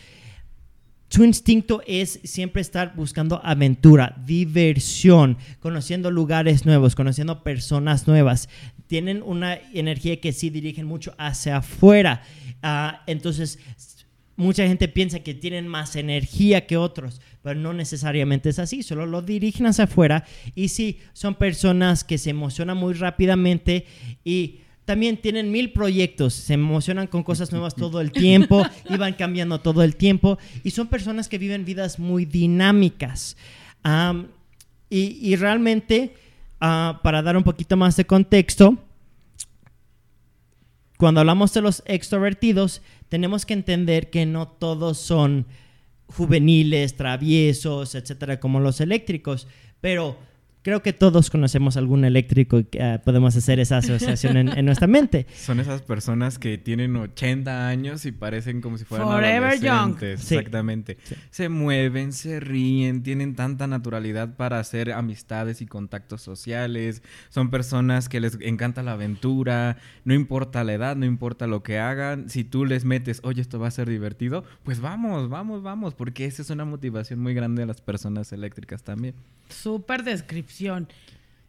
Su 1.08 1.22
instinto 1.22 1.82
es 1.86 2.18
siempre 2.24 2.62
estar 2.62 2.96
buscando 2.96 3.40
aventura, 3.44 4.20
diversión, 4.26 5.38
conociendo 5.60 6.10
lugares 6.10 6.66
nuevos, 6.66 6.96
conociendo 6.96 7.44
personas 7.44 8.08
nuevas. 8.08 8.48
Tienen 8.88 9.22
una 9.22 9.54
energía 9.72 10.20
que 10.20 10.32
sí 10.32 10.50
dirigen 10.50 10.84
mucho 10.84 11.14
hacia 11.16 11.58
afuera. 11.58 12.24
Ah, 12.60 13.02
entonces, 13.06 13.60
mucha 14.36 14.66
gente 14.66 14.88
piensa 14.88 15.20
que 15.20 15.34
tienen 15.34 15.68
más 15.68 15.96
energía 15.96 16.66
que 16.66 16.76
otros, 16.76 17.20
pero 17.42 17.58
no 17.58 17.72
necesariamente 17.72 18.48
es 18.48 18.58
así, 18.58 18.82
solo 18.82 19.06
lo 19.06 19.22
dirigen 19.22 19.66
hacia 19.66 19.84
afuera. 19.84 20.24
Y 20.54 20.68
sí, 20.68 20.98
son 21.12 21.34
personas 21.34 22.04
que 22.04 22.18
se 22.18 22.30
emocionan 22.30 22.76
muy 22.76 22.94
rápidamente 22.94 23.86
y 24.24 24.60
también 24.84 25.16
tienen 25.16 25.50
mil 25.50 25.72
proyectos, 25.72 26.34
se 26.34 26.54
emocionan 26.54 27.06
con 27.06 27.22
cosas 27.22 27.52
nuevas 27.52 27.74
todo 27.74 28.00
el 28.00 28.10
tiempo 28.10 28.66
y 28.90 28.96
van 28.96 29.14
cambiando 29.14 29.60
todo 29.60 29.82
el 29.82 29.96
tiempo. 29.96 30.38
Y 30.64 30.70
son 30.70 30.88
personas 30.88 31.28
que 31.28 31.38
viven 31.38 31.64
vidas 31.64 31.98
muy 31.98 32.24
dinámicas. 32.24 33.36
Y, 34.90 35.18
y 35.20 35.36
realmente, 35.36 36.14
ah, 36.60 37.00
para 37.02 37.22
dar 37.22 37.36
un 37.36 37.44
poquito 37.44 37.76
más 37.76 37.96
de 37.96 38.06
contexto, 38.06 38.76
cuando 40.98 41.20
hablamos 41.20 41.52
de 41.52 41.62
los 41.62 41.82
extrovertidos, 41.86 42.82
tenemos 43.12 43.44
que 43.44 43.52
entender 43.52 44.08
que 44.08 44.24
no 44.24 44.48
todos 44.48 44.96
son 44.96 45.44
juveniles, 46.06 46.96
traviesos, 46.96 47.94
etcétera, 47.94 48.40
como 48.40 48.58
los 48.58 48.80
eléctricos, 48.80 49.46
pero 49.82 50.16
creo 50.62 50.82
que 50.82 50.92
todos 50.92 51.30
conocemos 51.30 51.76
algún 51.76 52.04
eléctrico 52.04 52.58
y 52.58 52.64
que, 52.64 52.82
ah, 52.82 53.00
podemos 53.04 53.36
hacer 53.36 53.60
esa 53.60 53.78
asociación 53.78 54.36
en, 54.36 54.48
en 54.48 54.64
nuestra 54.64 54.86
mente. 54.86 55.26
Son 55.36 55.60
esas 55.60 55.82
personas 55.82 56.38
que 56.38 56.58
tienen 56.58 56.96
80 56.96 57.68
años 57.68 58.06
y 58.06 58.12
parecen 58.12 58.60
como 58.60 58.78
si 58.78 58.84
fueran 58.84 59.08
Forever 59.08 59.60
young. 59.60 59.68
adolescentes. 59.70 60.20
Sí. 60.20 60.36
Exactamente. 60.36 60.98
Se 61.30 61.48
mueven, 61.48 62.12
se 62.12 62.40
ríen, 62.40 63.02
tienen 63.02 63.34
tanta 63.34 63.66
naturalidad 63.66 64.36
para 64.36 64.58
hacer 64.58 64.92
amistades 64.92 65.60
y 65.60 65.66
contactos 65.66 66.22
sociales. 66.22 67.02
Son 67.28 67.50
personas 67.50 68.08
que 68.08 68.20
les 68.20 68.38
encanta 68.40 68.82
la 68.82 68.92
aventura. 68.92 69.78
No 70.04 70.14
importa 70.14 70.64
la 70.64 70.74
edad, 70.74 70.96
no 70.96 71.06
importa 71.06 71.46
lo 71.46 71.62
que 71.62 71.78
hagan. 71.78 72.28
Si 72.30 72.44
tú 72.44 72.64
les 72.64 72.84
metes, 72.84 73.20
oye, 73.24 73.40
esto 73.40 73.58
va 73.58 73.68
a 73.68 73.70
ser 73.70 73.88
divertido, 73.88 74.44
pues 74.62 74.80
vamos, 74.80 75.28
vamos, 75.28 75.62
vamos. 75.62 75.94
Porque 75.94 76.24
esa 76.24 76.42
es 76.42 76.50
una 76.50 76.64
motivación 76.64 77.20
muy 77.20 77.34
grande 77.34 77.62
de 77.62 77.66
las 77.66 77.80
personas 77.80 78.32
eléctricas 78.32 78.82
también. 78.82 79.14
Súper 79.48 80.02
descripción. 80.52 80.88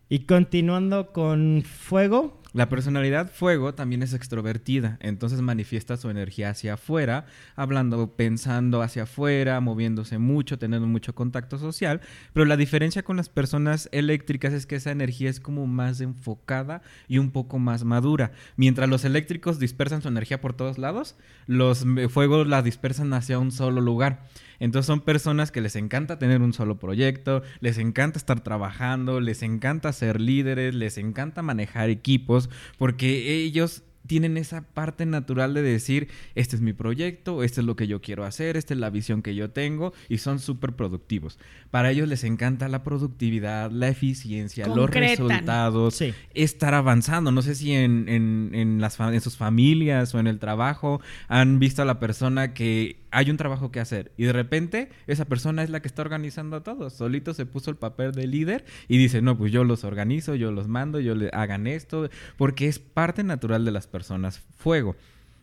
Y 0.09 0.25
continuando 0.25 1.11
con 1.11 1.63
fuego, 1.63 2.41
La 2.55 2.69
personalidad 2.69 3.31
fuego 3.31 3.73
también 3.73 4.03
es 4.03 4.13
extrovertida, 4.13 4.99
entonces 5.01 5.41
manifiesta 5.41 5.97
su 5.97 6.11
energía 6.11 6.51
hacia 6.51 6.75
afuera, 6.75 7.25
hablando, 7.55 8.15
pensando 8.15 8.83
hacia 8.83 9.03
afuera, 9.03 9.59
moviéndose 9.59 10.19
mucho, 10.19 10.59
teniendo 10.59 10.85
mucho 10.85 11.15
contacto 11.15 11.57
social, 11.57 12.01
pero 12.31 12.45
la 12.45 12.55
diferencia 12.55 13.01
con 13.01 13.17
las 13.17 13.27
personas 13.27 13.89
eléctricas 13.91 14.53
es 14.53 14.67
que 14.67 14.75
esa 14.75 14.91
energía 14.91 15.31
es 15.31 15.39
como 15.39 15.65
más 15.65 15.99
enfocada 15.99 16.83
y 17.07 17.17
un 17.17 17.31
poco 17.31 17.57
más 17.57 17.85
madura. 17.85 18.33
Mientras 18.55 18.87
los 18.87 19.03
eléctricos 19.03 19.57
dispersan 19.57 20.03
su 20.03 20.09
energía 20.09 20.39
por 20.39 20.53
todos 20.53 20.77
lados, 20.77 21.15
los 21.47 21.83
eh, 21.97 22.07
fuegos 22.07 22.45
la 22.45 22.61
dispersan 22.61 23.11
hacia 23.15 23.39
un 23.39 23.51
solo 23.51 23.81
lugar. 23.81 24.27
Entonces 24.63 24.88
son 24.88 25.02
personas 25.02 25.52
que 25.52 25.60
les 25.60 25.76
encanta 25.76 26.17
tener 26.17 26.41
un 26.41 26.54
solo 26.54 26.80
proyecto, 26.80 27.43
les 27.60 27.78
encanta 27.78 28.17
estar 28.17 28.39
trabajando, 28.39 29.19
les 29.19 29.43
encanta 29.43 29.91
ser 29.91 30.21
líderes, 30.21 30.73
les 30.73 30.97
encanta 30.97 31.41
manejar 31.41 31.89
equipos, 31.89 32.49
porque 32.78 33.43
ellos 33.43 33.84
tienen 34.07 34.37
esa 34.37 34.61
parte 34.61 35.05
natural 35.05 35.53
de 35.53 35.61
decir, 35.61 36.09
este 36.35 36.55
es 36.55 36.61
mi 36.61 36.73
proyecto, 36.73 37.43
este 37.43 37.61
es 37.61 37.65
lo 37.65 37.75
que 37.75 37.87
yo 37.87 38.01
quiero 38.01 38.25
hacer, 38.25 38.57
esta 38.57 38.73
es 38.73 38.79
la 38.79 38.89
visión 38.89 39.21
que 39.21 39.33
yo 39.35 39.49
tengo, 39.51 39.93
y 40.09 40.17
son 40.17 40.39
súper 40.39 40.73
productivos. 40.73 41.39
Para 41.71 41.91
ellos 41.91 42.07
les 42.07 42.23
encanta 42.23 42.67
la 42.67 42.83
productividad, 42.83 43.71
la 43.71 43.87
eficiencia, 43.87 44.67
los 44.67 44.77
Concretan. 44.77 45.09
resultados, 45.29 45.95
Sí. 45.95 46.13
estar 46.33 46.73
avanzando. 46.73 47.31
No 47.31 47.41
sé 47.41 47.55
si 47.55 47.71
en, 47.73 48.07
en- 48.09 48.51
en 48.53 48.81
las, 48.81 48.99
en 48.99 49.21
sus 49.21 49.37
familias 49.37 50.13
o 50.13 50.19
en 50.19 50.27
el 50.27 50.39
trabajo 50.39 51.01
han 51.27 51.59
visto 51.59 51.81
a 51.81 51.85
la 51.85 51.99
persona 51.99 52.53
que 52.53 52.97
hay 53.15 53.29
un 53.29 53.37
trabajo 53.37 53.71
que 53.71 53.79
hacer 53.79 54.11
y 54.17 54.23
de 54.23 54.33
repente 54.33 54.89
esa 55.05 55.25
persona 55.25 55.61
es 55.63 55.69
la 55.69 55.81
que 55.83 55.87
está 55.87 56.01
organizando 56.01 56.55
a 56.57 56.63
todos. 56.63 56.93
Solito 56.93 57.35
se 57.35 57.45
puso 57.45 57.69
el 57.69 57.77
papel 57.77 58.11
de 58.11 58.25
líder 58.25 58.65
y 58.87 58.97
dice, 58.97 59.21
no, 59.21 59.37
pues 59.37 59.51
yo 59.51 59.63
los 59.63 59.83
organizo, 59.83 60.33
yo 60.33 60.51
los 60.51 60.67
mando, 60.67 60.99
yo 60.99 61.13
le 61.13 61.29
hagan 61.31 61.67
esto, 61.67 62.09
porque 62.37 62.67
es 62.67 62.79
parte 62.79 63.23
natural 63.23 63.65
de 63.65 63.71
las 63.71 63.85
personas 63.93 64.41
fuego. 64.58 64.95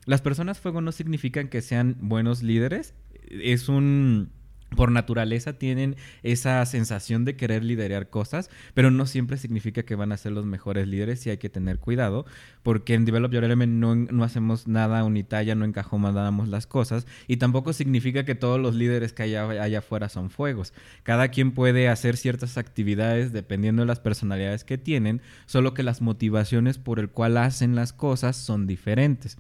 Las 0.06 0.22
personas 0.22 0.58
fuego 0.58 0.80
no 0.80 0.90
significan 0.90 1.46
que 1.46 1.62
sean 1.62 1.96
buenos 2.00 2.42
líderes, 2.42 2.94
es 3.30 3.68
un... 3.68 4.32
Por 4.76 4.92
naturaleza 4.92 5.54
tienen 5.54 5.96
esa 6.22 6.64
sensación 6.64 7.24
de 7.24 7.36
querer 7.36 7.64
liderar 7.64 8.08
cosas, 8.08 8.50
pero 8.74 8.90
no 8.90 9.06
siempre 9.06 9.36
significa 9.36 9.82
que 9.82 9.96
van 9.96 10.12
a 10.12 10.16
ser 10.16 10.32
los 10.32 10.46
mejores 10.46 10.86
líderes 10.86 11.26
y 11.26 11.30
hay 11.30 11.38
que 11.38 11.50
tener 11.50 11.78
cuidado, 11.78 12.24
porque 12.62 12.94
en 12.94 13.04
Develop 13.04 13.32
Your 13.32 13.44
Element 13.44 13.72
no, 13.72 13.94
no 13.94 14.24
hacemos 14.24 14.68
nada 14.68 15.04
unitaria, 15.04 15.54
no 15.54 15.64
encajamos 15.64 16.48
las 16.48 16.66
cosas, 16.66 17.06
y 17.26 17.36
tampoco 17.36 17.72
significa 17.72 18.24
que 18.24 18.34
todos 18.34 18.60
los 18.60 18.74
líderes 18.74 19.12
que 19.12 19.24
hay 19.24 19.34
allá, 19.34 19.62
allá 19.62 19.78
afuera 19.80 20.08
son 20.08 20.30
fuegos. 20.30 20.72
Cada 21.02 21.28
quien 21.28 21.52
puede 21.52 21.88
hacer 21.88 22.16
ciertas 22.16 22.56
actividades 22.56 23.32
dependiendo 23.32 23.82
de 23.82 23.86
las 23.86 24.00
personalidades 24.00 24.64
que 24.64 24.78
tienen, 24.78 25.20
solo 25.46 25.74
que 25.74 25.82
las 25.82 26.00
motivaciones 26.00 26.78
por 26.78 26.98
el 27.00 27.10
cual 27.10 27.36
hacen 27.36 27.74
las 27.74 27.92
cosas 27.92 28.36
son 28.36 28.66
diferentes. 28.66 29.36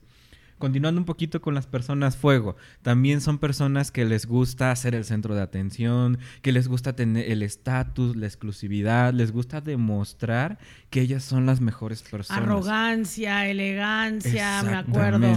Continuando 0.60 1.00
un 1.00 1.06
poquito 1.06 1.40
con 1.40 1.54
las 1.54 1.66
personas 1.66 2.18
fuego, 2.18 2.54
también 2.82 3.22
son 3.22 3.38
personas 3.38 3.90
que 3.90 4.04
les 4.04 4.26
gusta 4.26 4.76
ser 4.76 4.94
el 4.94 5.06
centro 5.06 5.34
de 5.34 5.40
atención, 5.40 6.18
que 6.42 6.52
les 6.52 6.68
gusta 6.68 6.94
tener 6.94 7.30
el 7.30 7.42
estatus, 7.42 8.14
la 8.14 8.26
exclusividad, 8.26 9.14
les 9.14 9.32
gusta 9.32 9.62
demostrar 9.62 10.58
que 10.90 11.00
ellas 11.00 11.24
son 11.24 11.46
las 11.46 11.62
mejores 11.62 12.02
personas. 12.02 12.42
Arrogancia, 12.42 13.48
elegancia, 13.48 14.62
me 14.62 14.74
acuerdo. 14.74 15.34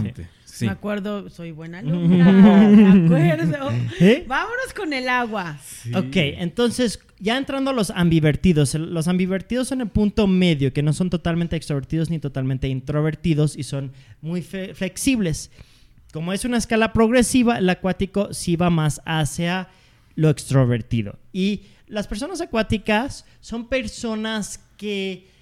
Sí. 0.53 0.65
Me 0.65 0.71
acuerdo, 0.71 1.31
soy 1.31 1.49
buena 1.49 1.79
alumna, 1.79 2.31
me 2.31 3.05
acuerdo. 3.05 3.71
¿Eh? 3.99 4.23
Vámonos 4.27 4.71
con 4.75 4.93
el 4.93 5.09
agua. 5.09 5.57
Sí. 5.65 5.91
Ok, 5.95 6.15
entonces 6.15 6.99
ya 7.17 7.39
entrando 7.39 7.71
a 7.71 7.73
los 7.73 7.89
ambivertidos, 7.89 8.75
los 8.75 9.07
ambivertidos 9.07 9.69
son 9.69 9.81
el 9.81 9.87
punto 9.87 10.27
medio, 10.27 10.71
que 10.71 10.83
no 10.83 10.93
son 10.93 11.09
totalmente 11.09 11.55
extrovertidos 11.55 12.11
ni 12.11 12.19
totalmente 12.19 12.67
introvertidos 12.67 13.57
y 13.57 13.63
son 13.63 13.93
muy 14.21 14.43
flexibles. 14.43 15.49
Como 16.11 16.33
es 16.33 16.45
una 16.45 16.57
escala 16.57 16.93
progresiva, 16.93 17.57
el 17.57 17.67
acuático 17.67 18.31
sí 18.31 18.55
va 18.55 18.69
más 18.69 19.01
hacia 19.05 19.69
lo 20.13 20.29
extrovertido. 20.29 21.17
Y 21.31 21.63
las 21.87 22.05
personas 22.07 22.41
acuáticas 22.41 23.25
son 23.39 23.69
personas 23.69 24.59
que 24.77 25.32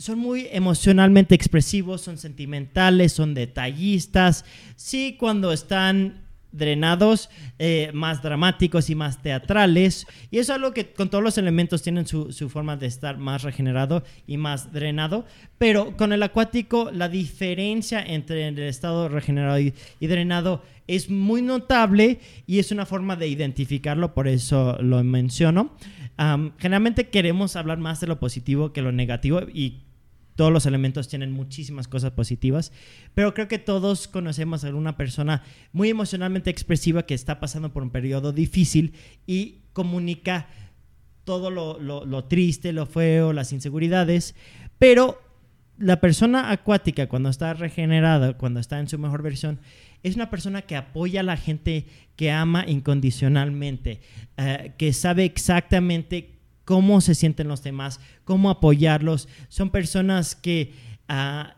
son 0.00 0.18
muy 0.18 0.48
emocionalmente 0.50 1.34
expresivos, 1.34 2.00
son 2.00 2.16
sentimentales, 2.16 3.12
son 3.12 3.34
detallistas. 3.34 4.46
Sí, 4.74 5.16
cuando 5.18 5.52
están 5.52 6.22
drenados, 6.52 7.28
eh, 7.58 7.90
más 7.92 8.22
dramáticos 8.22 8.88
y 8.88 8.94
más 8.94 9.20
teatrales. 9.20 10.06
Y 10.30 10.38
eso 10.38 10.52
es 10.52 10.56
algo 10.56 10.72
que 10.72 10.94
con 10.94 11.10
todos 11.10 11.22
los 11.22 11.36
elementos 11.36 11.82
tienen 11.82 12.06
su, 12.06 12.32
su 12.32 12.48
forma 12.48 12.78
de 12.78 12.86
estar 12.86 13.18
más 13.18 13.42
regenerado 13.42 14.02
y 14.26 14.38
más 14.38 14.72
drenado. 14.72 15.26
Pero 15.58 15.94
con 15.98 16.14
el 16.14 16.22
acuático, 16.22 16.90
la 16.92 17.10
diferencia 17.10 18.02
entre 18.02 18.48
el 18.48 18.58
estado 18.58 19.10
regenerado 19.10 19.60
y, 19.60 19.74
drenado 20.00 20.64
es 20.86 21.10
muy 21.10 21.42
notable 21.42 22.20
y 22.46 22.58
es 22.58 22.72
una 22.72 22.86
forma 22.86 23.16
de 23.16 23.28
identificarlo, 23.28 24.14
por 24.14 24.26
eso 24.26 24.78
lo 24.80 25.04
menciono. 25.04 25.76
Generalmente 26.58 27.08
queremos 27.10 27.54
hablar 27.54 27.78
más 27.78 28.00
de 28.00 28.06
lo 28.06 28.18
positivo 28.18 28.72
que 28.72 28.82
lo 28.82 28.92
negativo 28.92 29.42
y 29.42 29.82
todos 30.40 30.50
los 30.50 30.64
elementos 30.64 31.06
tienen 31.06 31.32
muchísimas 31.32 31.86
cosas 31.86 32.12
positivas, 32.12 32.72
pero 33.12 33.34
creo 33.34 33.46
que 33.46 33.58
todos 33.58 34.08
conocemos 34.08 34.64
a 34.64 34.68
alguna 34.68 34.96
persona 34.96 35.42
muy 35.74 35.90
emocionalmente 35.90 36.48
expresiva 36.48 37.02
que 37.02 37.12
está 37.12 37.40
pasando 37.40 37.74
por 37.74 37.82
un 37.82 37.90
periodo 37.90 38.32
difícil 38.32 38.94
y 39.26 39.58
comunica 39.74 40.48
todo 41.24 41.50
lo, 41.50 42.24
triste, 42.24 42.72
lo 42.72 42.86
feo, 42.86 43.34
las 43.34 43.52
inseguridades, 43.52 44.34
pero 44.78 45.20
la 45.76 46.00
persona 46.00 46.50
acuática 46.52 47.06
cuando 47.06 47.28
está 47.28 47.52
regenerada, 47.52 48.38
cuando 48.38 48.60
está 48.60 48.80
en 48.80 48.88
su 48.88 48.98
mejor 48.98 49.20
versión, 49.20 49.60
es 50.02 50.16
una 50.16 50.30
persona 50.30 50.62
que 50.62 50.74
apoya 50.74 51.20
a 51.20 51.24
la 51.24 51.36
gente 51.36 51.84
que 52.16 52.30
ama 52.30 52.64
incondicionalmente, 52.66 54.00
eh, 54.38 54.72
que 54.78 54.94
sabe 54.94 55.26
exactamente 55.26 56.39
cómo 56.70 57.00
se 57.00 57.16
sienten 57.16 57.48
los 57.48 57.64
demás, 57.64 57.98
cómo 58.22 58.48
apoyarlos. 58.48 59.26
Son 59.48 59.70
personas 59.70 60.36
que 60.36 60.72
ah, 61.08 61.56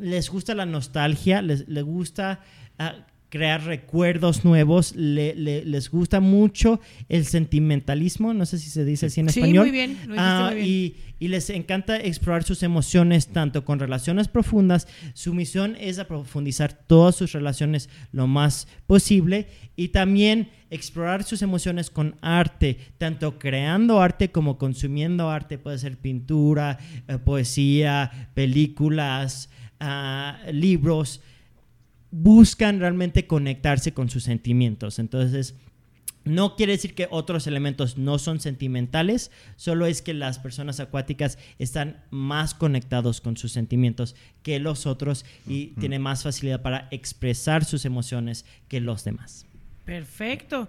les 0.00 0.30
gusta 0.30 0.54
la 0.54 0.66
nostalgia, 0.66 1.42
les, 1.42 1.66
les 1.68 1.82
gusta 1.82 2.38
ah, 2.78 2.94
crear 3.28 3.64
recuerdos 3.64 4.44
nuevos, 4.44 4.94
le- 4.94 5.34
le- 5.34 5.64
les 5.64 5.90
gusta 5.90 6.20
mucho 6.20 6.78
el 7.08 7.24
sentimentalismo, 7.24 8.34
no 8.34 8.46
sé 8.46 8.58
si 8.60 8.70
se 8.70 8.84
dice 8.84 9.06
así 9.06 9.18
en 9.20 9.30
Sí, 9.30 9.40
español. 9.40 9.64
muy 9.64 9.72
bien, 9.72 9.90
lo 10.06 10.14
dijiste 10.14 10.16
Ah, 10.20 10.50
muy 10.52 10.54
bien. 10.62 10.68
Y, 10.68 10.94
y 11.18 11.26
les 11.28 11.50
encanta 11.50 11.96
explorar 11.96 12.44
sus 12.44 12.62
emociones 12.62 13.26
tanto 13.26 13.64
con 13.64 13.80
relaciones 13.80 14.28
profundas. 14.28 14.86
Su 15.14 15.34
misión 15.34 15.76
es 15.80 15.98
a 15.98 16.06
profundizar 16.06 16.72
todas 16.86 17.16
sus 17.16 17.32
relaciones 17.32 17.88
lo 18.12 18.28
más 18.28 18.68
posible 18.86 19.48
y 19.74 19.88
también 19.88 20.50
explorar 20.70 21.24
sus 21.24 21.42
emociones 21.42 21.90
con 21.90 22.16
arte, 22.20 22.78
tanto 22.98 23.38
creando 23.38 24.00
arte 24.00 24.30
como 24.30 24.58
consumiendo 24.58 25.30
arte. 25.30 25.58
Puede 25.58 25.78
ser 25.78 25.96
pintura, 25.96 26.78
eh, 27.08 27.18
poesía, 27.18 28.30
películas, 28.34 29.50
ah, 29.80 30.38
libros 30.52 31.20
buscan 32.10 32.80
realmente 32.80 33.26
conectarse 33.26 33.92
con 33.92 34.08
sus 34.08 34.24
sentimientos. 34.24 34.98
Entonces, 34.98 35.54
no 36.24 36.56
quiere 36.56 36.72
decir 36.72 36.94
que 36.94 37.06
otros 37.10 37.46
elementos 37.46 37.98
no 37.98 38.18
son 38.18 38.40
sentimentales, 38.40 39.30
solo 39.54 39.86
es 39.86 40.02
que 40.02 40.12
las 40.12 40.38
personas 40.38 40.80
acuáticas 40.80 41.38
están 41.58 42.02
más 42.10 42.54
conectados 42.54 43.20
con 43.20 43.36
sus 43.36 43.52
sentimientos 43.52 44.16
que 44.42 44.58
los 44.58 44.86
otros 44.86 45.24
y 45.46 45.68
tienen 45.78 46.02
más 46.02 46.24
facilidad 46.24 46.62
para 46.62 46.88
expresar 46.90 47.64
sus 47.64 47.84
emociones 47.84 48.44
que 48.66 48.80
los 48.80 49.04
demás. 49.04 49.45
Perfecto. 49.86 50.68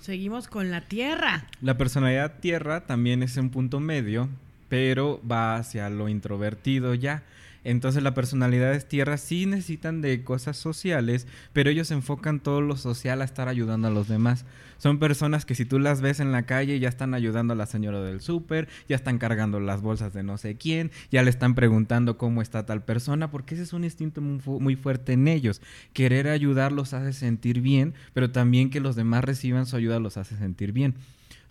Seguimos 0.00 0.48
con 0.48 0.70
la 0.70 0.80
tierra. 0.80 1.44
La 1.60 1.76
personalidad 1.76 2.38
tierra 2.40 2.86
también 2.86 3.22
es 3.22 3.36
un 3.36 3.50
punto 3.50 3.78
medio, 3.78 4.28
pero 4.68 5.20
va 5.30 5.56
hacia 5.56 5.90
lo 5.90 6.08
introvertido 6.08 6.94
ya. 6.94 7.22
Entonces 7.64 8.02
la 8.02 8.14
personalidad 8.14 8.74
es 8.74 8.88
tierra 8.88 9.16
sí 9.16 9.46
necesitan 9.46 10.00
de 10.00 10.24
cosas 10.24 10.56
sociales, 10.56 11.26
pero 11.52 11.70
ellos 11.70 11.90
enfocan 11.90 12.40
todo 12.40 12.60
lo 12.60 12.76
social 12.76 13.22
a 13.22 13.24
estar 13.24 13.48
ayudando 13.48 13.88
a 13.88 13.90
los 13.90 14.08
demás. 14.08 14.44
Son 14.78 14.98
personas 14.98 15.44
que 15.44 15.54
si 15.54 15.64
tú 15.64 15.78
las 15.78 16.00
ves 16.00 16.18
en 16.18 16.32
la 16.32 16.42
calle 16.42 16.80
ya 16.80 16.88
están 16.88 17.14
ayudando 17.14 17.52
a 17.52 17.56
la 17.56 17.66
señora 17.66 18.02
del 18.02 18.20
súper, 18.20 18.68
ya 18.88 18.96
están 18.96 19.18
cargando 19.18 19.60
las 19.60 19.80
bolsas 19.80 20.12
de 20.12 20.24
no 20.24 20.38
sé 20.38 20.56
quién, 20.56 20.90
ya 21.10 21.22
le 21.22 21.30
están 21.30 21.54
preguntando 21.54 22.18
cómo 22.18 22.42
está 22.42 22.66
tal 22.66 22.82
persona, 22.82 23.30
porque 23.30 23.54
ese 23.54 23.62
es 23.62 23.72
un 23.72 23.84
instinto 23.84 24.20
muy, 24.20 24.40
muy 24.60 24.74
fuerte 24.76 25.12
en 25.12 25.28
ellos. 25.28 25.62
Querer 25.92 26.26
ayudar 26.28 26.72
los 26.72 26.94
hace 26.94 27.12
sentir 27.12 27.60
bien, 27.60 27.94
pero 28.12 28.32
también 28.32 28.70
que 28.70 28.80
los 28.80 28.96
demás 28.96 29.22
reciban 29.22 29.66
su 29.66 29.76
ayuda 29.76 30.00
los 30.00 30.16
hace 30.16 30.36
sentir 30.36 30.72
bien 30.72 30.94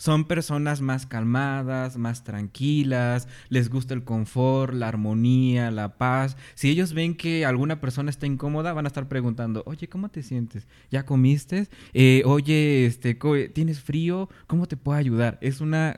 son 0.02 0.26
personas 0.26 0.82
más 0.82 1.06
calmadas, 1.06 1.96
más 1.96 2.24
tranquilas, 2.24 3.28
les 3.50 3.70
gusta 3.70 3.94
el 3.94 4.04
confort, 4.04 4.74
la 4.74 4.88
armonía, 4.88 5.70
la 5.70 6.00
paz. 6.00 6.38
Si 6.56 6.72
ellos 6.72 6.96
ven 6.96 7.14
que 7.14 7.46
alguna 7.46 7.80
persona 7.80 8.10
está 8.10 8.26
incómoda, 8.26 8.74
van 8.74 8.86
a 8.86 8.88
estar 8.88 9.08
preguntando, 9.08 9.62
oye, 9.68 9.88
¿cómo 9.90 10.10
te 10.10 10.24
sientes? 10.24 10.68
¿Ya 10.90 11.06
comiste? 11.06 11.68
Eh, 11.94 12.24
oye, 12.26 12.88
este, 12.88 13.16
¿tienes 13.54 13.80
frío? 13.80 14.28
¿Cómo 14.48 14.66
te 14.66 14.76
puedo 14.76 14.98
ayudar? 14.98 15.38
Es 15.40 15.62
una, 15.62 15.96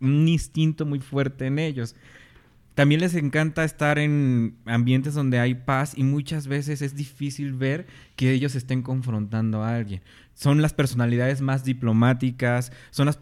un 0.00 0.26
instinto 0.26 0.86
muy 0.86 1.00
fuerte 1.00 1.44
en 1.44 1.58
ellos. 1.58 1.96
También 2.78 3.02
les 3.02 3.14
encanta 3.14 3.62
estar 3.62 3.98
en 3.98 4.56
ambientes 4.64 5.12
donde 5.12 5.38
hay 5.38 5.54
paz 5.54 5.92
y 5.98 6.02
muchas 6.02 6.46
veces 6.46 6.80
es 6.80 6.94
difícil 6.94 7.52
ver 7.52 7.88
que 8.18 8.32
ellos 8.32 8.56
estén 8.56 8.82
confrontando 8.82 9.62
a 9.62 9.76
alguien. 9.76 10.02
Son 10.34 10.62
las 10.62 10.72
personalidades 10.72 11.40
más 11.40 11.64
diplomáticas, 11.64 12.72
son 12.90 13.06
las, 13.06 13.18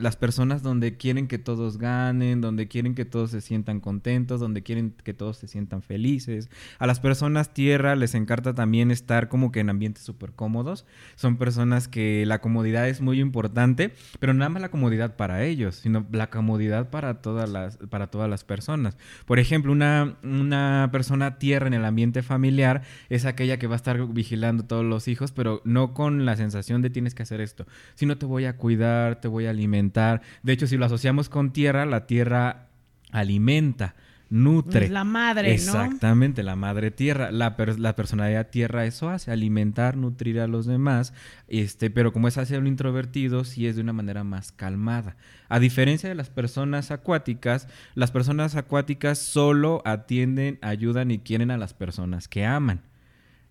las 0.00 0.16
personas 0.16 0.62
donde 0.62 0.96
quieren 0.96 1.26
que 1.26 1.38
todos 1.38 1.78
ganen, 1.78 2.40
donde 2.40 2.68
quieren 2.68 2.94
que 2.94 3.04
todos 3.04 3.32
se 3.32 3.40
sientan 3.40 3.80
contentos, 3.80 4.38
donde 4.38 4.62
quieren 4.62 4.94
que 5.02 5.12
todos 5.12 5.38
se 5.38 5.48
sientan 5.48 5.82
felices. 5.82 6.50
A 6.78 6.86
las 6.86 7.00
personas 7.00 7.52
tierra 7.52 7.96
les 7.96 8.14
encanta 8.14 8.54
también 8.54 8.92
estar 8.92 9.28
como 9.28 9.50
que 9.50 9.58
en 9.58 9.70
ambientes 9.70 10.04
súper 10.04 10.32
cómodos. 10.32 10.86
Son 11.16 11.36
personas 11.36 11.88
que 11.88 12.24
la 12.26 12.40
comodidad 12.40 12.88
es 12.88 13.00
muy 13.00 13.20
importante, 13.20 13.92
pero 14.20 14.32
nada 14.32 14.48
más 14.48 14.62
la 14.62 14.70
comodidad 14.70 15.16
para 15.16 15.44
ellos, 15.44 15.76
sino 15.76 16.06
la 16.12 16.30
comodidad 16.30 16.90
para 16.90 17.22
todas 17.22 17.48
las, 17.48 17.76
para 17.76 18.08
todas 18.08 18.30
las 18.30 18.44
personas. 18.44 18.96
Por 19.26 19.40
ejemplo, 19.40 19.72
una, 19.72 20.16
una 20.22 20.90
persona 20.92 21.38
tierra 21.38 21.66
en 21.66 21.74
el 21.74 21.84
ambiente 21.84 22.22
familiar 22.22 22.82
es 23.08 23.24
aquella 23.24 23.58
que 23.58 23.66
va 23.66 23.74
a 23.74 23.76
estar 23.76 24.06
vigilando 24.06 24.31
todos 24.66 24.84
los 24.84 25.08
hijos, 25.08 25.32
pero 25.32 25.60
no 25.64 25.94
con 25.94 26.24
la 26.24 26.36
sensación 26.36 26.82
de 26.82 26.90
tienes 26.90 27.14
que 27.14 27.22
hacer 27.22 27.40
esto, 27.40 27.66
sino 27.94 28.18
te 28.18 28.26
voy 28.26 28.44
a 28.46 28.56
cuidar, 28.56 29.20
te 29.20 29.28
voy 29.28 29.46
a 29.46 29.50
alimentar. 29.50 30.22
De 30.42 30.52
hecho, 30.52 30.66
si 30.66 30.76
lo 30.76 30.84
asociamos 30.86 31.28
con 31.28 31.52
tierra, 31.52 31.86
la 31.86 32.06
tierra 32.06 32.68
alimenta, 33.10 33.94
nutre. 34.30 34.86
Es 34.86 34.90
la 34.90 35.04
madre, 35.04 35.48
¿no? 35.48 35.54
Exactamente, 35.54 36.42
la 36.42 36.56
madre 36.56 36.90
tierra. 36.90 37.30
La, 37.30 37.54
per- 37.54 37.78
la 37.78 37.94
personalidad 37.94 38.48
tierra 38.48 38.86
eso 38.86 39.10
hace, 39.10 39.30
alimentar, 39.30 39.96
nutrir 39.98 40.40
a 40.40 40.46
los 40.46 40.64
demás. 40.64 41.12
Este, 41.48 41.90
pero 41.90 42.14
como 42.14 42.28
es 42.28 42.38
hacia 42.38 42.58
lo 42.58 42.66
introvertido, 42.66 43.44
sí 43.44 43.66
es 43.66 43.76
de 43.76 43.82
una 43.82 43.92
manera 43.92 44.24
más 44.24 44.50
calmada. 44.50 45.16
A 45.50 45.58
diferencia 45.60 46.08
de 46.08 46.14
las 46.14 46.30
personas 46.30 46.90
acuáticas, 46.90 47.68
las 47.94 48.10
personas 48.10 48.56
acuáticas 48.56 49.18
solo 49.18 49.82
atienden, 49.84 50.58
ayudan 50.62 51.10
y 51.10 51.18
quieren 51.18 51.50
a 51.50 51.58
las 51.58 51.74
personas 51.74 52.26
que 52.26 52.46
aman. 52.46 52.80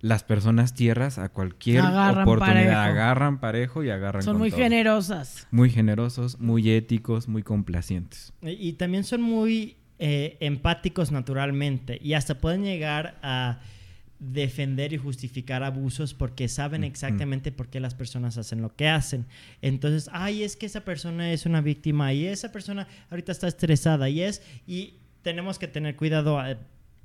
Las 0.01 0.23
personas 0.23 0.73
tierras 0.73 1.17
a 1.19 1.29
cualquier 1.29 1.81
Agarran 1.81 2.23
oportunidad 2.23 2.55
parejo. 2.63 2.79
agarran 2.79 3.39
parejo 3.39 3.83
y 3.83 3.89
agarran 3.89 4.23
Son 4.23 4.33
con 4.33 4.39
muy 4.39 4.49
todo. 4.49 4.59
generosas. 4.61 5.47
Muy 5.51 5.69
generosos, 5.69 6.39
muy 6.39 6.69
éticos, 6.71 7.27
muy 7.27 7.43
complacientes. 7.43 8.33
Y 8.41 8.69
y 8.69 8.73
también 8.73 9.03
son 9.03 9.21
muy 9.21 9.77
eh, 9.99 10.37
empáticos 10.39 11.11
naturalmente 11.11 11.99
y 12.01 12.13
hasta 12.13 12.39
pueden 12.39 12.63
llegar 12.63 13.19
a 13.21 13.59
defender 14.19 14.93
y 14.93 14.97
justificar 14.97 15.63
abusos 15.63 16.13
porque 16.13 16.47
saben 16.47 16.83
exactamente 16.83 17.51
por 17.51 17.69
qué 17.69 17.79
las 17.79 17.95
personas 17.95 18.37
hacen 18.37 18.61
lo 18.61 18.75
que 18.75 18.87
hacen. 18.87 19.25
Entonces, 19.63 20.09
ay, 20.13 20.43
es 20.43 20.55
que 20.55 20.67
esa 20.67 20.81
persona 20.81 21.31
es 21.33 21.45
una 21.47 21.61
víctima 21.61 22.13
y 22.13 22.25
esa 22.27 22.51
persona 22.51 22.87
ahorita 23.09 23.31
está 23.31 23.47
estresada 23.47 24.09
y 24.09 24.21
es 24.21 24.43
y 24.67 24.95
tenemos 25.23 25.57
que 25.57 25.67
tener 25.67 25.95
cuidado 25.95 26.39
eh, 26.45 26.57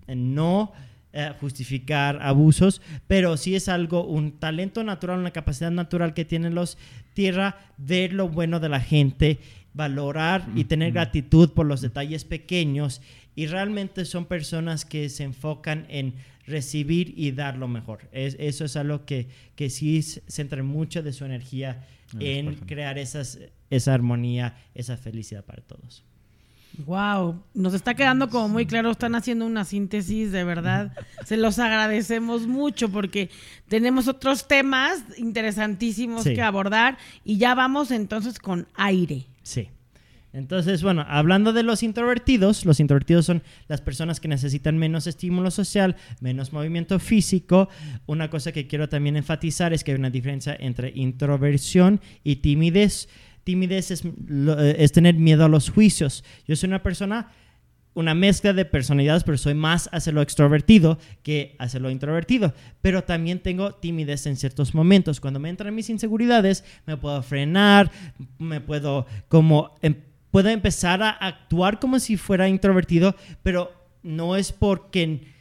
en 0.06 0.34
no 0.34 0.72
eh, 1.16 1.32
justificar 1.40 2.20
abusos, 2.22 2.82
pero 3.06 3.36
sí 3.36 3.54
es 3.56 3.68
algo, 3.68 4.04
un 4.06 4.32
talento 4.38 4.84
natural, 4.84 5.18
una 5.18 5.30
capacidad 5.32 5.70
natural 5.70 6.12
que 6.14 6.24
tienen 6.24 6.54
los 6.54 6.76
tierra, 7.14 7.56
ver 7.78 8.12
lo 8.12 8.28
bueno 8.28 8.60
de 8.60 8.68
la 8.68 8.80
gente, 8.80 9.38
valorar 9.74 10.46
y 10.54 10.64
tener 10.64 10.92
gratitud 10.92 11.50
por 11.50 11.66
los 11.66 11.80
detalles 11.80 12.24
pequeños 12.24 13.00
y 13.34 13.46
realmente 13.46 14.04
son 14.04 14.26
personas 14.26 14.84
que 14.84 15.08
se 15.08 15.24
enfocan 15.24 15.86
en 15.88 16.14
recibir 16.46 17.12
y 17.16 17.32
dar 17.32 17.56
lo 17.58 17.66
mejor. 17.68 18.08
Es- 18.12 18.36
eso 18.38 18.64
es 18.64 18.76
algo 18.76 19.04
que, 19.04 19.28
que 19.56 19.68
sí 19.70 20.02
centra 20.02 20.62
mucho 20.62 21.02
de 21.02 21.12
su 21.12 21.24
energía 21.24 21.84
En 22.20 22.46
crear 22.66 22.98
esas, 22.98 23.38
esa 23.68 23.92
armonía, 23.92 24.54
esa 24.74 24.96
felicidad 24.96 25.44
para 25.44 25.60
todos. 25.62 26.04
Wow, 26.84 27.42
nos 27.54 27.72
está 27.72 27.94
quedando 27.94 28.28
como 28.28 28.48
muy 28.48 28.66
claro, 28.66 28.90
están 28.90 29.14
haciendo 29.14 29.46
una 29.46 29.64
síntesis, 29.64 30.30
de 30.30 30.44
verdad. 30.44 30.92
Se 31.24 31.36
los 31.38 31.58
agradecemos 31.58 32.46
mucho 32.46 32.90
porque 32.90 33.30
tenemos 33.68 34.08
otros 34.08 34.46
temas 34.46 35.02
interesantísimos 35.16 36.24
Sí. 36.24 36.34
que 36.34 36.42
abordar 36.42 36.98
y 37.24 37.38
ya 37.38 37.54
vamos 37.54 37.90
entonces 37.90 38.38
con 38.38 38.66
aire. 38.74 39.24
Sí. 39.42 39.68
Entonces, 40.32 40.82
bueno, 40.82 41.02
hablando 41.08 41.54
de 41.54 41.62
los 41.62 41.82
introvertidos, 41.82 42.66
los 42.66 42.78
introvertidos 42.78 43.24
son 43.24 43.42
las 43.68 43.80
personas 43.80 44.20
que 44.20 44.28
necesitan 44.28 44.76
menos 44.76 45.06
estímulo 45.06 45.50
social, 45.50 45.96
menos 46.20 46.52
movimiento 46.52 46.98
físico. 46.98 47.70
Una 48.04 48.28
cosa 48.28 48.52
que 48.52 48.66
quiero 48.66 48.90
también 48.90 49.16
enfatizar 49.16 49.72
es 49.72 49.82
que 49.82 49.92
hay 49.92 49.98
una 49.98 50.10
diferencia 50.10 50.54
entre 50.60 50.92
introversión 50.94 52.02
y 52.22 52.36
timidez. 52.36 53.08
Timidez 53.46 53.92
eh, 53.92 54.76
es 54.76 54.90
tener 54.90 55.14
miedo 55.14 55.44
a 55.44 55.48
los 55.48 55.70
juicios. 55.70 56.24
Yo 56.48 56.56
soy 56.56 56.66
una 56.66 56.82
persona, 56.82 57.28
una 57.94 58.12
mezcla 58.12 58.52
de 58.52 58.64
personalidades, 58.64 59.22
pero 59.22 59.38
soy 59.38 59.54
más 59.54 59.88
hacia 59.92 60.12
lo 60.12 60.20
extrovertido 60.20 60.98
que 61.22 61.54
hacia 61.60 61.78
lo 61.78 61.88
introvertido. 61.90 62.52
Pero 62.82 63.04
también 63.04 63.38
tengo 63.38 63.72
timidez 63.76 64.26
en 64.26 64.34
ciertos 64.36 64.74
momentos. 64.74 65.20
Cuando 65.20 65.38
me 65.38 65.48
entran 65.48 65.72
mis 65.76 65.88
inseguridades, 65.90 66.64
me 66.86 66.96
puedo 66.96 67.22
frenar, 67.22 67.92
me 68.40 68.60
puedo 68.60 69.06
como 69.28 69.76
em- 69.80 70.02
puedo 70.32 70.48
empezar 70.48 71.00
a 71.04 71.10
actuar 71.10 71.78
como 71.78 72.00
si 72.00 72.16
fuera 72.16 72.48
introvertido, 72.48 73.14
pero 73.44 73.72
no 74.02 74.34
es 74.34 74.50
porque 74.50 75.35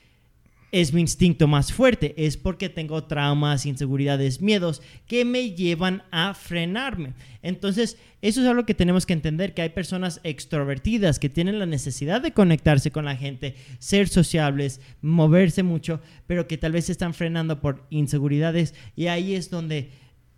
es 0.75 0.91
mi 0.91 0.99
instinto 0.99 1.47
más 1.47 1.71
fuerte, 1.71 2.13
es 2.17 2.35
porque 2.35 2.67
tengo 2.67 3.05
traumas, 3.05 3.65
inseguridades, 3.65 4.41
miedos 4.41 4.81
que 5.07 5.23
me 5.23 5.51
llevan 5.51 6.03
a 6.11 6.33
frenarme. 6.33 7.13
Entonces, 7.41 7.97
eso 8.21 8.41
es 8.41 8.47
algo 8.47 8.65
que 8.65 8.73
tenemos 8.73 9.05
que 9.05 9.13
entender, 9.13 9.53
que 9.53 9.61
hay 9.61 9.69
personas 9.69 10.19
extrovertidas 10.25 11.17
que 11.17 11.29
tienen 11.29 11.59
la 11.59 11.65
necesidad 11.65 12.21
de 12.21 12.33
conectarse 12.33 12.91
con 12.91 13.05
la 13.05 13.15
gente, 13.15 13.55
ser 13.79 14.09
sociables, 14.09 14.81
moverse 15.01 15.63
mucho, 15.63 16.01
pero 16.27 16.45
que 16.45 16.57
tal 16.57 16.73
vez 16.73 16.87
se 16.87 16.91
están 16.91 17.13
frenando 17.13 17.61
por 17.61 17.85
inseguridades 17.89 18.73
y 18.97 19.07
ahí 19.07 19.33
es 19.33 19.49
donde 19.49 19.91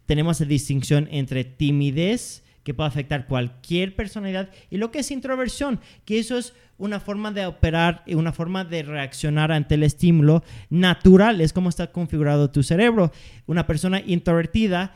tenemos 0.06 0.40
la 0.40 0.46
distinción 0.46 1.08
entre 1.10 1.46
timidez 1.46 2.44
que 2.68 2.74
puede 2.74 2.90
afectar 2.90 3.28
cualquier 3.28 3.96
personalidad 3.96 4.50
y 4.70 4.76
lo 4.76 4.92
que 4.92 5.00
es 5.00 5.10
introversión, 5.10 5.80
que 6.04 6.20
eso 6.20 6.38
es 6.38 6.54
una 6.78 7.00
forma 7.00 7.32
de 7.32 7.46
operar 7.46 8.04
y 8.06 8.16
una 8.16 8.34
forma 8.34 8.66
de 8.66 8.84
reaccionar 8.84 9.54
ante 9.54 9.76
el 9.76 9.84
estímulo 9.84 10.44
natural, 10.70 11.40
es 11.40 11.54
como 11.54 11.70
está 11.70 11.94
configurado 11.94 12.52
tu 12.52 12.64
cerebro. 12.64 13.14
Una 13.46 13.66
persona 13.66 14.02
introvertida 14.06 14.94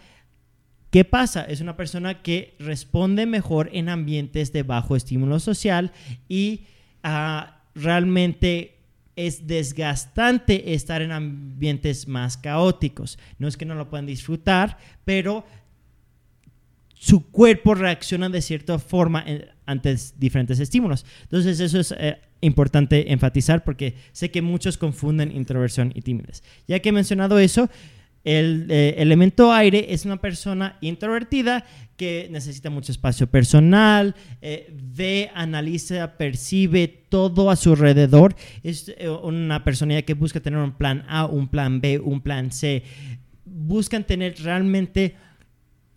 ¿Qué 0.90 1.06
pasa? 1.06 1.46
Es 1.46 1.62
una 1.62 1.78
persona 1.78 2.22
que 2.22 2.58
responde 2.60 3.26
mejor 3.26 3.70
en 3.72 3.88
ambientes 3.88 4.52
de 4.52 4.64
bajo 4.64 4.98
estímulo 4.98 5.40
social 5.40 5.94
y 6.28 6.66
ah, 7.04 7.62
realmente 7.74 8.80
es 9.16 9.48
desgastante 9.48 10.74
estar 10.74 11.02
en 11.02 11.14
ambientes 11.14 12.10
más 12.10 12.36
caóticos. 12.36 13.18
No 13.40 13.48
es 13.48 13.56
que 13.56 13.64
no 13.64 13.76
lo 13.76 13.90
puedan 13.90 14.06
disfrutar, 14.06 14.78
pero 15.06 15.46
su 17.02 17.32
cuerpo 17.32 17.74
reacciona 17.74 18.30
de 18.30 18.44
cierta 18.44 18.78
forma 18.78 19.26
ante 19.66 19.96
diferentes 20.20 20.60
estímulos. 20.60 21.04
Entonces 21.24 21.60
eso 21.60 21.80
es 21.80 21.96
eh, 21.98 22.20
importante 22.42 23.12
enfatizar 23.12 23.64
porque 23.64 23.96
sé 24.12 24.30
que 24.30 24.44
muchos 24.44 24.78
confunden 24.78 25.36
introversión 25.36 25.92
y 25.96 26.04
timidez. 26.04 26.44
Ya 26.68 26.78
que 26.80 26.90
he 26.90 26.92
mencionado 26.92 27.40
eso, 27.40 27.72
el 28.24 28.68
eh, 28.70 28.94
elemento 29.00 29.52
aire 29.52 29.88
es 29.90 30.06
una 30.06 30.18
persona 30.18 30.78
introvertida 30.82 31.66
que 31.98 32.28
necesita 32.30 32.70
mucho 32.70 32.92
espacio 32.92 33.26
personal, 33.26 34.14
eh, 34.44 34.72
ve, 34.72 35.32
analiza, 35.34 36.18
percibe 36.18 36.88
todo 36.88 37.50
a 37.50 37.56
su 37.56 37.72
alrededor. 37.72 38.36
Es 38.62 38.94
eh, 38.96 39.10
una 39.10 39.64
personalidad 39.64 40.04
que 40.04 40.14
busca 40.14 40.40
tener 40.40 40.60
un 40.60 40.74
plan 40.74 41.04
A, 41.08 41.26
un 41.26 41.48
plan 41.48 41.82
B, 41.82 41.98
un 41.98 42.22
plan 42.22 42.52
C. 42.52 42.84
Buscan 43.44 44.04
tener 44.04 44.36
realmente 44.44 45.16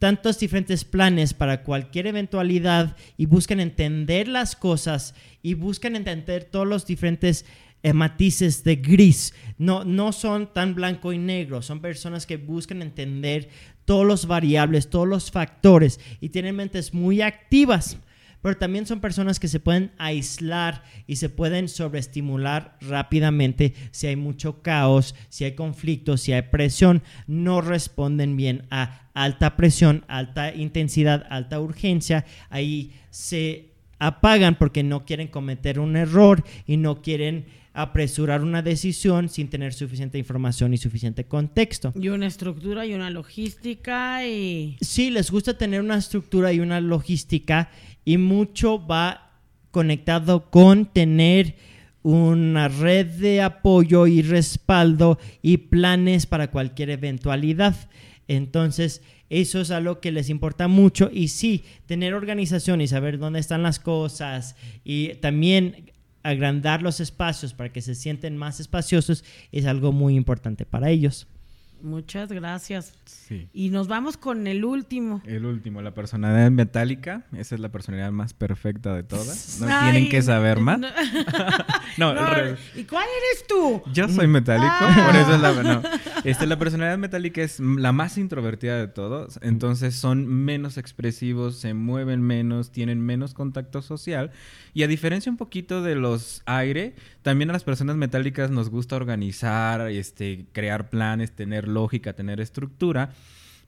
tantos 0.05 0.39
diferentes 0.39 0.85
planes 0.85 1.33
para 1.33 1.63
cualquier 1.63 2.07
eventualidad 2.09 2.95
y 3.17 3.25
buscan 3.25 3.59
entender 3.59 4.29
las 4.29 4.55
cosas 4.55 5.15
y 5.43 5.55
buscan 5.55 5.97
entender 5.97 6.45
todos 6.45 6.67
los 6.67 6.85
diferentes 6.85 7.47
eh, 7.83 7.95
matices 7.95 8.65
de 8.65 8.77
gris. 8.77 9.33
No, 9.57 9.83
no 9.83 10.13
son 10.13 10.53
tan 10.53 10.75
blanco 10.75 11.15
y 11.15 11.17
negro, 11.17 11.63
son 11.63 11.81
personas 11.81 12.27
que 12.27 12.37
buscan 12.37 12.83
entender 12.83 13.49
todos 13.87 14.05
los 14.05 14.27
variables, 14.27 14.91
todos 14.91 15.09
los 15.09 15.31
factores 15.31 15.99
y 16.21 16.29
tienen 16.29 16.57
mentes 16.57 16.93
muy 16.93 17.23
activas. 17.23 17.97
Pero 18.45 18.59
también 18.59 18.85
son 18.85 19.01
personas 19.01 19.41
que 19.41 19.49
se 19.49 19.59
pueden 19.59 19.93
aislar 19.97 20.85
y 21.07 21.17
se 21.17 21.31
pueden 21.31 21.67
sobreestimular 21.67 22.77
rápidamente 22.83 23.73
si 23.91 24.07
hay 24.07 24.17
mucho 24.17 24.61
caos, 24.61 25.15
si 25.31 25.45
hay 25.45 25.55
conflicto, 25.55 26.19
si 26.19 26.33
hay 26.33 26.43
presión. 26.43 27.03
No 27.27 27.63
responden 27.63 28.37
bien 28.37 28.67
a 28.71 29.09
alta 29.15 29.57
presión, 29.57 30.05
alta 30.09 30.55
intensidad, 30.55 31.27
alta 31.31 31.59
urgencia. 31.59 32.27
Ahí 32.51 32.93
se 33.09 33.71
apagan 33.99 34.59
porque 34.59 34.83
no 34.83 35.07
quieren 35.07 35.29
cometer 35.29 35.81
un 35.81 35.97
error 35.97 36.45
y 36.67 36.77
no 36.77 37.01
quieren 37.01 37.47
apresurar 37.75 38.43
una 38.43 38.63
decisión 38.63 39.29
sin 39.29 39.49
tener 39.49 39.75
suficiente 39.75 40.17
información 40.17 40.73
y 40.73 40.79
suficiente 40.79 41.25
contexto. 41.25 41.93
Y 42.01 42.09
una 42.09 42.29
estructura 42.29 42.87
y 42.87 42.95
una 42.95 43.11
logística 43.11 44.25
y... 44.25 44.77
Sí, 44.81 45.11
les 45.11 45.31
gusta 45.31 45.59
tener 45.59 45.81
una 45.81 45.97
estructura 45.97 46.53
y 46.53 46.61
una 46.61 46.81
logística 46.81 47.71
y 48.05 48.19
mucho 48.19 48.85
va 48.85 49.33
conectado 49.71 50.51
con 50.51 50.87
tener 50.87 51.57
una 52.03 52.69
red 52.69 53.07
de 53.07 53.43
apoyo 53.43 54.07
y 54.07 54.23
respaldo 54.23 55.19
y 55.43 55.57
planes 55.57 56.27
para 56.27 56.51
cualquier 56.51 56.91
eventualidad. 56.91 57.75
Entonces, 58.29 59.03
eso 59.31 59.61
es 59.61 59.71
algo 59.71 60.01
que 60.01 60.13
les 60.13 60.29
importa 60.29 60.69
mucho 60.69 61.11
y 61.13 61.29
sí, 61.29 61.65
tener 61.87 62.15
organización 62.15 62.81
y 62.81 62.87
saber 62.87 63.19
dónde 63.19 63.41
están 63.41 63.63
las 63.63 63.81
cosas 63.81 64.55
y 64.85 65.15
también 65.15 65.93
agrandar 66.23 66.83
los 66.83 67.01
espacios 67.01 67.55
para 67.55 67.73
que 67.73 67.83
se 67.83 67.95
sienten 67.95 68.37
más 68.37 68.61
espaciosos 68.61 69.25
es 69.51 69.67
algo 69.67 69.93
muy 69.93 70.15
importante 70.15 70.67
para 70.67 70.91
ellos. 70.91 71.27
Muchas 71.85 72.33
gracias. 72.33 72.95
Y 73.53 73.69
nos 73.69 73.89
vamos 73.89 74.17
con 74.17 74.47
el 74.47 74.65
último. 74.65 75.21
El 75.27 75.45
último, 75.45 75.83
la 75.83 75.93
personalidad 75.93 76.51
metálica. 76.51 77.27
Esa 77.37 77.57
es 77.57 77.61
la 77.61 77.71
personalidad 77.71 78.11
más 78.11 78.33
perfecta 78.33 78.95
de 78.95 79.03
todas. 79.03 79.61
No 79.61 79.67
tienen 79.67 80.09
que 80.09 80.23
saber 80.23 80.61
más. 80.61 80.81
No, 81.99 82.13
¿Y 82.75 82.85
cuál 82.85 83.05
eres 83.05 83.47
tú? 83.47 83.83
Yo 83.93 84.09
soy 84.09 84.27
metálico, 84.27 84.67
ah. 84.67 85.05
por 85.07 85.17
eso 85.21 85.35
es 85.35 85.41
la... 85.41 85.83
Este, 86.25 86.47
la 86.47 86.59
personalidad 86.59 86.97
metálica 86.97 87.43
es 87.43 87.61
la 87.61 87.93
más 87.93 88.17
introvertida 88.17 88.79
de 88.79 88.89
todos. 88.89 89.39
Entonces 89.43 89.95
son 89.95 90.27
menos 90.27 90.79
expresivos, 90.79 91.57
se 91.57 91.75
mueven 91.75 92.23
menos, 92.23 92.73
tienen 92.73 93.01
menos 93.01 93.35
contacto 93.35 93.83
social. 93.83 94.31
Y 94.73 94.85
a 94.85 94.89
diferencia 94.89 95.31
un 95.31 95.37
poquito 95.37 95.83
de 95.83 95.97
los 95.97 96.43
aire, 96.47 96.95
también 97.23 97.51
a 97.51 97.53
las 97.53 97.63
personas 97.63 97.97
metálicas 97.97 98.51
nos 98.51 98.71
gusta 98.71 98.97
organizar, 98.97 99.89
este, 99.89 100.47
crear 100.53 100.89
planes, 100.89 101.33
tener 101.33 101.69
lógica, 101.75 102.15
tener 102.15 102.41
estructura. 102.41 103.11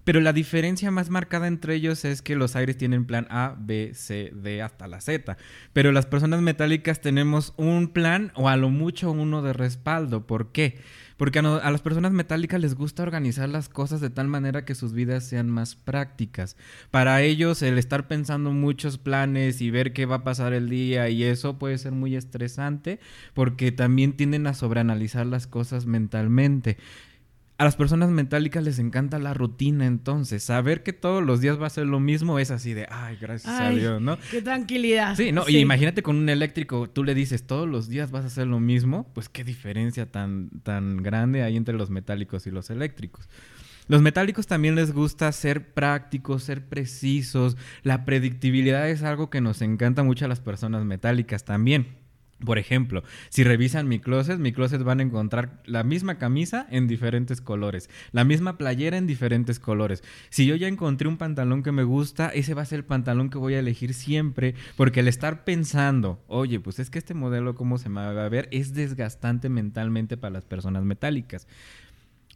Pero 0.07 0.21
la 0.21 0.33
diferencia 0.33 0.92
más 0.92 1.11
marcada 1.11 1.49
entre 1.49 1.75
ellos 1.75 2.05
es 2.05 2.23
que 2.23 2.37
los 2.37 2.55
aires 2.55 2.79
tienen 2.79 3.07
plan 3.07 3.27
A, 3.29 3.57
B, 3.59 3.90
C, 3.92 4.31
D 4.33 4.62
hasta 4.62 4.87
la 4.87 5.01
Z. 5.01 5.37
Pero 5.73 5.90
las 5.90 6.07
personas 6.07 6.42
metálicas 6.42 7.01
tenemos 7.01 7.55
un 7.57 7.88
plan 7.88 8.31
o 8.37 8.49
a 8.49 8.57
lo 8.57 8.71
mucho 8.71 9.11
uno 9.11 9.42
de 9.42 9.53
respaldo. 9.53 10.25
¿Por 10.25 10.53
qué? 10.53 10.79
Porque 11.16 11.40
a, 11.40 11.42
las 11.42 11.83
personas 11.83 12.12
metálicas 12.12 12.61
les 12.61 12.77
gusta 12.77 13.03
organizar 13.03 13.49
las 13.49 13.69
cosas 13.69 14.01
de 14.01 14.11
tal 14.11 14.29
manera 14.29 14.64
que 14.64 14.77
sus 14.77 14.92
vidas 14.92 15.25
sean 15.25 15.51
más 15.51 15.75
prácticas. 15.75 16.57
Para 16.92 17.21
ellos 17.23 17.61
el 17.62 17.77
estar 17.77 18.07
pensando 18.07 18.53
muchos 18.53 18.99
planes 18.99 19.61
y 19.61 19.73
ver 19.73 19.92
qué 19.92 20.07
va 20.07 20.16
a 20.16 20.25
pasar 20.25 20.53
el 20.53 20.69
día 20.69 21.09
y 21.09 21.25
eso 21.25 21.59
puede 21.59 21.79
ser 21.79 21.90
muy 21.90 22.14
estresante 22.14 23.01
porque 23.35 23.73
también 23.73 24.12
tienden 24.12 24.47
a 24.47 24.55
sobreanalizar 24.55 25.27
las 25.27 25.49
cosas 25.49 25.85
mentalmente. 25.85 26.77
A 27.59 27.64
las 27.64 27.75
personas 27.75 28.11
metálicas 28.11 28.62
les 28.62 28.79
encanta 28.79 29.19
la 29.19 29.33
rutina, 29.33 29.87
entonces 29.87 30.42
saber 30.42 30.83
que 30.83 30.92
todos 30.92 31.25
los 31.25 31.40
días 31.40 31.61
va 31.61 31.66
a 31.66 31.71
ser 31.71 31.87
lo 31.87 32.01
mismo 32.01 32.38
es 32.38 32.51
así 32.51 32.75
de, 32.75 32.87
ay, 32.90 33.16
gracias 33.19 33.59
a 33.59 33.71
Dios, 33.71 34.01
¿no? 34.01 34.19
Qué 34.31 34.42
tranquilidad. 34.42 35.16
Sí, 35.16 35.33
no, 35.33 35.49
y 35.49 35.57
imagínate 35.57 36.03
con 36.03 36.16
un 36.16 36.29
eléctrico, 36.29 36.90
tú 36.90 37.03
le 37.03 37.14
dices 37.14 37.47
todos 37.47 37.66
los 37.66 37.88
días 37.88 38.11
vas 38.11 38.25
a 38.25 38.27
hacer 38.27 38.47
lo 38.47 38.61
mismo, 38.61 39.11
pues 39.14 39.31
qué 39.31 39.42
diferencia 39.42 40.05
tan, 40.05 40.51
tan 40.64 41.03
grande 41.03 41.42
hay 41.42 41.57
entre 41.57 41.75
los 41.75 41.88
metálicos 41.88 42.47
y 42.47 42.51
los 42.51 42.69
eléctricos. 42.69 43.27
Los 43.88 44.03
metálicos 44.03 44.47
también 44.47 44.75
les 44.75 44.92
gusta 44.92 45.31
ser 45.33 45.73
prácticos, 45.73 46.42
ser 46.42 46.66
precisos. 46.66 47.57
La 47.85 48.05
predictibilidad 48.05 48.88
es 48.90 49.03
algo 49.03 49.31
que 49.31 49.40
nos 49.40 49.62
encanta 49.62 50.03
mucho 50.03 50.25
a 50.25 50.29
las 50.29 50.40
personas 50.40 50.85
metálicas 50.85 51.45
también. 51.45 52.06
Por 52.44 52.59
ejemplo, 52.59 53.03
si 53.31 53.44
revisan 53.44 53.88
mi 53.88 53.99
closet, 53.99 54.38
mi 54.38 54.53
closet 54.53 54.83
van 54.83 55.01
a 55.01 55.03
encontrar 55.03 55.62
la 55.64 55.85
misma 55.85 56.18
camisa 56.18 56.66
en 56.70 56.87
diferentes 56.87 57.40
colores, 57.40 57.88
la 58.12 58.25
misma 58.25 58.59
playera 58.59 58.99
en 58.99 59.07
diferentes 59.07 59.59
colores. 59.59 60.05
Si 60.29 60.44
yo 60.44 60.55
ya 60.55 60.68
encontré 60.68 61.09
un 61.09 61.16
pantalón 61.16 61.62
que 61.62 61.72
me 61.72 61.83
gusta, 61.83 62.29
ese 62.29 62.53
va 62.53 62.61
a 62.61 62.66
ser 62.66 62.81
el 62.81 62.85
pantalón 62.85 63.31
que 63.31 63.38
voy 63.38 63.55
a 63.55 63.61
elegir 63.61 63.94
siempre, 63.94 64.55
porque 64.77 65.01
el 65.01 65.09
estar 65.09 65.44
pensando, 65.44 66.22
oye, 66.27 66.61
pues 66.61 66.79
es 66.79 66.90
que 66.90 66.99
este 66.99 67.14
modelo 67.14 67.55
cómo 67.55 67.79
se 67.79 67.88
me 67.88 68.03
va 68.03 68.27
a 68.27 68.29
ver, 68.29 68.49
es 68.53 68.75
desgastante 68.75 69.49
mentalmente 69.49 70.18
para 70.18 70.35
las 70.35 70.44
personas 70.44 70.85
metálicas. 70.85 71.46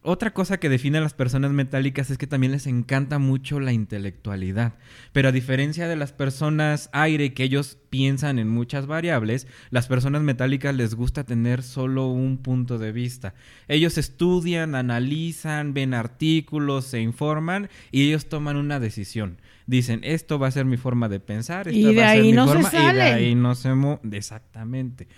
Otra 0.03 0.33
cosa 0.33 0.59
que 0.59 0.71
define 0.71 0.97
a 0.97 1.03
las 1.03 1.13
personas 1.13 1.53
metálicas 1.53 2.09
es 2.09 2.17
que 2.17 2.27
también 2.27 2.53
les 2.53 2.67
encanta 2.67 3.19
mucho 3.19 3.61
la 3.61 3.75
intelectualidad. 3.75 4.75
Pero 5.13 5.29
a 5.29 5.33
diferencia 5.33 5.89
de 5.89 5.97
las 5.97 6.13
personas 6.13 6.89
aire, 6.95 7.35
que 7.35 7.45
ellos 7.45 7.77
piensan 7.91 8.39
en 8.39 8.49
muchas 8.49 8.87
variables, 8.87 9.47
las 9.69 9.89
personas 9.89 10.23
metálicas 10.23 10.75
les 10.75 10.95
gusta 10.95 11.25
tener 11.25 11.63
solo 11.63 12.07
un 12.07 12.39
punto 12.39 12.79
de 12.79 12.93
vista. 12.93 13.35
Ellos 13.69 13.99
estudian, 13.99 14.75
analizan, 14.75 15.75
ven 15.75 15.93
artículos, 15.93 16.87
se 16.87 17.03
informan 17.03 17.69
y 17.93 18.09
ellos 18.09 18.27
toman 18.31 18.57
una 18.57 18.81
decisión. 18.81 19.37
Dicen, 19.67 20.01
esto 20.03 20.39
va 20.39 20.49
a 20.49 20.51
ser 20.51 20.65
mi 20.65 20.79
forma 20.79 21.11
de 21.11 21.21
pensar, 21.21 21.73
y 21.73 21.83
de 21.83 21.95
va 21.95 22.11
a 22.11 22.15
ser 22.15 22.23
mi 22.23 22.33
no 22.33 22.47
forma, 22.47 22.71
se 22.71 22.79
y 22.79 22.93
de 22.93 23.03
ahí 23.03 23.35
no 23.35 23.55
se 23.55 23.75
mo 23.75 24.01
Exactamente. 24.11 25.09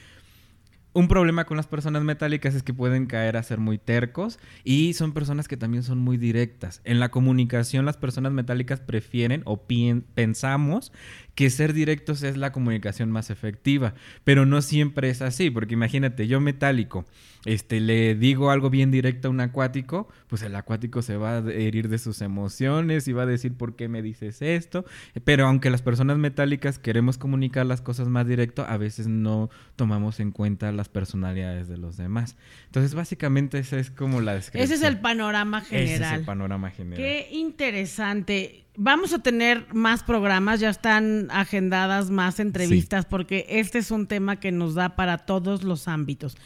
Un 0.94 1.09
problema 1.09 1.46
con 1.46 1.57
las 1.57 1.66
personas 1.66 2.02
metálicas 2.05 2.55
es 2.55 2.62
que 2.62 2.74
pueden 2.74 3.07
caer 3.07 3.38
a 3.38 3.42
ser 3.42 3.59
muy 3.59 3.78
tercos 3.78 4.38
y 4.62 4.92
son 4.92 5.12
personas 5.12 5.48
que 5.48 5.57
también 5.57 5.83
son 5.85 5.98
muy 5.98 6.18
directas. 6.18 6.83
En 6.85 7.00
la 7.00 7.11
comunicación 7.11 7.87
las 7.87 7.96
personas 7.96 8.33
metálicas 8.33 8.81
prefieren 8.81 9.40
o 9.46 9.66
pensamos 10.14 10.92
que 11.35 11.48
ser 11.50 11.72
directos 11.72 12.22
es 12.22 12.37
la 12.37 12.52
comunicación 12.52 13.11
más 13.11 13.31
efectiva, 13.31 13.94
pero 14.24 14.44
no 14.44 14.61
siempre 14.61 15.09
es 15.09 15.22
así, 15.22 15.50
porque 15.50 15.74
imagínate, 15.74 16.26
yo 16.26 16.40
metálico, 16.40 17.07
este, 17.44 17.81
le 17.81 18.14
digo 18.14 18.50
algo 18.50 18.70
bien 18.70 18.90
directo 18.90 19.28
a 19.28 19.31
un 19.31 19.40
acuático, 19.40 20.09
pues 20.28 20.42
el 20.42 20.55
acuático 20.55 21.00
se 21.00 21.16
va 21.16 21.38
a 21.38 21.50
herir 21.50 21.88
de 21.88 21.98
sus 21.98 22.20
emociones 22.20 23.09
y 23.09 23.12
va 23.12 23.22
a 23.22 23.26
decir 23.26 23.55
por 23.55 23.76
qué 23.76 23.88
me 23.88 24.02
dices 24.02 24.42
esto, 24.42 24.85
pero 25.24 25.46
aunque 25.46 25.70
las 25.70 25.83
personas 25.83 26.18
metálicas 26.18 26.78
queremos 26.78 27.16
comunicar 27.16 27.64
las 27.64 27.81
cosas 27.81 28.09
más 28.09 28.26
directo, 28.26 28.66
a 28.68 28.76
veces 28.76 29.07
no 29.07 29.48
tomamos 29.76 30.20
en 30.20 30.33
cuenta 30.33 30.70
las 30.70 30.82
personalidades 30.88 31.69
de 31.69 31.77
los 31.77 31.96
demás. 31.96 32.37
Entonces, 32.67 32.94
básicamente 32.94 33.59
esa 33.59 33.79
es 33.79 33.90
como 33.90 34.21
la 34.21 34.35
descripción. 34.35 34.65
Ese 34.65 34.75
es 34.75 34.83
el 34.83 35.00
panorama 35.00 35.61
general. 35.61 35.88
Ese 35.88 36.04
es 36.04 36.13
el 36.13 36.25
panorama 36.25 36.71
general. 36.71 36.96
Qué 36.96 37.29
interesante. 37.33 38.65
Vamos 38.77 39.13
a 39.13 39.19
tener 39.19 39.67
más 39.75 40.02
programas, 40.02 40.61
ya 40.61 40.71
están 40.71 41.29
agendadas 41.31 42.11
más 42.11 42.40
entrevistas 42.40 43.04
porque 43.04 43.44
este 43.48 43.79
es 43.79 43.90
un 43.90 44.06
tema 44.06 44.40
que 44.40 44.50
nos 44.50 44.75
da 44.75 44.96
para 44.96 45.19
todos 45.19 45.63
los 45.63 45.88
ámbitos. 45.88 46.38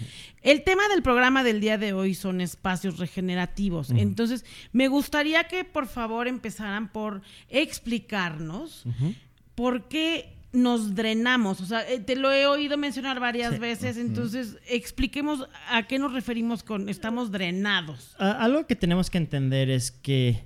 El 0.43 0.65
tema 0.65 0.89
del 0.89 1.03
programa 1.03 1.45
del 1.45 1.61
día 1.61 1.79
de 1.79 1.93
hoy 1.93 2.15
son 2.15 2.41
espacios 2.41 2.99
regenerativos. 2.99 3.91
Entonces, 3.91 4.45
me 4.73 4.89
gustaría 4.89 5.45
que 5.45 5.65
por 5.65 5.87
favor 5.87 6.27
empezaran 6.27 6.89
por 6.89 7.23
explicarnos 7.49 8.85
por 9.55 9.89
qué 9.89 10.36
nos 10.53 10.95
drenamos. 10.95 11.61
O 11.61 11.67
sea, 11.67 11.89
eh, 11.91 12.01
te 12.01 12.17
lo 12.17 12.33
he 12.33 12.47
oído 12.47 12.77
mencionar 12.77 13.21
varias 13.21 13.59
veces, 13.59 13.97
entonces 13.97 14.57
expliquemos 14.69 15.49
a 15.71 15.87
qué 15.87 15.99
nos 15.99 16.13
referimos 16.13 16.63
con 16.63 16.89
estamos 16.89 17.31
drenados. 17.31 18.15
algo 18.19 18.67
que 18.67 18.77
tenemos 18.77 19.11
que 19.11 19.19
entender 19.19 19.71
es 19.71 19.91
que 19.91 20.45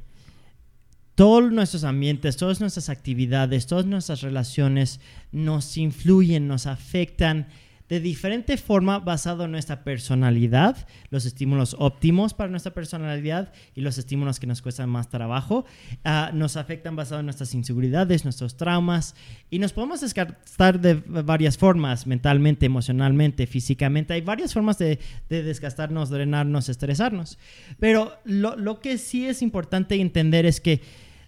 todos 1.14 1.52
nuestros 1.52 1.84
ambientes, 1.84 2.36
todas 2.36 2.60
nuestras 2.60 2.88
actividades, 2.88 3.66
todas 3.66 3.84
nuestras 3.84 4.22
relaciones 4.22 5.00
nos 5.32 5.76
influyen, 5.76 6.48
nos 6.48 6.66
afectan 6.66 7.48
de 7.90 7.98
diferente 7.98 8.56
forma 8.56 9.00
basado 9.00 9.44
en 9.44 9.50
nuestra 9.50 9.82
personalidad, 9.82 10.86
los 11.10 11.26
estímulos 11.26 11.74
óptimos 11.76 12.34
para 12.34 12.48
nuestra 12.48 12.72
personalidad 12.72 13.52
y 13.74 13.80
los 13.80 13.98
estímulos 13.98 14.38
que 14.38 14.46
nos 14.46 14.62
cuestan 14.62 14.88
más 14.88 15.08
trabajo, 15.08 15.64
ah, 16.04 16.30
nos 16.32 16.56
afectan 16.56 16.94
basado 16.94 17.18
en 17.18 17.26
nuestras 17.26 17.52
inseguridades, 17.52 18.22
nuestros 18.22 18.56
traumas 18.56 19.16
y 19.50 19.58
nos 19.58 19.72
podemos 19.72 20.02
desgastar 20.02 20.80
de 20.80 20.94
varias 20.94 21.58
formas, 21.58 22.06
mentalmente, 22.06 22.64
emocionalmente, 22.64 23.48
físicamente. 23.48 24.14
Hay 24.14 24.20
varias 24.20 24.54
formas 24.54 24.78
de, 24.78 25.00
desgastarnos, 25.28 26.10
drenarnos, 26.10 26.68
estresarnos. 26.68 27.40
Pero 27.80 28.12
lo, 28.22 28.54
lo 28.56 28.80
que 28.80 28.98
sí 28.98 29.26
es 29.26 29.42
importante 29.42 30.00
entender 30.00 30.46
es 30.46 30.60
que 30.60 30.80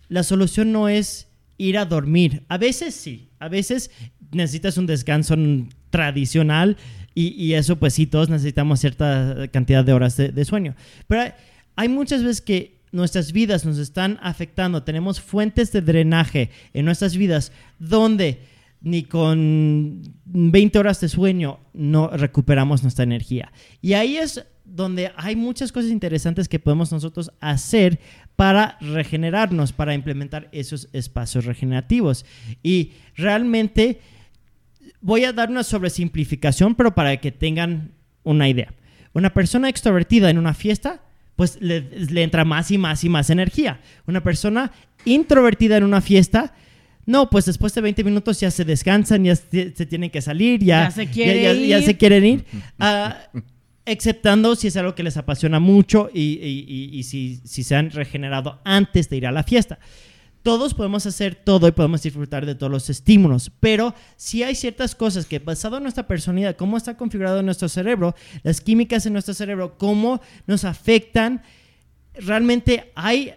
la 0.09 0.23
solución 0.23 0.71
no 0.71 0.89
es 0.89 1.27
ir 1.59 1.77
a 1.77 1.87
dormir. 1.87 2.45
A 2.49 2.57
veces 2.57 2.95
sí, 2.95 3.31
a 3.41 3.49
veces 3.49 3.91
necesitas 4.33 4.79
un 4.79 4.87
descanso 4.87 5.37
tradicional 5.91 6.77
y, 7.15 7.53
eso 7.53 7.77
pues 7.77 7.95
sí, 7.95 8.07
todos 8.07 8.31
necesitamos 8.31 8.81
cierta 8.81 9.49
cantidad 9.53 9.85
de 9.85 9.93
horas 9.93 10.17
de, 10.17 10.45
sueño. 10.45 10.75
Pero 11.07 11.33
hay, 11.77 11.89
muchas 11.89 12.23
veces 12.23 12.41
que 12.41 12.81
nuestras 12.91 13.33
vidas 13.33 13.67
nos 13.67 13.79
están 13.79 14.19
afectando, 14.23 14.83
tenemos 14.83 15.21
fuentes 15.21 15.73
de 15.73 15.83
drenaje 15.83 16.51
en 16.73 16.87
nuestras 16.87 17.17
vidas 17.17 17.53
donde 17.79 18.41
ni 18.81 19.05
con 19.05 20.03
20 20.25 20.79
horas 20.79 21.01
de 21.01 21.09
sueño 21.09 21.61
no 21.75 22.09
recuperamos 22.09 22.83
nuestra 22.83 23.05
energía. 23.05 23.53
Y 23.81 23.93
ahí 23.93 24.17
es 24.17 24.45
donde 24.65 25.13
hay 25.17 25.37
muchas 25.37 25.71
cosas 25.71 25.91
interesantes 25.91 26.49
que 26.49 26.59
podemos 26.59 26.91
nosotros 26.93 27.31
hacer 27.41 28.01
para 28.37 28.79
regenerarnos, 28.81 29.73
para 29.73 29.95
implementar 29.95 30.49
esos 30.53 30.89
espacios 30.93 31.45
regenerativos. 31.45 32.25
Y 32.63 32.93
realmente 33.15 34.01
voy 35.03 35.25
a 35.25 35.33
dar 35.33 35.51
una 35.51 35.65
sobresimplificación, 35.65 36.75
pero 36.75 36.95
para 36.95 37.17
que 37.19 37.31
tengan 37.31 37.91
una 38.23 38.49
idea. 38.49 38.73
Una 39.13 39.35
persona 39.35 39.69
extrovertida 39.69 40.31
en 40.31 40.39
una 40.39 40.55
fiesta, 40.55 41.03
pues 41.37 41.59
le, 41.61 42.23
entra 42.23 42.45
más 42.45 42.71
y 42.71 42.79
más 42.79 43.05
y 43.05 43.09
más 43.09 43.29
energía. 43.29 43.81
Una 44.07 44.23
persona 44.23 44.73
introvertida 45.05 45.77
en 45.77 45.85
una 45.85 46.01
fiesta, 46.01 46.55
no, 47.05 47.29
pues 47.29 47.45
después 47.45 47.75
de 47.75 47.81
20 47.81 48.05
minutos 48.05 48.41
ya 48.41 48.51
se 48.51 48.65
descansan, 48.65 49.25
ya 49.25 49.37
se, 49.37 49.71
tienen 49.87 50.09
que 50.09 50.23
salir, 50.23 50.63
ya, 50.63 50.91
se, 50.91 51.09
quieren 51.09 51.67
ya, 51.67 51.83
se 51.83 51.97
quieren 51.97 52.25
ir. 52.25 52.45
Uh, 52.79 53.41
exceptando 53.85 54.55
si 54.55 54.69
es 54.69 54.77
algo 54.77 54.95
que 54.95 55.03
les 55.03 55.17
apasiona 55.17 55.59
mucho 55.59 56.09
y, 56.15 57.03
si, 57.03 57.41
si 57.45 57.65
se 57.65 57.75
han 57.75 57.91
regenerado 57.91 58.61
antes 58.65 59.11
de 59.11 59.17
ir 59.17 59.27
a 59.27 59.33
la 59.33 59.43
fiesta 59.43 59.81
todos 60.43 60.75
podemos 60.75 61.07
hacer 61.07 61.35
todo 61.35 61.69
y 61.69 61.73
podemos 61.73 62.03
disfrutar 62.03 62.47
de 62.47 62.55
todos 62.55 62.71
los 62.71 62.91
estímulos, 62.91 63.51
pero 63.61 63.95
si 64.17 64.43
hay 64.43 64.55
ciertas 64.55 64.95
cosas 64.95 65.27
que 65.27 65.39
basado 65.39 65.77
en 65.77 65.85
nuestra 65.85 66.07
personalidad, 66.07 66.57
cómo 66.57 66.77
está 66.77 66.97
configurado 66.97 67.43
nuestro 67.43 67.69
cerebro, 67.69 68.15
las 68.43 68.61
químicas 68.61 69.07
en 69.07 69.13
nuestro 69.13 69.35
cerebro, 69.35 69.79
cómo 69.79 70.21
nos 70.47 70.65
afectan, 70.65 71.43
realmente 72.15 72.91
hay 72.95 73.35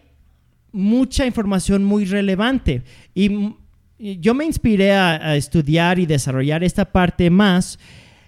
mucha 0.72 1.26
información 1.26 1.84
muy 1.84 2.06
relevante. 2.06 2.84
Y, 3.14 3.56
yo 3.98 4.34
me 4.34 4.44
inspiré 4.44 4.92
a, 4.92 5.38
estudiar 5.38 6.00
y 6.00 6.06
desarrollar 6.06 6.66
esta 6.66 6.84
parte 6.92 7.30
más 7.30 7.80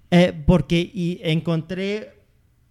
eh, 0.09 0.31
porque 0.45 1.19
encontré 1.23 2.13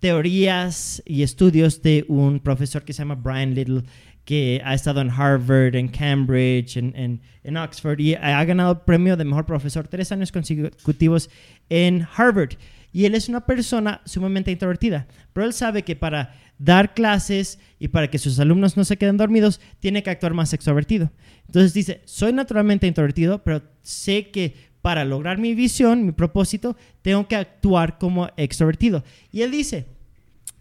teorías 0.01 1.03
y 1.05 1.23
estudios 1.23 1.83
de 1.83 2.07
un 2.09 2.41
profesor 2.41 2.85
que 2.85 2.95
se 2.95 3.01
llama 3.01 3.17
Brian 3.17 3.55
Little 3.55 3.83
que 4.27 4.61
ha 4.65 4.75
estado 4.75 5.01
en 5.01 5.09
Harvard, 5.09 5.77
en 5.77 5.89
Cambridge, 5.89 6.77
en, 6.77 7.21
en, 7.45 7.57
Oxford 7.57 8.01
y 8.01 8.15
ha 8.15 8.45
ganado 8.45 8.73
el 8.73 8.81
premio 8.81 9.17
de 9.17 9.25
mejor 9.25 9.47
profesor 9.47 9.87
tres 9.87 10.11
años 10.11 10.33
consecutivos 10.33 11.31
en 11.71 12.07
Harvard. 12.17 12.55
Y 12.93 13.05
él 13.05 13.15
es 13.15 13.29
una 13.29 13.47
persona 13.47 14.01
sumamente 14.05 14.51
introvertida, 14.51 15.07
pero 15.33 15.47
él 15.47 15.53
sabe 15.53 15.83
que 15.83 15.95
para 15.95 16.35
dar 16.59 16.93
clases 16.93 17.61
y 17.79 17.89
para 17.89 18.11
que 18.11 18.19
sus 18.19 18.41
alumnos 18.41 18.77
no 18.77 18.85
se 18.85 18.97
queden 18.97 19.17
dormidos, 19.17 19.61
tiene 19.79 20.03
que 20.03 20.11
actuar 20.11 20.35
más 20.35 20.53
extrovertido. 20.53 21.13
Entonces 21.47 21.73
dice, 21.73 22.03
soy 22.05 22.33
naturalmente 22.33 22.89
introvertido, 22.89 23.45
pero 23.45 23.63
sé 23.83 24.31
que 24.31 24.55
para 24.83 25.05
lograr 25.05 25.39
mi 25.39 25.55
visión, 25.55 26.05
mi 26.05 26.13
propósito, 26.13 26.77
tengo 27.03 27.29
que 27.29 27.37
actuar 27.37 27.99
como 27.99 28.29
extrovertido. 28.37 29.05
Y 29.31 29.43
él 29.43 29.53
dice, 29.53 29.87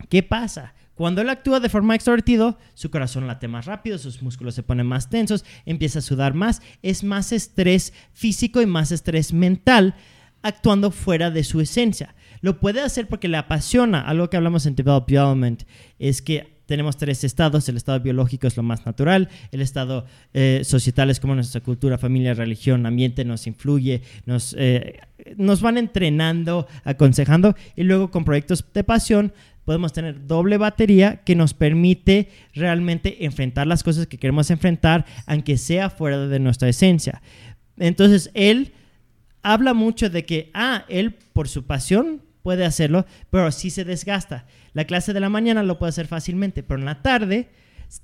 ¿qué 0.10 0.22
pasa? 0.22 0.76
Cuando 0.96 1.22
él 1.22 1.30
actúa 1.30 1.60
de 1.60 1.70
forma 1.70 1.94
extrovertido, 1.94 2.58
su 2.74 2.90
corazón 2.90 3.28
late 3.28 3.48
más 3.48 3.66
rápido, 3.66 3.98
sus 3.98 4.22
músculos 4.22 4.56
se 4.56 4.64
ponen 4.64 4.88
más 4.88 5.10
tensos, 5.10 5.46
empieza 5.66 6.00
a 6.00 6.02
sudar 6.02 6.34
más, 6.34 6.62
es 6.82 7.04
más 7.04 7.32
estrés 7.32 7.94
físico 8.14 8.62
y 8.62 8.66
más 8.66 8.92
estrés 8.92 9.34
mental 9.34 9.96
actuando 10.42 10.92
fuera 10.92 11.32
de 11.32 11.44
su 11.44 11.60
esencia. 11.60 12.16
Lo 12.42 12.60
puede 12.60 12.82
hacer 12.82 13.08
porque 13.08 13.28
le 13.28 13.38
apasiona. 13.38 14.02
Algo 14.02 14.30
que 14.30 14.38
hablamos 14.38 14.66
en 14.66 14.76
Develop 14.76 15.08
Development 15.08 15.64
es 15.98 16.22
que 16.22 16.56
tenemos 16.66 16.98
tres 16.98 17.24
estados. 17.24 17.68
El 17.68 17.78
estado 17.78 18.00
biológico 18.00 18.48
es 18.48 18.56
lo 18.56 18.64
más 18.64 18.86
natural. 18.86 19.30
El 19.52 19.62
estado 19.62 20.06
eh, 20.34 20.62
societal 20.64 21.10
es 21.10 21.20
como 21.20 21.36
nuestra 21.36 21.62
cultura, 21.62 21.98
familia, 21.98 22.34
religión, 22.34 22.86
ambiente 22.86 23.26
nos 23.26 23.48
influye, 23.48 24.02
nos, 24.26 24.56
eh, 24.58 25.00
nos 25.38 25.62
van 25.62 25.78
entrenando, 25.78 26.68
aconsejando. 26.84 27.56
Y 27.76 27.84
luego 27.84 28.12
con 28.12 28.24
proyectos 28.24 28.64
de 28.74 28.84
pasión 28.84 29.34
podemos 29.66 29.92
tener 29.92 30.28
doble 30.28 30.58
batería 30.58 31.24
que 31.26 31.36
nos 31.36 31.54
permite 31.54 32.30
realmente 32.54 33.26
enfrentar 33.26 33.68
las 33.68 33.84
cosas 33.84 34.08
que 34.08 34.18
queremos 34.18 34.50
enfrentar, 34.52 35.06
aunque 35.26 35.58
sea 35.58 35.90
fuera 35.90 36.28
de 36.28 36.40
nuestra 36.40 36.70
esencia. 36.70 37.22
Entonces, 37.78 38.32
él 38.34 38.74
habla 39.42 39.74
mucho 39.74 40.10
de 40.10 40.24
que, 40.26 40.52
ah, 40.54 40.86
él 40.88 41.16
por 41.34 41.50
su 41.50 41.66
pasión 41.66 42.22
puede 42.44 42.64
hacerlo, 42.64 43.06
pero 43.32 43.52
sí 43.52 43.72
se 43.72 43.84
desgasta. 43.84 44.46
La 44.74 44.86
clase 44.86 45.14
de 45.14 45.20
la 45.20 45.30
mañana 45.30 45.64
lo 45.64 45.80
puede 45.80 45.90
hacer 45.90 46.08
fácilmente, 46.08 46.62
pero 46.62 46.80
en 46.80 46.86
la 46.86 47.02
tarde 47.02 47.50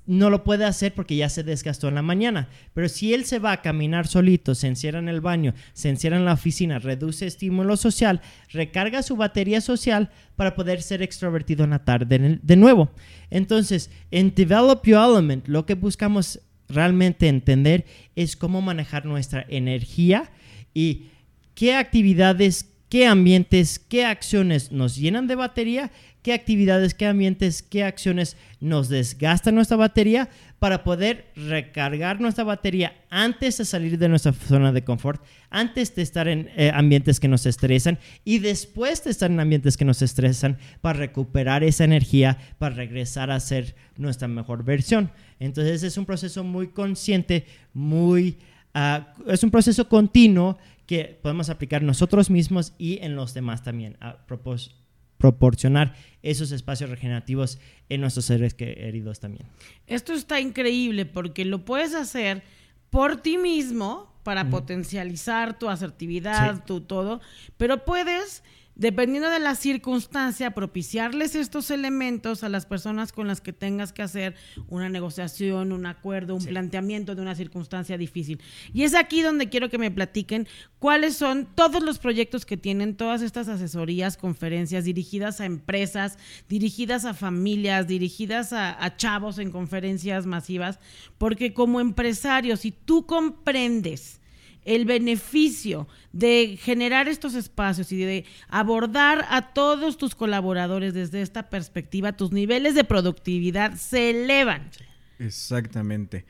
no 0.06 0.30
lo 0.30 0.44
puede 0.44 0.64
hacer 0.64 0.94
porque 0.94 1.16
ya 1.16 1.28
se 1.28 1.42
desgastó 1.42 1.88
en 1.88 1.94
la 1.94 2.02
mañana. 2.02 2.48
Pero 2.74 2.88
si 2.88 3.14
él 3.14 3.24
se 3.24 3.38
va 3.38 3.52
a 3.52 3.62
caminar 3.62 4.06
solito, 4.06 4.54
se 4.54 4.68
encierra 4.68 4.98
en 4.98 5.08
el 5.08 5.20
baño, 5.20 5.54
se 5.72 5.88
encierra 5.88 6.16
en 6.16 6.24
la 6.24 6.34
oficina, 6.34 6.78
reduce 6.78 7.26
estímulo 7.26 7.76
social, 7.76 8.20
recarga 8.50 9.02
su 9.02 9.16
batería 9.16 9.60
social 9.60 10.10
para 10.36 10.54
poder 10.54 10.82
ser 10.82 11.02
extrovertido 11.02 11.64
en 11.64 11.70
la 11.70 11.84
tarde 11.84 12.40
de 12.42 12.56
nuevo. 12.56 12.90
Entonces, 13.30 13.90
en 14.10 14.34
Develop 14.34 14.84
Your 14.86 15.10
Element, 15.10 15.46
lo 15.48 15.66
que 15.66 15.74
buscamos 15.74 16.40
realmente 16.68 17.28
entender 17.28 17.84
es 18.16 18.36
cómo 18.36 18.62
manejar 18.62 19.04
nuestra 19.04 19.44
energía 19.48 20.30
y 20.74 21.08
qué 21.54 21.74
actividades, 21.74 22.70
qué 22.88 23.06
ambientes, 23.06 23.78
qué 23.78 24.04
acciones 24.04 24.72
nos 24.72 24.96
llenan 24.96 25.26
de 25.26 25.34
batería 25.34 25.90
qué 26.22 26.32
actividades, 26.32 26.94
qué 26.94 27.06
ambientes, 27.06 27.62
qué 27.62 27.82
acciones 27.84 28.36
nos 28.60 28.88
desgastan 28.88 29.56
nuestra 29.56 29.76
batería 29.76 30.28
para 30.60 30.84
poder 30.84 31.26
recargar 31.34 32.20
nuestra 32.20 32.44
batería 32.44 32.94
antes 33.10 33.58
de 33.58 33.64
salir 33.64 33.98
de 33.98 34.08
nuestra 34.08 34.32
zona 34.32 34.70
de 34.70 34.84
confort, 34.84 35.22
antes 35.50 35.94
de 35.96 36.02
estar 36.02 36.28
en 36.28 36.48
eh, 36.56 36.70
ambientes 36.72 37.18
que 37.18 37.26
nos 37.26 37.44
estresan 37.46 37.98
y 38.24 38.38
después 38.38 39.02
de 39.02 39.10
estar 39.10 39.30
en 39.30 39.40
ambientes 39.40 39.76
que 39.76 39.84
nos 39.84 40.00
estresan 40.00 40.58
para 40.80 41.00
recuperar 41.00 41.64
esa 41.64 41.84
energía, 41.84 42.38
para 42.58 42.76
regresar 42.76 43.32
a 43.32 43.40
ser 43.40 43.74
nuestra 43.96 44.28
mejor 44.28 44.64
versión. 44.64 45.10
Entonces 45.40 45.82
es 45.82 45.96
un 45.96 46.06
proceso 46.06 46.44
muy 46.44 46.68
consciente, 46.68 47.46
muy... 47.74 48.38
Ah, 48.74 49.12
es 49.26 49.42
un 49.42 49.50
proceso 49.50 49.86
continuo 49.86 50.56
que 50.86 51.18
podemos 51.20 51.50
aplicar 51.50 51.82
nosotros 51.82 52.30
mismos 52.30 52.72
y 52.78 52.98
en 53.02 53.16
los 53.16 53.34
demás 53.34 53.62
también. 53.62 53.98
A 54.00 54.24
propósito 54.26 54.81
proporcionar 55.22 55.94
esos 56.20 56.50
espacios 56.50 56.90
regenerativos 56.90 57.60
en 57.88 58.00
nuestros 58.00 58.24
seres 58.24 58.54
queridos 58.54 59.20
también. 59.20 59.46
Esto 59.86 60.14
está 60.14 60.40
increíble 60.40 61.06
porque 61.06 61.44
lo 61.44 61.64
puedes 61.64 61.94
hacer 61.94 62.42
por 62.90 63.22
ti 63.22 63.38
mismo 63.38 64.12
para 64.24 64.50
potencializar 64.50 65.56
tu 65.60 65.68
asertividad, 65.68 66.64
tu 66.64 66.80
todo, 66.80 67.20
pero 67.56 67.84
puedes 67.84 68.42
dependiendo 68.74 69.28
de 69.30 69.38
la 69.38 69.54
circunstancia, 69.54 70.52
propiciarles 70.52 71.34
estos 71.34 71.70
elementos 71.70 72.42
a 72.42 72.48
las 72.48 72.66
personas 72.66 73.12
con 73.12 73.26
las 73.26 73.40
que 73.40 73.52
tengas 73.52 73.92
que 73.92 74.02
hacer 74.02 74.34
una 74.68 74.88
negociación, 74.88 75.72
un 75.72 75.86
acuerdo, 75.86 76.36
un 76.36 76.44
planteamiento 76.44 77.14
de 77.14 77.22
una 77.22 77.34
circunstancia 77.34 77.98
difícil. 77.98 78.40
Y 78.72 78.84
es 78.84 78.94
aquí 78.94 79.22
donde 79.22 79.48
quiero 79.48 79.68
que 79.68 79.78
me 79.78 79.90
platiquen 79.90 80.48
cuáles 80.78 81.16
son 81.16 81.46
todos 81.54 81.82
los 81.82 81.98
proyectos 81.98 82.46
que 82.46 82.56
tienen 82.56 82.96
todas 82.96 83.22
estas 83.22 83.48
asesorías, 83.48 84.16
conferencias 84.16 84.84
dirigidas 84.84 85.40
a 85.40 85.44
empresas, 85.44 86.18
dirigidas 86.48 87.04
a 87.04 87.14
familias, 87.14 87.86
dirigidas 87.86 88.52
a, 88.52 88.82
a 88.82 88.96
chavos 88.96 89.38
en 89.38 89.50
conferencias 89.50 90.26
masivas, 90.26 90.78
porque 91.18 91.52
como 91.52 91.80
empresario, 91.80 92.56
si 92.56 92.72
tú 92.72 93.06
comprendes, 93.06 94.21
el 94.64 94.84
beneficio 94.84 95.88
de 96.12 96.58
generar 96.60 97.08
estos 97.08 97.34
espacios 97.34 97.90
y 97.92 97.98
de 97.98 98.24
abordar 98.48 99.26
a 99.28 99.52
todos 99.52 99.96
tus 99.96 100.14
colaboradores 100.14 100.94
desde 100.94 101.22
esta 101.22 101.50
perspectiva, 101.50 102.12
tus 102.12 102.32
niveles 102.32 102.74
de 102.74 102.84
productividad 102.84 103.74
se 103.74 104.10
elevan. 104.10 104.70
Exactamente. 105.18 106.24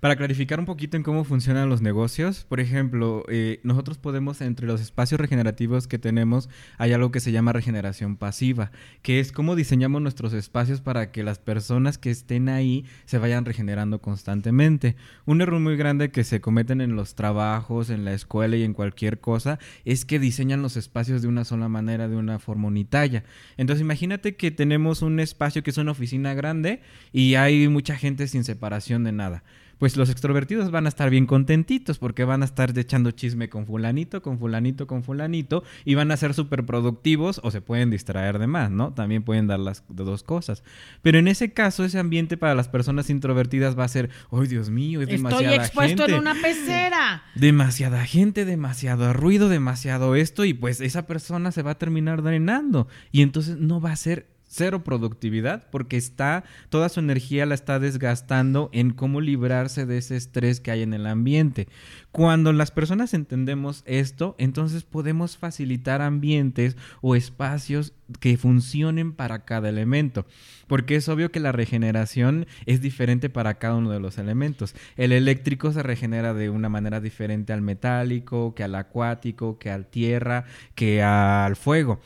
Para 0.00 0.14
clarificar 0.14 0.60
un 0.60 0.64
poquito 0.64 0.96
en 0.96 1.02
cómo 1.02 1.24
funcionan 1.24 1.68
los 1.68 1.82
negocios, 1.82 2.44
por 2.48 2.60
ejemplo, 2.60 3.24
eh, 3.28 3.58
nosotros 3.64 3.98
podemos, 3.98 4.40
entre 4.40 4.64
los 4.64 4.80
espacios 4.80 5.20
regenerativos 5.20 5.88
que 5.88 5.98
tenemos, 5.98 6.48
hay 6.76 6.92
algo 6.92 7.10
que 7.10 7.18
se 7.18 7.32
llama 7.32 7.52
regeneración 7.52 8.16
pasiva, 8.16 8.70
que 9.02 9.18
es 9.18 9.32
cómo 9.32 9.56
diseñamos 9.56 10.00
nuestros 10.00 10.34
espacios 10.34 10.80
para 10.80 11.10
que 11.10 11.24
las 11.24 11.40
personas 11.40 11.98
que 11.98 12.10
estén 12.10 12.48
ahí 12.48 12.84
se 13.06 13.18
vayan 13.18 13.44
regenerando 13.44 14.00
constantemente. 14.00 14.94
Un 15.26 15.40
error 15.40 15.58
muy 15.58 15.76
grande 15.76 16.12
que 16.12 16.22
se 16.22 16.40
cometen 16.40 16.80
en 16.80 16.94
los 16.94 17.16
trabajos, 17.16 17.90
en 17.90 18.04
la 18.04 18.12
escuela 18.12 18.54
y 18.54 18.62
en 18.62 18.74
cualquier 18.74 19.18
cosa, 19.18 19.58
es 19.84 20.04
que 20.04 20.20
diseñan 20.20 20.62
los 20.62 20.76
espacios 20.76 21.22
de 21.22 21.28
una 21.28 21.44
sola 21.44 21.68
manera, 21.68 22.06
de 22.06 22.14
una 22.14 22.38
forma 22.38 22.68
unitaria. 22.68 23.24
Entonces 23.56 23.82
imagínate 23.82 24.36
que 24.36 24.52
tenemos 24.52 25.02
un 25.02 25.18
espacio 25.18 25.64
que 25.64 25.70
es 25.70 25.78
una 25.78 25.90
oficina 25.90 26.34
grande 26.34 26.82
y 27.12 27.34
hay 27.34 27.66
mucha 27.66 27.96
gente 27.96 28.28
sin 28.28 28.44
separación 28.44 29.02
de 29.02 29.10
nada 29.10 29.42
pues 29.78 29.96
los 29.96 30.10
extrovertidos 30.10 30.70
van 30.70 30.86
a 30.86 30.88
estar 30.88 31.10
bien 31.10 31.26
contentitos 31.26 31.98
porque 31.98 32.24
van 32.24 32.42
a 32.42 32.44
estar 32.44 32.76
echando 32.78 33.10
chisme 33.12 33.48
con 33.48 33.66
fulanito, 33.66 34.22
con 34.22 34.38
fulanito, 34.38 34.86
con 34.86 35.02
fulanito 35.02 35.62
y 35.84 35.94
van 35.94 36.10
a 36.10 36.16
ser 36.16 36.34
súper 36.34 36.66
productivos 36.66 37.40
o 37.42 37.50
se 37.50 37.60
pueden 37.60 37.90
distraer 37.90 38.38
de 38.38 38.46
más, 38.46 38.70
¿no? 38.70 38.92
También 38.92 39.22
pueden 39.22 39.46
dar 39.46 39.60
las 39.60 39.84
dos 39.88 40.22
cosas. 40.22 40.62
Pero 41.02 41.18
en 41.18 41.28
ese 41.28 41.52
caso, 41.52 41.84
ese 41.84 41.98
ambiente 41.98 42.36
para 42.36 42.54
las 42.54 42.68
personas 42.68 43.10
introvertidas 43.10 43.78
va 43.78 43.84
a 43.84 43.88
ser, 43.88 44.10
¡ay, 44.30 44.46
Dios 44.48 44.70
mío! 44.70 45.00
Es 45.00 45.08
demasiada 45.08 45.50
Estoy 45.50 45.64
expuesto 45.64 46.02
gente. 46.04 46.14
en 46.14 46.20
una 46.20 46.34
pecera. 46.34 47.22
Demasiada 47.34 48.04
gente, 48.04 48.44
demasiado 48.44 49.12
ruido, 49.12 49.48
demasiado 49.48 50.14
esto 50.14 50.44
y 50.44 50.54
pues 50.54 50.80
esa 50.80 51.06
persona 51.06 51.52
se 51.52 51.62
va 51.62 51.72
a 51.72 51.78
terminar 51.78 52.22
drenando 52.22 52.88
y 53.12 53.22
entonces 53.22 53.56
no 53.58 53.80
va 53.80 53.92
a 53.92 53.96
ser 53.96 54.37
cero 54.48 54.82
productividad 54.82 55.68
porque 55.70 55.96
está 55.96 56.44
toda 56.70 56.88
su 56.88 57.00
energía 57.00 57.46
la 57.46 57.54
está 57.54 57.78
desgastando 57.78 58.70
en 58.72 58.90
cómo 58.90 59.20
librarse 59.20 59.86
de 59.86 59.98
ese 59.98 60.16
estrés 60.16 60.60
que 60.60 60.70
hay 60.70 60.82
en 60.82 60.94
el 60.94 61.06
ambiente. 61.06 61.68
Cuando 62.10 62.52
las 62.52 62.70
personas 62.70 63.14
entendemos 63.14 63.82
esto, 63.86 64.34
entonces 64.38 64.82
podemos 64.82 65.36
facilitar 65.36 66.02
ambientes 66.02 66.76
o 67.00 67.14
espacios 67.14 67.92
que 68.20 68.36
funcionen 68.38 69.12
para 69.12 69.44
cada 69.44 69.68
elemento, 69.68 70.26
porque 70.66 70.96
es 70.96 71.08
obvio 71.08 71.30
que 71.30 71.40
la 71.40 71.52
regeneración 71.52 72.46
es 72.64 72.80
diferente 72.80 73.28
para 73.28 73.58
cada 73.58 73.76
uno 73.76 73.90
de 73.90 74.00
los 74.00 74.18
elementos. 74.18 74.74
El 74.96 75.12
eléctrico 75.12 75.72
se 75.72 75.82
regenera 75.82 76.32
de 76.32 76.48
una 76.48 76.70
manera 76.70 77.00
diferente 77.00 77.52
al 77.52 77.60
metálico, 77.60 78.54
que 78.54 78.64
al 78.64 78.74
acuático, 78.74 79.58
que 79.58 79.70
al 79.70 79.86
tierra, 79.86 80.44
que 80.74 81.02
al 81.02 81.56
fuego. 81.56 82.00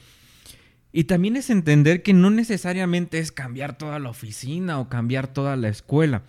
Y 0.93 1.05
también 1.05 1.37
es 1.37 1.49
entender 1.51 2.03
que 2.03 2.13
no 2.13 2.31
necesariamente 2.31 3.19
es 3.19 3.33
cambiar 3.33 3.79
toda 3.79 3.99
la 3.99 4.11
oficina 4.11 4.79
o 4.79 4.89
cambiar 4.89 5.27
toda 5.27 5.57
la 5.57 5.69
escuela. 5.69 6.23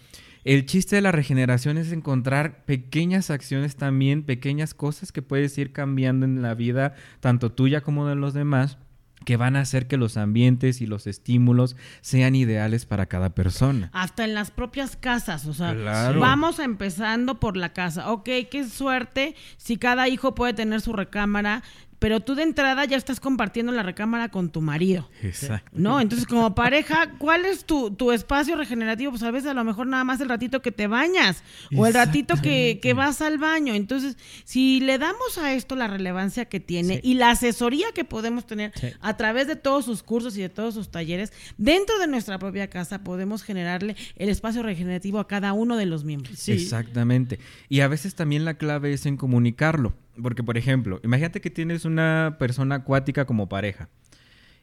El 0.46 0.66
chiste 0.66 0.98
de 0.98 1.02
la 1.02 1.12
regeneración 1.14 1.78
es 1.78 1.92
encontrar 1.92 2.66
pequeñas 2.66 3.30
acciones 3.30 3.76
también, 3.78 4.24
pequeñas 4.24 4.74
cosas 4.74 5.12
que 5.12 5.22
puedes 5.22 5.58
ir 5.58 5.72
cambiando 5.72 6.26
en 6.26 6.42
la 6.42 6.54
vida, 6.54 6.96
tanto 7.22 7.50
tuya 7.52 7.82
como 7.82 8.08
de 8.08 8.16
los 8.16 8.34
demás, 8.34 8.78
que 9.26 9.38
van 9.38 9.56
a 9.56 9.62
hacer 9.62 9.88
que 9.88 9.96
los 9.96 10.18
ambientes 10.18 10.82
y 10.82 10.86
los 10.86 11.08
estímulos 11.08 11.78
sean 12.02 12.36
ideales 12.36 12.86
para 12.86 13.06
cada 13.06 13.34
persona. 13.34 13.90
Hasta 13.94 14.26
en 14.26 14.34
las 14.34 14.52
propias 14.52 14.98
casas, 14.98 15.46
o 15.46 15.54
sea, 15.54 15.74
Claro. 15.74 16.20
vamos 16.20 16.60
empezando 16.60 17.40
por 17.40 17.56
la 17.56 17.72
casa. 17.72 18.12
Ok, 18.12 18.30
qué 18.52 18.68
suerte 18.70 19.36
si 19.56 19.78
cada 19.78 20.10
hijo 20.10 20.36
puede 20.36 20.54
tener 20.54 20.82
su 20.82 20.92
recámara, 20.92 21.64
pero 22.04 22.20
tú 22.20 22.36
de 22.36 22.44
entrada 22.44 22.84
ya 22.84 22.98
estás 22.98 23.22
compartiendo 23.22 23.72
la 23.72 23.82
recámara 23.82 24.28
con 24.28 24.50
tu 24.50 24.60
marido. 24.60 25.10
Exacto. 25.22 25.72
¿No? 25.74 26.02
Entonces, 26.02 26.28
como 26.28 26.54
pareja, 26.54 27.12
¿cuál 27.18 27.46
es 27.46 27.64
tu, 27.64 27.92
tu 27.92 28.12
espacio 28.12 28.58
regenerativo? 28.58 29.10
Pues 29.12 29.24
a 29.24 29.32
veces 29.32 29.50
a 29.50 29.54
lo 29.54 29.64
mejor 29.64 29.88
nada 29.88 30.04
más 30.04 30.20
el 30.20 30.28
ratito 30.28 30.62
que 30.62 30.74
te 30.74 30.88
bañas 30.88 31.44
o 31.78 31.88
el 31.88 31.94
ratito 31.94 32.36
que, 32.42 32.80
que 32.82 32.94
vas 32.94 33.22
al 33.22 33.38
baño. 33.38 33.74
Entonces, 33.74 34.18
si 34.44 34.82
le 34.82 34.98
damos 34.98 35.38
a 35.38 35.54
esto 35.54 35.78
la 35.78 35.88
relevancia 35.88 36.44
que 36.44 36.60
tiene 36.60 36.96
Sí. 36.96 37.00
y 37.04 37.14
la 37.14 37.30
asesoría 37.30 37.88
que 37.96 38.04
podemos 38.04 38.46
tener 38.46 38.74
Sí. 38.76 38.88
a 39.00 39.16
través 39.16 39.48
de 39.48 39.56
todos 39.56 39.86
sus 39.86 40.04
cursos 40.04 40.36
y 40.36 40.42
de 40.42 40.50
todos 40.50 40.74
sus 40.74 40.92
talleres, 40.92 41.32
dentro 41.58 41.98
de 42.00 42.08
nuestra 42.08 42.38
propia 42.38 42.70
casa 42.70 43.02
podemos 43.06 43.44
generarle 43.44 43.96
el 44.18 44.28
espacio 44.28 44.62
regenerativo 44.62 45.20
a 45.20 45.28
cada 45.30 45.54
uno 45.54 45.78
de 45.78 45.86
los 45.86 46.04
miembros. 46.04 46.38
Sí. 46.38 46.52
Exactamente. 46.52 47.40
Y 47.70 47.80
a 47.80 47.88
veces 47.88 48.14
también 48.16 48.44
la 48.44 48.56
clave 48.56 48.92
es 48.92 49.06
en 49.06 49.16
comunicarlo. 49.16 49.94
Porque, 50.22 50.44
por 50.44 50.58
ejemplo, 50.58 51.00
imagínate 51.04 51.42
que 51.42 51.50
tienes 51.50 51.86
una 51.86 52.38
persona 52.40 52.76
acuática 52.76 53.26
como 53.26 53.50
pareja. 53.50 53.90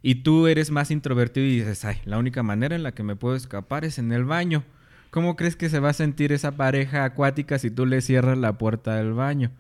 Y 0.02 0.16
tú 0.16 0.46
eres 0.46 0.70
más 0.70 0.90
introvertido 0.90 1.46
y 1.46 1.58
dices, 1.58 1.84
ay, 1.84 1.96
la 2.04 2.18
única 2.18 2.42
manera 2.42 2.74
en 2.74 2.82
la 2.82 2.92
que 2.92 3.02
me 3.02 3.16
puedo 3.16 3.36
escapar 3.36 3.84
es 3.84 3.98
en 3.98 4.12
el 4.12 4.24
baño. 4.24 4.64
¿Cómo 5.10 5.36
crees 5.36 5.56
que 5.56 5.68
se 5.68 5.80
va 5.80 5.90
a 5.90 5.94
sentir 5.94 6.32
esa 6.32 6.56
pareja 6.56 7.04
acuática 7.04 7.58
si 7.58 7.70
tú 7.70 7.84
le 7.84 8.00
cierras 8.00 8.38
la 8.38 8.56
puerta 8.56 8.94
del 8.94 9.12
baño? 9.12 9.50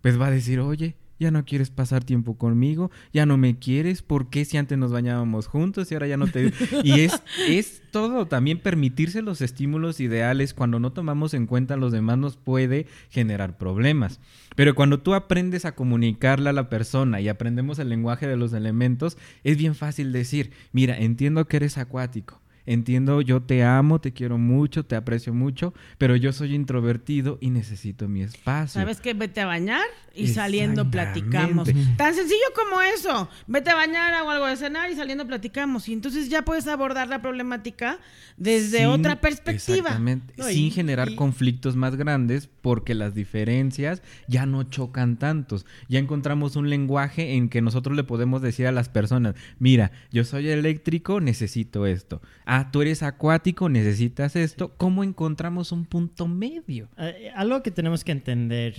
Pues 0.00 0.20
va 0.20 0.26
a 0.26 0.30
decir, 0.30 0.58
oye, 0.60 0.96
ya 1.18 1.30
no 1.30 1.44
quieres 1.44 1.70
pasar 1.70 2.04
tiempo 2.04 2.36
conmigo, 2.36 2.90
ya 3.12 3.26
no 3.26 3.36
me 3.36 3.58
quieres, 3.58 4.02
¿por 4.02 4.28
qué 4.30 4.44
si 4.44 4.56
antes 4.56 4.78
nos 4.78 4.92
bañábamos 4.92 5.46
juntos 5.46 5.90
y 5.90 5.94
ahora 5.94 6.06
ya 6.06 6.16
no 6.16 6.26
te... 6.26 6.52
y 6.84 7.00
es, 7.00 7.22
es 7.48 7.82
todo, 7.90 8.26
también 8.26 8.58
permitirse 8.58 9.22
los 9.22 9.40
estímulos 9.40 10.00
ideales 10.00 10.54
cuando 10.54 10.78
no 10.78 10.92
tomamos 10.92 11.34
en 11.34 11.46
cuenta 11.46 11.74
a 11.74 11.78
los 11.78 11.92
demás 11.92 12.18
nos 12.18 12.36
puede 12.36 12.86
generar 13.10 13.56
problemas. 13.56 14.20
Pero 14.54 14.74
cuando 14.74 15.00
tú 15.00 15.14
aprendes 15.14 15.64
a 15.64 15.74
comunicarle 15.74 16.50
a 16.50 16.54
la 16.54 16.68
persona 16.68 17.20
y 17.20 17.28
aprendemos 17.28 17.78
el 17.78 17.88
lenguaje 17.88 18.26
de 18.26 18.36
los 18.36 18.52
elementos, 18.52 19.16
es 19.44 19.56
bien 19.56 19.74
fácil 19.74 20.12
decir, 20.12 20.50
mira, 20.72 20.96
entiendo 20.96 21.46
que 21.46 21.58
eres 21.58 21.78
acuático. 21.78 22.40
Entiendo, 22.66 23.20
yo 23.20 23.40
te 23.42 23.62
amo, 23.64 24.00
te 24.00 24.12
quiero 24.12 24.38
mucho, 24.38 24.84
te 24.84 24.96
aprecio 24.96 25.32
mucho, 25.32 25.72
pero 25.98 26.16
yo 26.16 26.32
soy 26.32 26.54
introvertido 26.54 27.38
y 27.40 27.50
necesito 27.50 28.08
mi 28.08 28.22
espacio. 28.22 28.80
¿Sabes 28.80 29.00
qué? 29.00 29.14
Vete 29.14 29.40
a 29.40 29.46
bañar 29.46 29.84
y 30.14 30.28
saliendo 30.28 30.90
platicamos. 30.90 31.68
Tan 31.96 32.14
sencillo 32.14 32.46
como 32.54 32.80
eso. 32.82 33.28
Vete 33.46 33.70
a 33.70 33.74
bañar, 33.74 34.14
hago 34.14 34.30
algo 34.30 34.46
de 34.46 34.56
cenar 34.56 34.90
y 34.90 34.96
saliendo 34.96 35.26
platicamos. 35.26 35.88
Y 35.88 35.92
entonces 35.92 36.28
ya 36.28 36.42
puedes 36.42 36.66
abordar 36.66 37.08
la 37.08 37.22
problemática 37.22 37.98
desde 38.36 38.78
Sin- 38.78 38.86
otra 38.88 39.20
perspectiva. 39.20 39.76
Exactamente. 39.78 40.34
No, 40.36 40.50
y- 40.50 40.54
sin 40.54 40.70
generar 40.72 41.10
y- 41.10 41.16
conflictos 41.16 41.76
más 41.76 41.96
grandes 41.96 42.48
porque 42.62 42.94
las 42.94 43.14
diferencias 43.14 44.02
ya 44.26 44.46
no 44.46 44.64
chocan 44.64 45.18
tantos. 45.18 45.66
Ya 45.88 45.98
encontramos 45.98 46.56
un 46.56 46.68
lenguaje 46.70 47.34
en 47.34 47.48
que 47.48 47.62
nosotros 47.62 47.96
le 47.96 48.02
podemos 48.04 48.42
decir 48.42 48.66
a 48.66 48.72
las 48.72 48.88
personas, 48.88 49.34
mira, 49.58 49.92
yo 50.10 50.24
soy 50.24 50.48
eléctrico, 50.48 51.20
necesito 51.20 51.86
esto. 51.86 52.20
Ah, 52.46 52.55
tú 52.72 52.82
eres 52.82 53.02
acuático, 53.02 53.68
necesitas 53.68 54.36
esto. 54.36 54.74
¿Cómo 54.76 55.04
encontramos 55.04 55.72
un 55.72 55.84
punto 55.84 56.26
medio? 56.26 56.88
Eh, 56.98 57.30
algo 57.34 57.62
que 57.62 57.70
tenemos 57.70 58.04
que 58.04 58.12
entender 58.12 58.74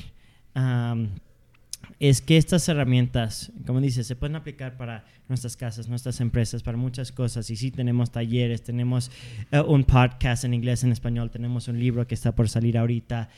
es 1.99 2.21
que 2.21 2.37
estas 2.37 2.67
herramientas, 2.69 3.51
como 3.65 3.81
dices, 3.81 4.05
se 4.05 4.15
pueden 4.15 4.35
aplicar 4.35 4.77
para 4.77 5.05
nuestras 5.27 5.57
casas, 5.57 5.87
nuestras 5.87 6.21
empresas, 6.21 6.61
para 6.63 6.77
muchas 6.77 7.11
cosas. 7.11 7.49
Y 7.49 7.55
sí, 7.55 7.71
tenemos 7.71 8.11
talleres, 8.11 8.63
tenemos 8.63 9.11
eh, 9.51 9.59
un 9.61 9.83
podcast 9.83 10.43
en 10.43 10.53
inglés, 10.53 10.83
en 10.83 10.91
español, 10.91 11.31
tenemos 11.31 11.67
un 11.67 11.79
libro 11.79 12.05
que 12.07 12.15
está 12.15 12.33
por 12.33 12.49
salir 12.49 12.77
ahorita. 12.77 13.29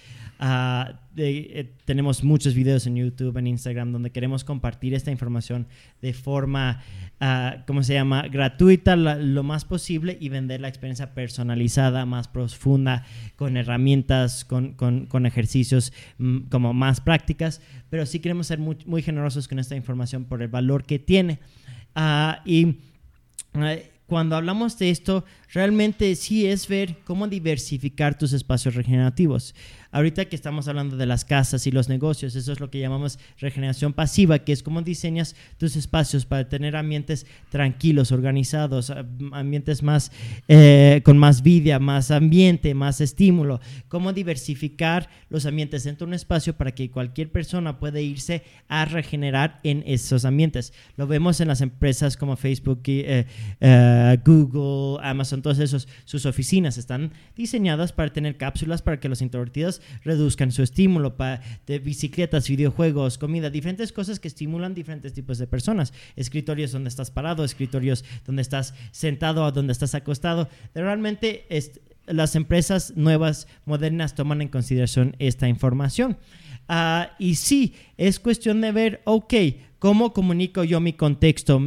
Ah, 0.41 1.01
eh, 1.17 1.73
tenemos 1.83 2.23
muchos 2.23 2.53
videos 2.53 2.87
en 2.87 2.95
YouTube, 2.95 3.35
en 3.35 3.47
Instagram, 3.47 3.91
donde 3.91 4.09
queremos 4.11 4.45
compartir 4.45 4.93
esta 4.93 5.11
información 5.11 5.67
de 6.01 6.13
forma, 6.13 6.81
ah, 7.19 7.65
¿cómo 7.67 7.83
se 7.83 7.93
llama?, 7.95 8.21
gratuita 8.29 8.95
lo 8.95 9.43
más 9.43 9.65
posible 9.65 10.17
y 10.17 10.29
vender 10.29 10.61
la 10.61 10.69
experiencia 10.69 11.13
personalizada, 11.13 12.05
más 12.05 12.29
profunda, 12.29 13.03
con 13.35 13.57
herramientas, 13.57 14.45
con, 14.45 14.75
con- 14.75 15.25
ejercicios 15.25 15.91
mm, 16.19 16.43
como 16.49 16.73
más 16.73 17.01
prácticas, 17.01 17.61
pero 17.89 18.05
sí 18.05 18.19
queremos 18.19 18.47
ser 18.47 18.59
muy, 18.59 18.77
muy 18.85 19.01
generosos 19.01 19.49
con 19.49 19.59
esta 19.59 19.75
información 19.75 20.23
por 20.23 20.41
el 20.41 20.47
valor 20.47 20.85
que 20.85 20.99
tiene. 20.99 21.39
Ah, 21.95 22.41
y 22.45 22.77
ah, 23.55 23.75
cuando 24.09 24.35
hablamos 24.35 24.77
de 24.79 24.89
esto, 24.89 25.23
realmente 25.53 26.15
sí 26.15 26.47
es 26.47 26.67
ver 26.67 26.97
cómo 27.05 27.27
diversificar 27.27 28.17
tus 28.17 28.33
espacios 28.33 28.75
regenerativos. 28.75 29.55
Ahorita 29.91 30.25
que 30.25 30.35
estamos 30.35 30.67
hablando 30.67 30.97
de 30.97 31.07
las 31.07 31.25
casas 31.25 31.65
y 31.65 31.71
los 31.71 31.89
negocios, 31.89 32.35
eso 32.35 32.51
es 32.51 32.59
lo 32.59 32.69
que 32.69 32.79
llamamos 32.79 33.17
regeneración 33.39 33.93
pasiva, 33.93 34.39
que 34.39 34.51
es 34.51 34.61
cómo 34.61 34.83
diseñas 34.83 35.35
tus 35.57 35.75
espacios 35.75 36.25
para 36.25 36.47
tener 36.47 36.75
ambientes 36.75 37.25
tranquilos, 37.49 38.11
organizados, 38.11 38.91
ambientes 39.31 39.81
más 39.81 40.11
eh, 40.47 41.01
con 41.03 41.17
más 41.17 41.41
vida, 41.41 41.79
más 41.79 42.11
ambiente, 42.11 42.75
más 42.75 43.01
estímulo. 43.01 43.61
Cómo 43.87 44.13
diversificar 44.13 45.09
los 45.29 45.47
ambientes 45.47 45.83
dentro 45.85 46.05
de 46.05 46.09
un 46.09 46.13
espacio 46.15 46.55
para 46.55 46.73
que 46.73 46.91
cualquier 46.91 47.31
persona 47.31 47.79
pueda 47.79 47.99
irse 47.99 48.43
a 48.67 48.85
regenerar 48.85 49.59
en 49.63 49.83
esos 49.87 50.23
ambientes. 50.25 50.71
Lo 50.97 51.07
vemos 51.07 51.41
en 51.41 51.47
las 51.47 51.61
empresas 51.61 52.15
como 52.15 52.35
Facebook, 52.35 52.81
eh, 52.85 53.25
eh, 53.59 53.98
Google, 54.23 54.99
Amazon, 55.03 55.41
todos 55.41 55.59
esos, 55.59 55.87
sus 56.05 56.25
oficinas 56.25 56.77
están 56.77 57.11
diseñadas 57.35 57.93
para 57.93 58.11
tener 58.11 58.37
cápsulas 58.37 58.81
para 58.81 58.99
que 58.99 59.09
los 59.09 59.21
introvertidos 59.21 59.81
reduzcan 60.03 60.51
su 60.51 60.63
estímulo 60.63 61.17
para, 61.17 61.41
de 61.67 61.79
bicicletas, 61.79 62.49
videojuegos, 62.49 63.17
comida, 63.17 63.49
diferentes 63.49 63.91
cosas 63.91 64.19
que 64.19 64.27
estimulan 64.27 64.73
diferentes 64.73 65.13
tipos 65.13 65.37
de 65.37 65.47
personas. 65.47 65.93
Escritorios 66.15 66.71
donde 66.71 66.89
estás 66.89 67.11
parado, 67.11 67.43
escritorios 67.43 68.05
donde 68.25 68.41
estás 68.41 68.73
sentado 68.91 69.43
o 69.43 69.51
donde 69.51 69.73
estás 69.73 69.95
acostado. 69.95 70.49
Realmente 70.73 71.45
las 72.05 72.35
empresas 72.35 72.93
nuevas, 72.95 73.47
modernas, 73.65 74.15
toman 74.15 74.41
en 74.41 74.47
consideración 74.47 75.15
esta 75.19 75.47
información. 75.47 76.17
Ah, 76.67 77.15
y 77.17 77.35
sí, 77.35 77.73
es 77.97 78.19
cuestión 78.19 78.61
de 78.61 78.71
ver, 78.71 79.01
ok, 79.05 79.33
¿cómo 79.79 80.13
comunico 80.13 80.63
yo 80.63 80.79
mi 80.79 80.93
contexto? 80.93 81.61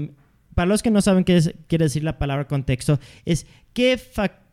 Para 0.55 0.67
los 0.67 0.83
que 0.83 0.91
no 0.91 1.01
saben 1.01 1.25
qué 1.25 1.41
quiere 1.67 1.87
decir 1.87 2.05
la 2.05 2.19
palabra 2.19 2.47
contexto, 2.47 2.99
es 3.25 3.47
qué 3.73 3.97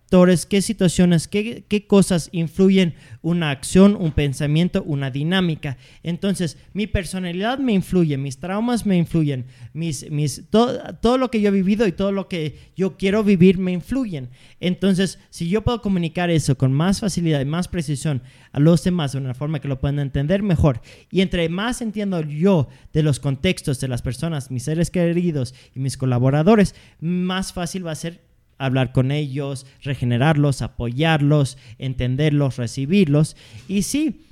factores 0.09 0.47
qué 0.47 0.63
situaciones, 0.63 1.27
qué, 1.27 1.65
qué, 1.67 1.85
cosas 1.85 2.29
influyen 2.31 2.95
una 3.21 3.51
acción, 3.51 3.95
un 3.95 4.11
pensamiento, 4.11 4.81
una 4.81 5.11
dinámica. 5.11 5.77
Entonces, 6.01 6.57
mi 6.73 6.87
personalidad 6.87 7.59
me 7.59 7.73
influye, 7.73 8.17
mis 8.17 8.39
traumas 8.39 8.87
me 8.87 8.97
influyen, 8.97 9.45
mis, 9.71 10.09
mis, 10.09 10.49
todo 10.49 11.17
lo 11.19 11.29
que 11.29 11.41
yo 11.41 11.49
he 11.49 11.51
vivido 11.51 11.85
y 11.85 11.91
todo 11.91 12.11
lo 12.11 12.27
que 12.27 12.57
yo 12.75 12.97
quiero 12.97 13.23
vivir 13.23 13.59
me 13.59 13.71
influyen. 13.71 14.29
Entonces, 14.59 15.19
si 15.29 15.47
yo 15.47 15.61
puedo 15.61 15.83
comunicar 15.83 16.31
eso 16.31 16.57
con 16.57 16.73
más 16.73 17.01
facilidad 17.01 17.41
y 17.41 17.45
más 17.45 17.67
precisión 17.67 18.23
a 18.51 18.59
los 18.59 18.83
demás 18.83 19.11
de 19.11 19.19
una 19.19 19.35
forma 19.35 19.59
que 19.59 19.67
lo 19.67 19.79
puedan 19.79 19.99
entender 19.99 20.41
mejor, 20.41 20.81
y 21.11 21.21
entre 21.21 21.47
más 21.49 21.83
entiendo 21.83 22.21
yo 22.21 22.67
de 22.93 23.03
los 23.03 23.19
contextos 23.19 23.79
de 23.79 23.87
las 23.87 24.01
personas, 24.01 24.49
mis 24.49 24.63
seres 24.63 24.89
queridos 24.89 25.53
y 25.75 25.79
mis 25.79 25.97
colaboradores, 25.97 26.73
más 26.99 27.53
fácil 27.53 27.85
va 27.85 27.91
a 27.91 27.95
ser 27.95 28.28
hablar 28.59 28.91
con 28.91 29.11
ellos, 29.11 29.65
regenerarlos, 29.81 30.61
apoyarlos, 30.61 31.57
entenderlos, 31.79 32.57
recibirlos. 32.57 33.35
Y 33.67 33.81
sí, 33.81 34.27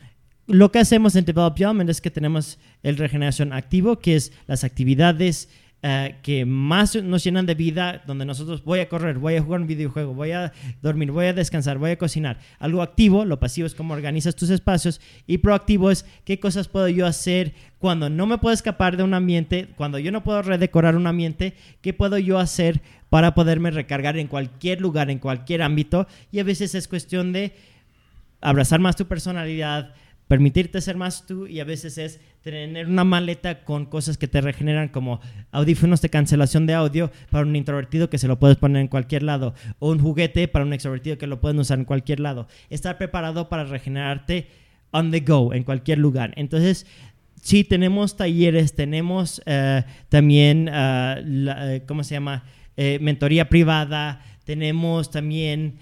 lo 0.45 0.71
que 0.71 0.79
hacemos 0.79 1.15
en 1.15 1.25
Develop 1.25 1.57
es 1.89 2.01
que 2.01 2.11
tenemos 2.11 2.59
el 2.83 2.97
regeneración 2.97 3.51
activo, 3.51 3.99
que 3.99 4.15
es 4.15 4.31
las 4.45 4.63
actividades 4.63 5.49
eh, 5.83 6.15
que 6.23 6.43
más 6.43 6.95
nos 7.03 7.23
llenan 7.23 7.45
de 7.45 7.53
vida, 7.53 8.01
donde 8.07 8.25
nosotros 8.25 8.63
voy 8.63 8.79
a 8.79 8.89
correr, 8.89 9.19
voy 9.19 9.35
a 9.35 9.43
jugar 9.43 9.61
un 9.61 9.67
videojuego, 9.67 10.13
voy 10.15 10.31
a 10.31 10.51
dormir, 10.81 11.11
voy 11.11 11.27
a 11.27 11.33
descansar, 11.33 11.77
voy 11.77 11.91
a 11.91 11.97
cocinar. 11.99 12.39
Algo 12.57 12.81
activo, 12.81 13.25
lo 13.25 13.39
pasivo 13.39 13.67
es 13.67 13.75
cómo 13.75 13.93
organizas 13.93 14.35
tus 14.35 14.49
espacios 14.49 14.99
y 15.27 15.37
proactivo 15.37 15.91
es 15.91 16.03
qué 16.23 16.39
cosas 16.39 16.67
puedo 16.67 16.87
yo 16.89 17.05
hacer 17.05 17.53
cuando 17.77 18.09
no 18.09 18.25
me 18.25 18.39
puedo 18.39 18.55
escapar 18.55 18.97
de 18.97 19.03
un 19.03 19.13
ambiente, 19.13 19.69
cuando 19.75 19.99
yo 19.99 20.11
no 20.11 20.23
puedo 20.23 20.41
redecorar 20.41 20.95
un 20.95 21.05
ambiente, 21.05 21.53
qué 21.81 21.93
puedo 21.93 22.17
yo 22.17 22.39
hacer 22.39 22.81
para 23.09 23.33
poderme 23.35 23.71
recargar 23.71 24.17
en 24.17 24.27
cualquier 24.27 24.81
lugar, 24.81 25.09
en 25.09 25.19
cualquier 25.19 25.61
ámbito. 25.61 26.07
Y 26.31 26.39
a 26.39 26.43
veces 26.43 26.75
es 26.75 26.87
cuestión 26.87 27.33
de 27.33 27.53
abrazar 28.41 28.79
más 28.79 28.95
tu 28.95 29.05
personalidad, 29.05 29.93
permitirte 30.27 30.81
ser 30.81 30.97
más 30.97 31.25
tú 31.25 31.47
y 31.47 31.59
a 31.59 31.63
veces 31.63 31.97
es 31.97 32.19
tener 32.41 32.87
una 32.87 33.03
maleta 33.03 33.63
con 33.63 33.85
cosas 33.85 34.17
que 34.17 34.27
te 34.27 34.41
regeneran 34.41 34.89
como 34.89 35.21
audífonos 35.51 36.01
de 36.01 36.09
cancelación 36.09 36.65
de 36.65 36.73
audio 36.73 37.11
para 37.31 37.45
un 37.45 37.55
introvertido 37.55 38.09
que 38.09 38.17
se 38.17 38.27
lo 38.27 38.37
puedes 38.37 38.57
poner 38.57 38.81
en 38.81 38.87
cualquier 38.87 39.23
lado 39.23 39.53
o 39.79 39.91
un 39.91 39.99
juguete 39.99 40.47
para 40.47 40.65
un 40.65 40.73
extrovertido 40.73 41.17
que 41.17 41.27
lo 41.27 41.39
pueden 41.39 41.59
usar 41.59 41.79
en 41.79 41.85
cualquier 41.85 42.19
lado. 42.19 42.47
Estar 42.69 42.97
preparado 42.97 43.49
para 43.49 43.63
regenerarte 43.63 44.47
on 44.91 45.11
the 45.11 45.21
go 45.21 45.53
en 45.53 45.63
cualquier 45.63 45.97
lugar. 45.97 46.33
Entonces, 46.35 46.85
sí, 47.41 47.63
tenemos 47.63 48.17
talleres, 48.17 48.75
tenemos 48.75 49.41
eh, 49.45 49.83
también, 50.09 50.67
uh, 50.67 51.21
la, 51.23 51.81
¿cómo 51.85 52.03
se 52.03 52.15
llama? 52.15 52.43
Eh, 52.77 52.99
mentoría 53.01 53.49
privada, 53.49 54.21
tenemos 54.45 55.09
también 55.09 55.79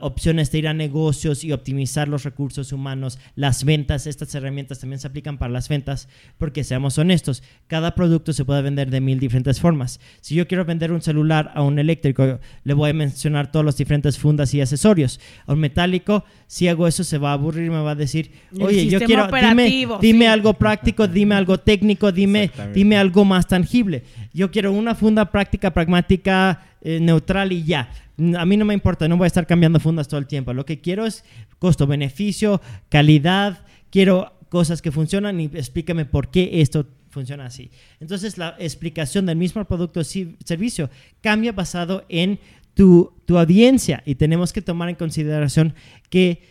opciones 0.00 0.50
de 0.50 0.58
ir 0.58 0.68
a 0.68 0.74
negocios 0.74 1.44
y 1.44 1.52
optimizar 1.52 2.08
los 2.08 2.24
recursos 2.24 2.72
humanos, 2.72 3.18
las 3.34 3.64
ventas, 3.64 4.06
estas 4.06 4.34
herramientas 4.34 4.78
también 4.78 4.98
se 4.98 5.06
aplican 5.06 5.36
para 5.36 5.52
las 5.52 5.68
ventas, 5.68 6.08
porque 6.38 6.64
seamos 6.64 6.96
honestos, 6.96 7.42
cada 7.66 7.94
producto 7.94 8.32
se 8.32 8.44
puede 8.44 8.62
vender 8.62 8.90
de 8.90 9.00
mil 9.00 9.20
diferentes 9.20 9.60
formas. 9.60 10.00
Si 10.20 10.34
yo 10.34 10.48
quiero 10.48 10.64
vender 10.64 10.90
un 10.92 11.02
celular 11.02 11.52
a 11.54 11.62
un 11.62 11.78
eléctrico, 11.78 12.40
le 12.64 12.74
voy 12.74 12.90
a 12.90 12.94
mencionar 12.94 13.52
todos 13.52 13.64
los 13.64 13.76
diferentes 13.76 14.18
fundas 14.18 14.54
y 14.54 14.60
accesorios. 14.60 15.20
A 15.46 15.52
un 15.52 15.60
metálico, 15.60 16.24
si 16.46 16.68
hago 16.68 16.88
eso, 16.88 17.04
se 17.04 17.18
va 17.18 17.30
a 17.30 17.34
aburrir, 17.34 17.70
me 17.70 17.80
va 17.80 17.90
a 17.90 17.94
decir, 17.94 18.32
oye, 18.60 18.86
yo 18.86 19.00
quiero, 19.00 19.28
dime, 19.28 19.86
dime 20.00 20.28
algo 20.28 20.54
práctico, 20.54 21.06
dime 21.06 21.34
algo 21.34 21.58
técnico, 21.58 22.10
dime, 22.10 22.50
dime 22.72 22.96
algo 22.96 23.24
más 23.24 23.46
tangible. 23.46 24.04
Yo 24.32 24.50
quiero 24.50 24.72
una 24.72 24.94
funda 24.94 25.30
práctica, 25.30 25.72
pragmática, 25.72 26.67
eh, 26.80 27.00
neutral 27.00 27.52
y 27.52 27.64
ya. 27.64 27.90
A 28.36 28.44
mí 28.44 28.56
no 28.56 28.64
me 28.64 28.74
importa, 28.74 29.08
no 29.08 29.16
voy 29.16 29.26
a 29.26 29.28
estar 29.28 29.46
cambiando 29.46 29.80
fundas 29.80 30.08
todo 30.08 30.18
el 30.18 30.26
tiempo. 30.26 30.52
Lo 30.52 30.64
que 30.64 30.80
quiero 30.80 31.06
es 31.06 31.24
costo-beneficio, 31.58 32.60
calidad, 32.88 33.64
quiero 33.90 34.32
cosas 34.48 34.82
que 34.82 34.92
funcionan 34.92 35.40
y 35.40 35.44
explícame 35.46 36.04
por 36.04 36.30
qué 36.30 36.60
esto 36.60 36.86
funciona 37.10 37.46
así. 37.46 37.70
Entonces 38.00 38.38
la 38.38 38.56
explicación 38.58 39.26
del 39.26 39.36
mismo 39.36 39.64
producto 39.64 40.00
o 40.00 40.04
servicio 40.04 40.90
cambia 41.20 41.52
basado 41.52 42.04
en 42.08 42.38
tu, 42.74 43.12
tu 43.26 43.38
audiencia 43.38 44.02
y 44.06 44.14
tenemos 44.14 44.52
que 44.52 44.62
tomar 44.62 44.88
en 44.88 44.94
consideración 44.94 45.74
que 46.10 46.42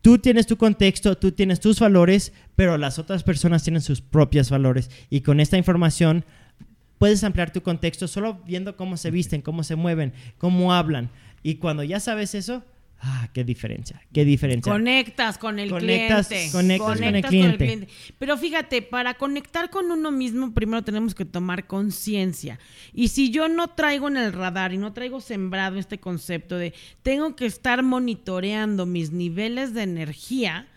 tú 0.00 0.18
tienes 0.18 0.46
tu 0.46 0.56
contexto, 0.56 1.16
tú 1.16 1.32
tienes 1.32 1.60
tus 1.60 1.80
valores, 1.80 2.32
pero 2.56 2.78
las 2.78 2.98
otras 2.98 3.22
personas 3.22 3.62
tienen 3.62 3.82
sus 3.82 4.00
propios 4.00 4.50
valores 4.50 4.90
y 5.10 5.20
con 5.20 5.40
esta 5.40 5.56
información 5.56 6.24
puedes 7.04 7.22
ampliar 7.22 7.52
tu 7.52 7.60
contexto 7.60 8.08
solo 8.08 8.40
viendo 8.46 8.78
cómo 8.78 8.96
se 8.96 9.10
visten, 9.10 9.42
cómo 9.42 9.62
se 9.62 9.76
mueven, 9.76 10.14
cómo 10.38 10.72
hablan. 10.72 11.10
Y 11.42 11.56
cuando 11.56 11.82
ya 11.82 12.00
sabes 12.00 12.34
eso, 12.34 12.64
Ah, 12.98 13.28
qué 13.34 13.44
diferencia, 13.44 14.00
qué 14.14 14.24
diferencia. 14.24 14.72
Conectas 14.72 15.36
con 15.36 15.58
el 15.58 15.68
cliente. 15.68 16.48
Conectas, 16.50 16.88
con, 16.88 17.04
el 17.04 17.22
cliente. 17.22 17.88
Pero 18.18 18.38
fíjate, 18.38 18.80
para 18.80 19.12
conectar 19.12 19.68
con 19.68 19.90
uno 19.90 20.10
mismo, 20.10 20.54
primero 20.54 20.82
tenemos 20.82 21.14
que 21.14 21.26
tomar 21.26 21.66
conciencia. 21.66 22.58
Y 22.94 23.08
si 23.08 23.30
yo 23.30 23.50
no 23.50 23.68
traigo 23.68 24.08
en 24.08 24.16
el 24.16 24.32
radar 24.32 24.72
y 24.72 24.78
no 24.78 24.94
traigo 24.94 25.20
sembrado 25.20 25.78
este 25.78 26.00
concepto 26.00 26.56
de 26.56 26.72
tengo 27.02 27.36
que 27.36 27.44
estar 27.44 27.82
monitoreando 27.82 28.86
mis 28.86 29.10
niveles 29.10 29.74
de 29.74 29.82
energía, 29.82 30.68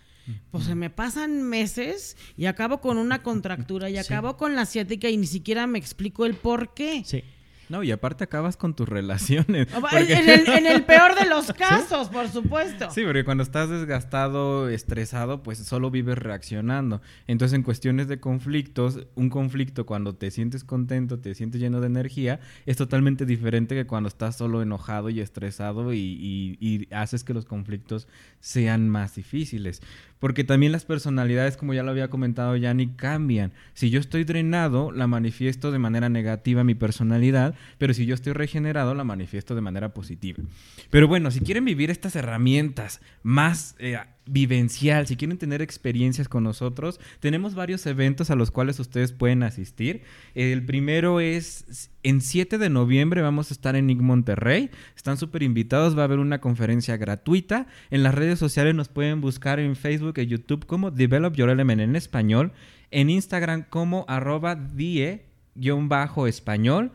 pues 0.51 0.65
se 0.65 0.75
me 0.75 0.89
pasan 0.89 1.41
meses 1.41 2.17
y 2.35 2.45
acabo 2.45 2.81
con 2.81 2.97
una 2.97 3.23
contractura 3.23 3.89
y 3.89 3.97
acabo 3.97 4.37
con 4.37 4.55
la 4.55 4.65
ciática 4.65 5.09
y 5.09 5.17
ni 5.17 5.27
siquiera 5.27 5.67
me 5.67 5.79
explico 5.79 6.25
el 6.25 6.35
por 6.35 6.73
qué. 6.73 7.03
Sí. 7.05 7.23
No, 7.69 7.83
y 7.83 7.91
aparte 7.91 8.23
acabas 8.23 8.55
con 8.55 8.75
tus 8.75 8.87
relaciones. 8.87 9.67
En, 9.91 10.65
el, 10.65 10.83
peor 10.85 11.15
de 11.19 11.25
los 11.27 11.51
casos, 11.53 12.09
por 12.09 12.29
supuesto. 12.29 12.89
Sí, 12.91 13.03
porque 13.03 13.25
cuando 13.25 13.43
estás 13.43 13.69
desgastado, 13.69 14.69
estresado, 14.69 15.43
pues 15.43 15.59
solo 15.59 15.91
vives 15.91 16.17
reaccionando. 16.17 17.01
Entonces, 17.27 17.55
en 17.55 17.63
cuestiones 17.63 18.07
de 18.07 18.19
conflictos, 18.19 19.07
un 19.15 19.29
conflicto 19.29 19.85
cuando 19.85 20.15
te 20.15 20.31
sientes 20.31 20.63
contento, 20.63 21.19
te 21.19 21.35
sientes 21.35 21.59
lleno 21.59 21.81
de 21.81 21.87
energía, 21.87 22.39
es 22.65 22.77
totalmente 22.77 23.25
diferente 23.25 23.75
que 23.75 23.85
cuando 23.85 24.07
estás 24.07 24.37
solo 24.37 24.61
enojado 24.61 25.09
y 25.09 25.19
estresado 25.19 25.93
y, 25.93 26.57
y 26.59 26.87
haces 26.93 27.23
que 27.23 27.33
los 27.33 27.45
conflictos 27.45 28.07
sean 28.39 28.87
más 28.89 29.15
difíciles. 29.15 29.81
Porque 30.19 30.43
también 30.43 30.71
las 30.71 30.85
personalidades, 30.85 31.57
como 31.57 31.73
ya 31.73 31.83
lo 31.83 31.91
había 31.91 32.09
comentado 32.09 32.55
Yanni, 32.55 32.87
cambian. 32.87 33.53
Si 33.73 33.89
yo 33.89 33.99
estoy 33.99 34.23
drenado, 34.23 34.91
la 34.91 35.05
manifiesto 35.05 35.71
de 35.71 35.79
manera 35.79 36.09
negativa 36.09 36.63
mi 36.63 36.73
personalidad, 36.73 37.53
pero 37.77 37.93
si 37.93 38.05
yo 38.05 38.15
estoy 38.15 38.33
regenerado, 38.33 38.93
la 38.93 39.03
manifiesto 39.03 39.55
de 39.55 39.61
manera 39.61 39.93
positiva. 39.93 40.43
Pero 40.89 41.07
bueno, 41.07 41.31
si 41.31 41.41
quieren 41.41 41.65
vivir 41.65 41.89
estas 41.89 42.15
herramientas 42.15 43.01
más 43.23 43.75
eh, 43.79 43.97
vivencial, 44.25 45.07
si 45.07 45.15
quieren 45.15 45.37
tener 45.37 45.61
experiencias 45.61 46.27
con 46.27 46.43
nosotros, 46.43 46.99
tenemos 47.19 47.55
varios 47.55 47.85
eventos 47.85 48.29
a 48.29 48.35
los 48.35 48.51
cuales 48.51 48.79
ustedes 48.79 49.11
pueden 49.11 49.43
asistir. 49.43 50.03
El 50.35 50.65
primero 50.65 51.19
es 51.19 51.89
en 52.03 52.21
7 52.21 52.57
de 52.57 52.69
noviembre 52.69 53.21
vamos 53.21 53.51
a 53.51 53.53
estar 53.53 53.75
en 53.75 53.87
Nick 53.87 53.99
Monterrey. 53.99 54.69
Están 54.95 55.17
súper 55.17 55.43
invitados, 55.43 55.97
va 55.97 56.01
a 56.01 56.05
haber 56.05 56.19
una 56.19 56.39
conferencia 56.39 56.95
gratuita. 56.97 57.67
En 57.89 58.03
las 58.03 58.15
redes 58.15 58.39
sociales 58.39 58.75
nos 58.75 58.87
pueden 58.87 59.21
buscar 59.21 59.59
en 59.59 59.75
Facebook 59.75 60.17
y 60.17 60.25
YouTube 60.25 60.65
como 60.65 60.91
Develop 60.91 61.35
Your 61.35 61.49
Element 61.49 61.81
en 61.81 61.95
español, 61.95 62.51
en 62.91 63.09
Instagram 63.09 63.65
como 63.69 64.05
arroba 64.07 64.55
die-español 64.55 66.91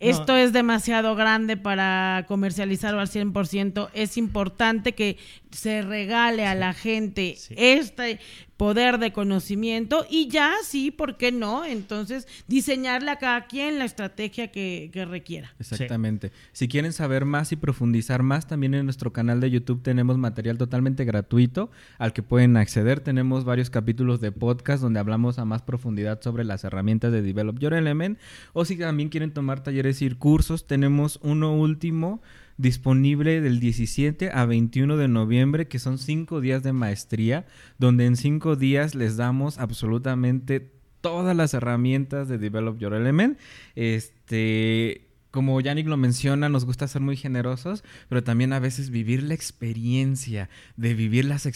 Esto 0.00 0.34
es 0.36 0.52
demasiado 0.52 1.14
grande 1.14 1.56
para 1.58 2.24
comercializarlo 2.26 3.00
al 3.00 3.08
100%. 3.08 3.90
Es 3.92 4.16
importante 4.16 4.94
que 4.94 5.16
se 5.52 5.82
regale 5.82 6.46
a 6.46 6.54
la 6.54 6.72
gente 6.72 7.36
Sí. 7.36 7.54
este 7.56 8.18
poder 8.56 8.98
de 8.98 9.12
conocimiento 9.12 10.06
y 10.08 10.28
ya, 10.28 10.52
sí, 10.62 10.90
¿por 10.90 11.16
qué 11.16 11.32
no? 11.32 11.64
Entonces, 11.64 12.28
diseñarle 12.46 13.10
a 13.10 13.16
cada 13.16 13.46
quien 13.46 13.78
la 13.78 13.84
estrategia 13.84 14.52
que, 14.52 14.90
que 14.92 15.04
requiera. 15.04 15.52
Exactamente. 15.58 16.32
Si 16.52 16.68
quieren 16.68 16.92
saber 16.92 17.24
más 17.24 17.52
y 17.52 17.56
profundizar 17.56 18.22
más, 18.22 18.46
también 18.46 18.74
en 18.74 18.84
nuestro 18.84 19.12
canal 19.12 19.40
de 19.40 19.50
YouTube 19.50 19.82
tenemos 19.82 20.18
material 20.18 20.58
totalmente 20.58 21.04
gratuito 21.04 21.70
al 21.98 22.12
que 22.12 22.22
pueden 22.22 22.56
acceder. 22.56 23.00
Tenemos 23.00 23.44
varios 23.44 23.70
capítulos 23.70 24.20
de 24.20 24.32
podcast 24.32 24.82
donde 24.82 25.00
hablamos 25.00 25.38
a 25.38 25.44
más 25.44 25.62
profundidad 25.62 26.20
sobre 26.22 26.44
las 26.44 26.64
herramientas 26.64 27.12
de 27.12 27.22
Develop 27.22 27.58
Your 27.58 27.74
Element. 27.74 28.18
O 28.52 28.64
si 28.64 28.76
también 28.76 29.08
quieren 29.08 29.32
tomar 29.32 29.62
talleres 29.62 30.02
y 30.02 30.10
cursos, 30.10 30.66
tenemos 30.66 31.18
uno 31.22 31.54
último 31.54 32.20
disponible 32.56 33.40
del 33.40 33.60
17 33.60 34.30
a 34.32 34.44
21 34.46 34.96
de 34.96 35.08
noviembre, 35.08 35.68
que 35.68 35.78
son 35.78 35.98
cinco 35.98 36.40
días 36.40 36.62
de 36.62 36.72
maestría, 36.72 37.46
donde 37.78 38.06
en 38.06 38.16
cinco 38.16 38.56
días 38.56 38.94
les 38.94 39.16
damos 39.16 39.58
absolutamente 39.58 40.72
todas 41.00 41.36
las 41.36 41.52
herramientas 41.54 42.28
de 42.28 42.38
Develop 42.38 42.78
Your 42.78 42.94
Element. 42.94 43.38
Este, 43.74 45.08
como 45.30 45.60
Yannick 45.60 45.86
lo 45.86 45.96
menciona, 45.96 46.48
nos 46.48 46.64
gusta 46.64 46.88
ser 46.88 47.02
muy 47.02 47.16
generosos, 47.16 47.84
pero 48.08 48.22
también 48.22 48.52
a 48.52 48.60
veces 48.60 48.90
vivir 48.90 49.22
la 49.22 49.34
experiencia 49.34 50.48
de 50.76 50.94
vivir 50.94 51.24
las, 51.24 51.48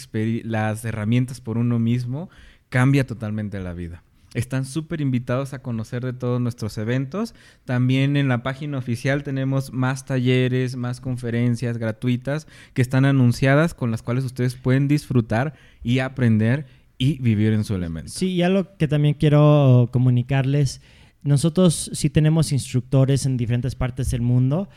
las 0.43 0.85
herramientas 0.85 1.41
por 1.41 1.57
uno 1.57 1.79
mismo 1.79 2.29
cambia 2.69 3.07
totalmente 3.07 3.59
la 3.59 3.73
vida. 3.73 4.03
Están 4.33 4.65
súper 4.65 5.01
invitados 5.01 5.53
a 5.53 5.61
conocer 5.61 6.03
de 6.03 6.13
todos 6.13 6.41
nuestros 6.41 6.77
eventos. 6.77 7.33
También 7.65 8.17
en 8.17 8.27
la 8.27 8.43
página 8.43 8.77
oficial 8.77 9.23
tenemos 9.23 9.73
más 9.73 10.05
talleres, 10.05 10.75
más 10.75 11.01
conferencias 11.01 11.77
gratuitas 11.77 12.47
que 12.73 12.81
están 12.81 13.05
anunciadas 13.05 13.73
con 13.73 13.89
las 13.89 14.01
cuales 14.01 14.25
ustedes 14.25 14.55
pueden 14.55 14.87
disfrutar 14.87 15.53
y 15.83 15.99
aprender 15.99 16.65
y 16.97 17.19
vivir 17.19 17.53
en 17.53 17.63
su 17.63 17.75
elemento. 17.75 18.09
Sí, 18.09 18.29
y 18.29 18.41
algo 18.41 18.75
que 18.77 18.87
también 18.87 19.13
quiero 19.13 19.89
comunicarles, 19.91 20.81
nosotros 21.23 21.89
sí 21.93 22.09
tenemos 22.09 22.51
instructores 22.51 23.25
en 23.25 23.37
diferentes 23.37 23.75
partes 23.75 24.11
del 24.11 24.21
mundo. 24.21 24.69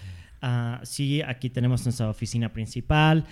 Ah, 0.42 0.80
sí, 0.84 1.20
aquí 1.20 1.51
tenemos 1.51 1.84
nuestra 1.84 2.09
oficina 2.09 2.51
principal, 2.53 3.26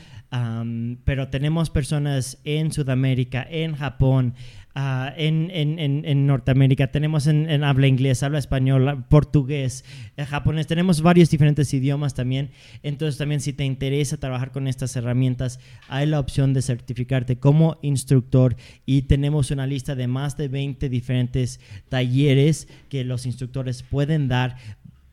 pero 1.04 1.28
tenemos 1.28 1.70
personas 1.70 2.38
en 2.44 2.70
Sudamérica, 2.70 3.46
en 3.48 3.74
Japón, 3.74 4.34
ah, 4.80 5.12
en, 5.16 5.50
en- 5.52 5.78
en- 5.80 6.04
en 6.04 6.26
Norteamérica, 6.26 6.92
tenemos 6.92 7.26
en, 7.26 7.50
en 7.50 7.64
habla 7.64 7.86
inglés, 7.88 8.22
habla 8.22 8.38
español, 8.38 9.04
portugués, 9.08 9.84
eh, 10.16 10.24
japonés, 10.24 10.66
tenemos 10.68 11.02
varios 11.02 11.30
diferentes 11.30 11.74
idiomas 11.74 12.14
también. 12.14 12.50
Entonces 12.84 13.18
también 13.18 13.40
si 13.40 13.52
te 13.52 13.64
interesa 13.64 14.16
trabajar 14.18 14.52
con 14.52 14.68
estas 14.68 14.94
herramientas, 14.96 15.58
hay 15.88 16.06
la 16.06 16.20
opción 16.20 16.54
de 16.54 16.62
certificarte 16.62 17.38
como 17.38 17.76
instructor 17.82 18.54
y 18.86 19.02
tenemos 19.02 19.50
una 19.50 19.66
lista 19.66 19.94
de 19.96 20.06
más 20.06 20.36
de 20.36 20.46
20 20.48 20.88
diferentes 20.88 21.58
talleres 21.88 22.68
que 22.88 23.02
los 23.04 23.26
instructores 23.26 23.82
pueden 23.82 24.28
dar 24.28 24.56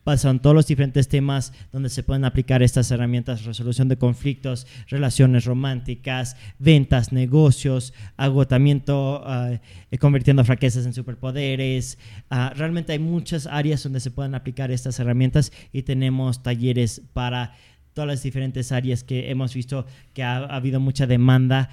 pasan 0.06 0.38
todos 0.38 0.54
los 0.54 0.68
diferentes 0.68 1.08
temas 1.08 1.52
donde 1.72 1.88
se 1.88 2.04
pueden 2.04 2.24
aplicar 2.24 2.62
estas 2.62 2.92
herramientas, 2.92 3.44
resolución 3.44 3.88
de 3.88 3.98
conflictos, 3.98 4.64
relaciones 4.86 5.44
románticas, 5.46 6.36
ventas, 6.60 7.10
negocios, 7.10 7.92
agotamiento, 8.16 9.24
ah, 9.26 9.58
eh, 9.90 9.98
convirtiendo 9.98 10.44
fraquezas 10.44 10.86
en 10.86 10.92
superpoderes. 10.92 11.98
Ah, 12.30 12.52
realmente 12.54 12.92
hay 12.92 13.00
muchas 13.00 13.48
áreas 13.48 13.82
donde 13.82 13.98
se 13.98 14.12
pueden 14.12 14.36
aplicar 14.36 14.70
estas 14.70 14.96
herramientas 15.00 15.50
y 15.72 15.82
tenemos 15.82 16.40
talleres 16.40 17.02
para 17.12 17.56
todas 17.92 18.06
las 18.06 18.22
diferentes 18.22 18.70
áreas 18.70 19.02
que 19.02 19.28
hemos 19.32 19.54
visto 19.54 19.86
que 20.14 20.22
ha, 20.22 20.36
ha 20.36 20.54
habido 20.54 20.78
mucha 20.78 21.08
demanda. 21.08 21.68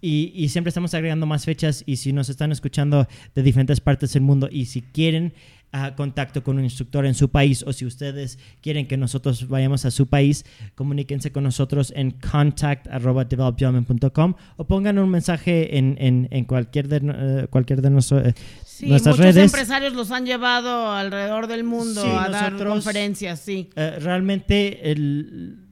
Y 0.00 0.48
siempre 0.48 0.70
estamos 0.70 0.94
agregando 0.94 1.26
más 1.26 1.44
fechas 1.44 1.82
y 1.84 1.96
si 1.96 2.14
nos 2.14 2.30
están 2.30 2.50
escuchando 2.50 3.06
de 3.34 3.42
diferentes 3.42 3.78
partes 3.78 4.14
del 4.14 4.22
mundo 4.22 4.48
y 4.50 4.64
si 4.64 4.80
quieren 4.80 5.34
ah, 5.72 5.94
contacto 5.96 6.42
con 6.42 6.58
un 6.58 6.64
instructor 6.64 7.06
en 7.06 7.14
su 7.14 7.30
país 7.30 7.62
o 7.66 7.72
si 7.72 7.86
ustedes 7.86 8.38
quieren 8.60 8.86
que 8.86 8.96
nosotros 8.96 9.48
vayamos 9.48 9.84
a 9.84 9.90
su 9.90 10.06
país, 10.08 10.44
comuníquense 10.74 11.32
con 11.32 11.44
nosotros 11.44 11.92
en 11.96 12.10
contact.developyourman.com 12.12 14.34
o 14.56 14.64
pongan 14.66 14.98
un 14.98 15.10
mensaje 15.10 15.78
en, 15.78 15.96
en- 15.98 16.28
en 16.30 16.44
cualquier 16.44 16.88
de, 16.88 17.00
eh, 17.02 17.46
cualquier 17.48 17.80
de 17.82 17.90
nuestro- 17.90 18.20
eh, 18.26 18.34
Sí, 18.64 18.86
nuestras 18.88 19.16
muchos 19.18 19.34
redes. 19.34 19.52
empresarios 19.52 19.92
los 19.94 20.10
han 20.10 20.24
llevado 20.26 20.90
alrededor 20.92 21.46
del 21.46 21.64
mundo 21.64 22.02
Sí, 22.02 22.08
a 22.10 22.28
dar 22.30 22.56
conferencias, 22.56 23.40
sí. 23.40 23.68
Eh, 23.76 23.98
realmente 24.00 24.90
el- 24.90 25.66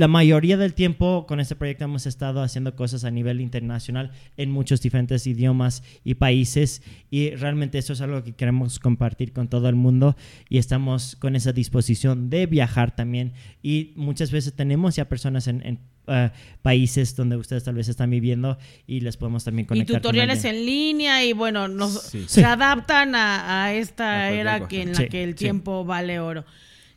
la 0.00 0.08
mayoría 0.08 0.56
del 0.56 0.72
tiempo 0.72 1.26
con 1.28 1.40
este 1.40 1.56
proyecto 1.56 1.84
hemos 1.84 2.06
estado 2.06 2.42
haciendo 2.42 2.74
cosas 2.74 3.04
a 3.04 3.10
nivel 3.10 3.38
internacional 3.42 4.12
en 4.38 4.50
muchos 4.50 4.80
diferentes 4.80 5.26
idiomas 5.26 5.82
y 6.04 6.14
países 6.14 6.80
y 7.10 7.32
realmente 7.34 7.76
eso 7.76 7.92
es 7.92 8.00
algo 8.00 8.24
que 8.24 8.32
queremos 8.32 8.78
compartir 8.78 9.34
con 9.34 9.48
todo 9.48 9.68
el 9.68 9.74
mundo 9.74 10.16
y 10.48 10.56
estamos 10.56 11.16
con 11.16 11.36
esa 11.36 11.52
disposición 11.52 12.30
de 12.30 12.46
viajar 12.46 12.96
también 12.96 13.34
y 13.62 13.92
muchas 13.94 14.30
veces 14.30 14.54
tenemos 14.54 14.96
ya 14.96 15.04
personas 15.06 15.46
en, 15.48 15.66
en, 15.66 15.78
eh, 16.06 16.30
países 16.62 17.14
donde 17.14 17.36
ustedes 17.36 17.64
tal 17.64 17.74
vez 17.74 17.88
están 17.88 18.08
viviendo 18.08 18.56
y 18.86 19.00
les 19.00 19.18
podemos 19.18 19.44
también 19.44 19.66
Y 19.66 19.68
conectar 19.68 19.96
con 19.96 20.00
tutoriales 20.00 20.46
en 20.46 20.64
línea 20.64 21.22
y 21.26 21.34
bueno, 21.34 21.68
nos, 21.68 22.04
Sí. 22.04 22.22
se 22.26 22.40
Sí. 22.40 22.42
adaptan 22.42 23.14
a, 23.14 23.64
a 23.64 23.74
esta 23.74 24.12
A 24.22 24.30
era 24.32 24.66
que 24.66 24.80
en 24.80 24.92
la 24.92 24.98
Sí, 24.98 25.08
que 25.08 25.22
el 25.24 25.32
sí. 25.32 25.44
tiempo 25.44 25.84
vale 25.84 26.20
oro. 26.20 26.46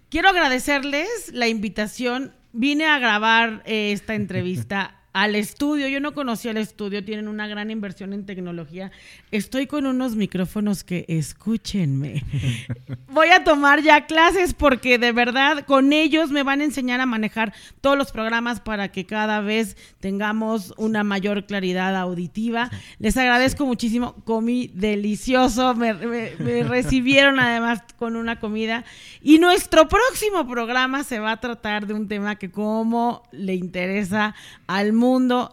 Quiero 0.07 0.29
agradecerles 0.29 1.31
la 1.33 1.49
invitación. 1.49 2.31
Vine 2.53 2.85
a 2.85 2.99
grabar 2.99 3.63
eh, 3.65 3.91
esta 3.91 4.13
entrevista 4.13 5.02
al 5.13 5.35
estudio. 5.35 5.87
Yo 5.87 5.99
no 5.99 6.13
conocía 6.13 6.49
el 6.51 6.57
estudio, 6.57 7.05
tienen 7.05 7.27
una 7.27 7.47
gran 7.47 7.69
inversión 7.69 8.13
en 8.13 8.25
tecnología. 8.25 8.91
Estoy 9.29 9.67
con 9.67 9.85
unos 9.85 10.15
micrófonos 10.15 10.83
que 10.83 11.05
escúchenme. 11.07 12.23
Voy 13.09 13.27
a 13.29 13.43
tomar 13.43 13.83
ya 13.83 14.07
clases 14.07 14.55
porque 14.55 14.97
de 14.97 15.11
verdad 15.11 15.65
con 15.67 15.93
ellos 15.93 16.31
me 16.31 16.41
van 16.41 16.61
a 16.61 16.63
enseñar 16.63 16.99
a 16.99 17.05
manejar 17.05 17.53
todos 17.79 17.95
los 17.95 18.11
programas 18.11 18.59
para 18.59 18.91
que 18.91 19.05
cada 19.05 19.39
vez 19.41 19.77
tengamos 19.99 20.73
una 20.77 21.03
mayor 21.03 21.45
claridad 21.45 21.95
auditiva. 21.95 22.71
Les 22.97 23.15
agradezco 23.15 23.67
muchísimo. 23.67 24.15
Comí 24.25 24.71
delicioso. 24.73 25.75
Me, 25.75 25.93
me- 25.93 26.31
me 26.39 26.63
recibieron 26.67 27.39
además 27.39 27.81
con 27.97 28.15
una 28.15 28.39
comida. 28.39 28.83
Y 29.21 29.37
nuestro 29.37 29.87
próximo 29.87 30.47
programa 30.47 31.03
se 31.03 31.19
va 31.19 31.33
a 31.33 31.39
tratar 31.39 31.85
de 31.85 31.93
un 31.93 32.07
tema 32.07 32.35
que 32.37 32.49
como 32.49 33.21
le 33.31 33.53
interesa 33.53 34.33
al 34.65 34.91
mundo 34.91 35.02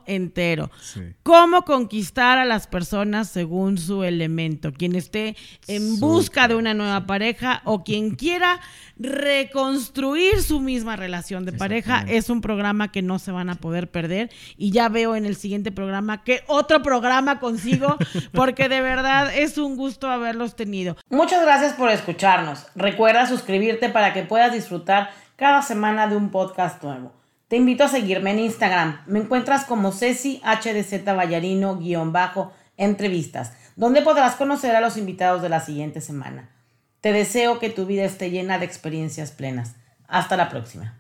entero. 0.06 0.70
Sí. 0.80 1.00
Cómo 1.22 1.62
conquistar 1.62 2.38
a 2.38 2.44
las 2.44 2.66
personas 2.66 3.28
según 3.28 3.78
su 3.78 4.04
elemento. 4.04 4.72
Quien 4.72 4.94
esté 4.94 5.36
en 5.66 5.98
busca 6.00 6.48
de 6.48 6.54
una 6.54 6.74
nueva 6.74 7.06
pareja 7.06 7.62
o 7.64 7.82
quien 7.84 8.14
quiera 8.14 8.60
reconstruir 8.98 10.42
su 10.42 10.60
misma 10.60 10.94
relación 10.94 11.44
de 11.44 11.52
pareja 11.52 12.04
es 12.06 12.28
un 12.28 12.42
programa 12.42 12.92
que 12.92 13.00
no 13.02 13.18
se 13.18 13.32
van 13.32 13.50
a 13.50 13.54
poder 13.54 13.90
perder. 13.90 14.30
Y 14.56 14.70
ya 14.70 14.88
veo 14.88 15.16
en 15.16 15.26
el 15.26 15.36
siguiente 15.36 15.72
programa 15.72 16.22
que 16.22 16.42
otro 16.46 16.82
programa 16.82 17.40
consigo, 17.40 17.96
porque 18.32 18.68
de 18.68 18.80
verdad 18.80 19.32
es 19.34 19.58
un 19.58 19.76
gusto 19.76 20.08
haberlos 20.08 20.56
tenido. 20.56 20.96
Muchas 21.08 21.42
gracias 21.42 21.72
por 21.74 21.90
escucharnos. 21.90 22.66
Recuerda 22.74 23.26
suscribirte 23.26 23.88
para 23.88 24.12
que 24.12 24.22
puedas 24.22 24.52
disfrutar 24.52 25.10
cada 25.36 25.62
semana 25.62 26.06
de 26.06 26.16
un 26.16 26.30
podcast 26.30 26.82
nuevo. 26.82 27.19
Te 27.50 27.56
invito 27.56 27.82
a 27.82 27.88
seguirme 27.88 28.30
en 28.30 28.38
Instagram. 28.38 29.00
Me 29.06 29.18
encuentras 29.18 29.64
como 29.64 29.90
Ceci 29.90 30.40
HDZ 30.44 31.02
bajo 32.12 32.52
entrevistas, 32.76 33.54
donde 33.74 34.02
podrás 34.02 34.36
conocer 34.36 34.76
a 34.76 34.80
los 34.80 34.96
invitados 34.96 35.42
de 35.42 35.48
la 35.48 35.58
siguiente 35.58 36.00
semana. 36.00 36.48
Te 37.00 37.12
deseo 37.12 37.58
que 37.58 37.68
tu 37.68 37.86
vida 37.86 38.04
esté 38.04 38.30
llena 38.30 38.60
de 38.60 38.66
experiencias 38.66 39.32
plenas. 39.32 39.74
Hasta 40.06 40.36
la 40.36 40.48
próxima. 40.48 40.99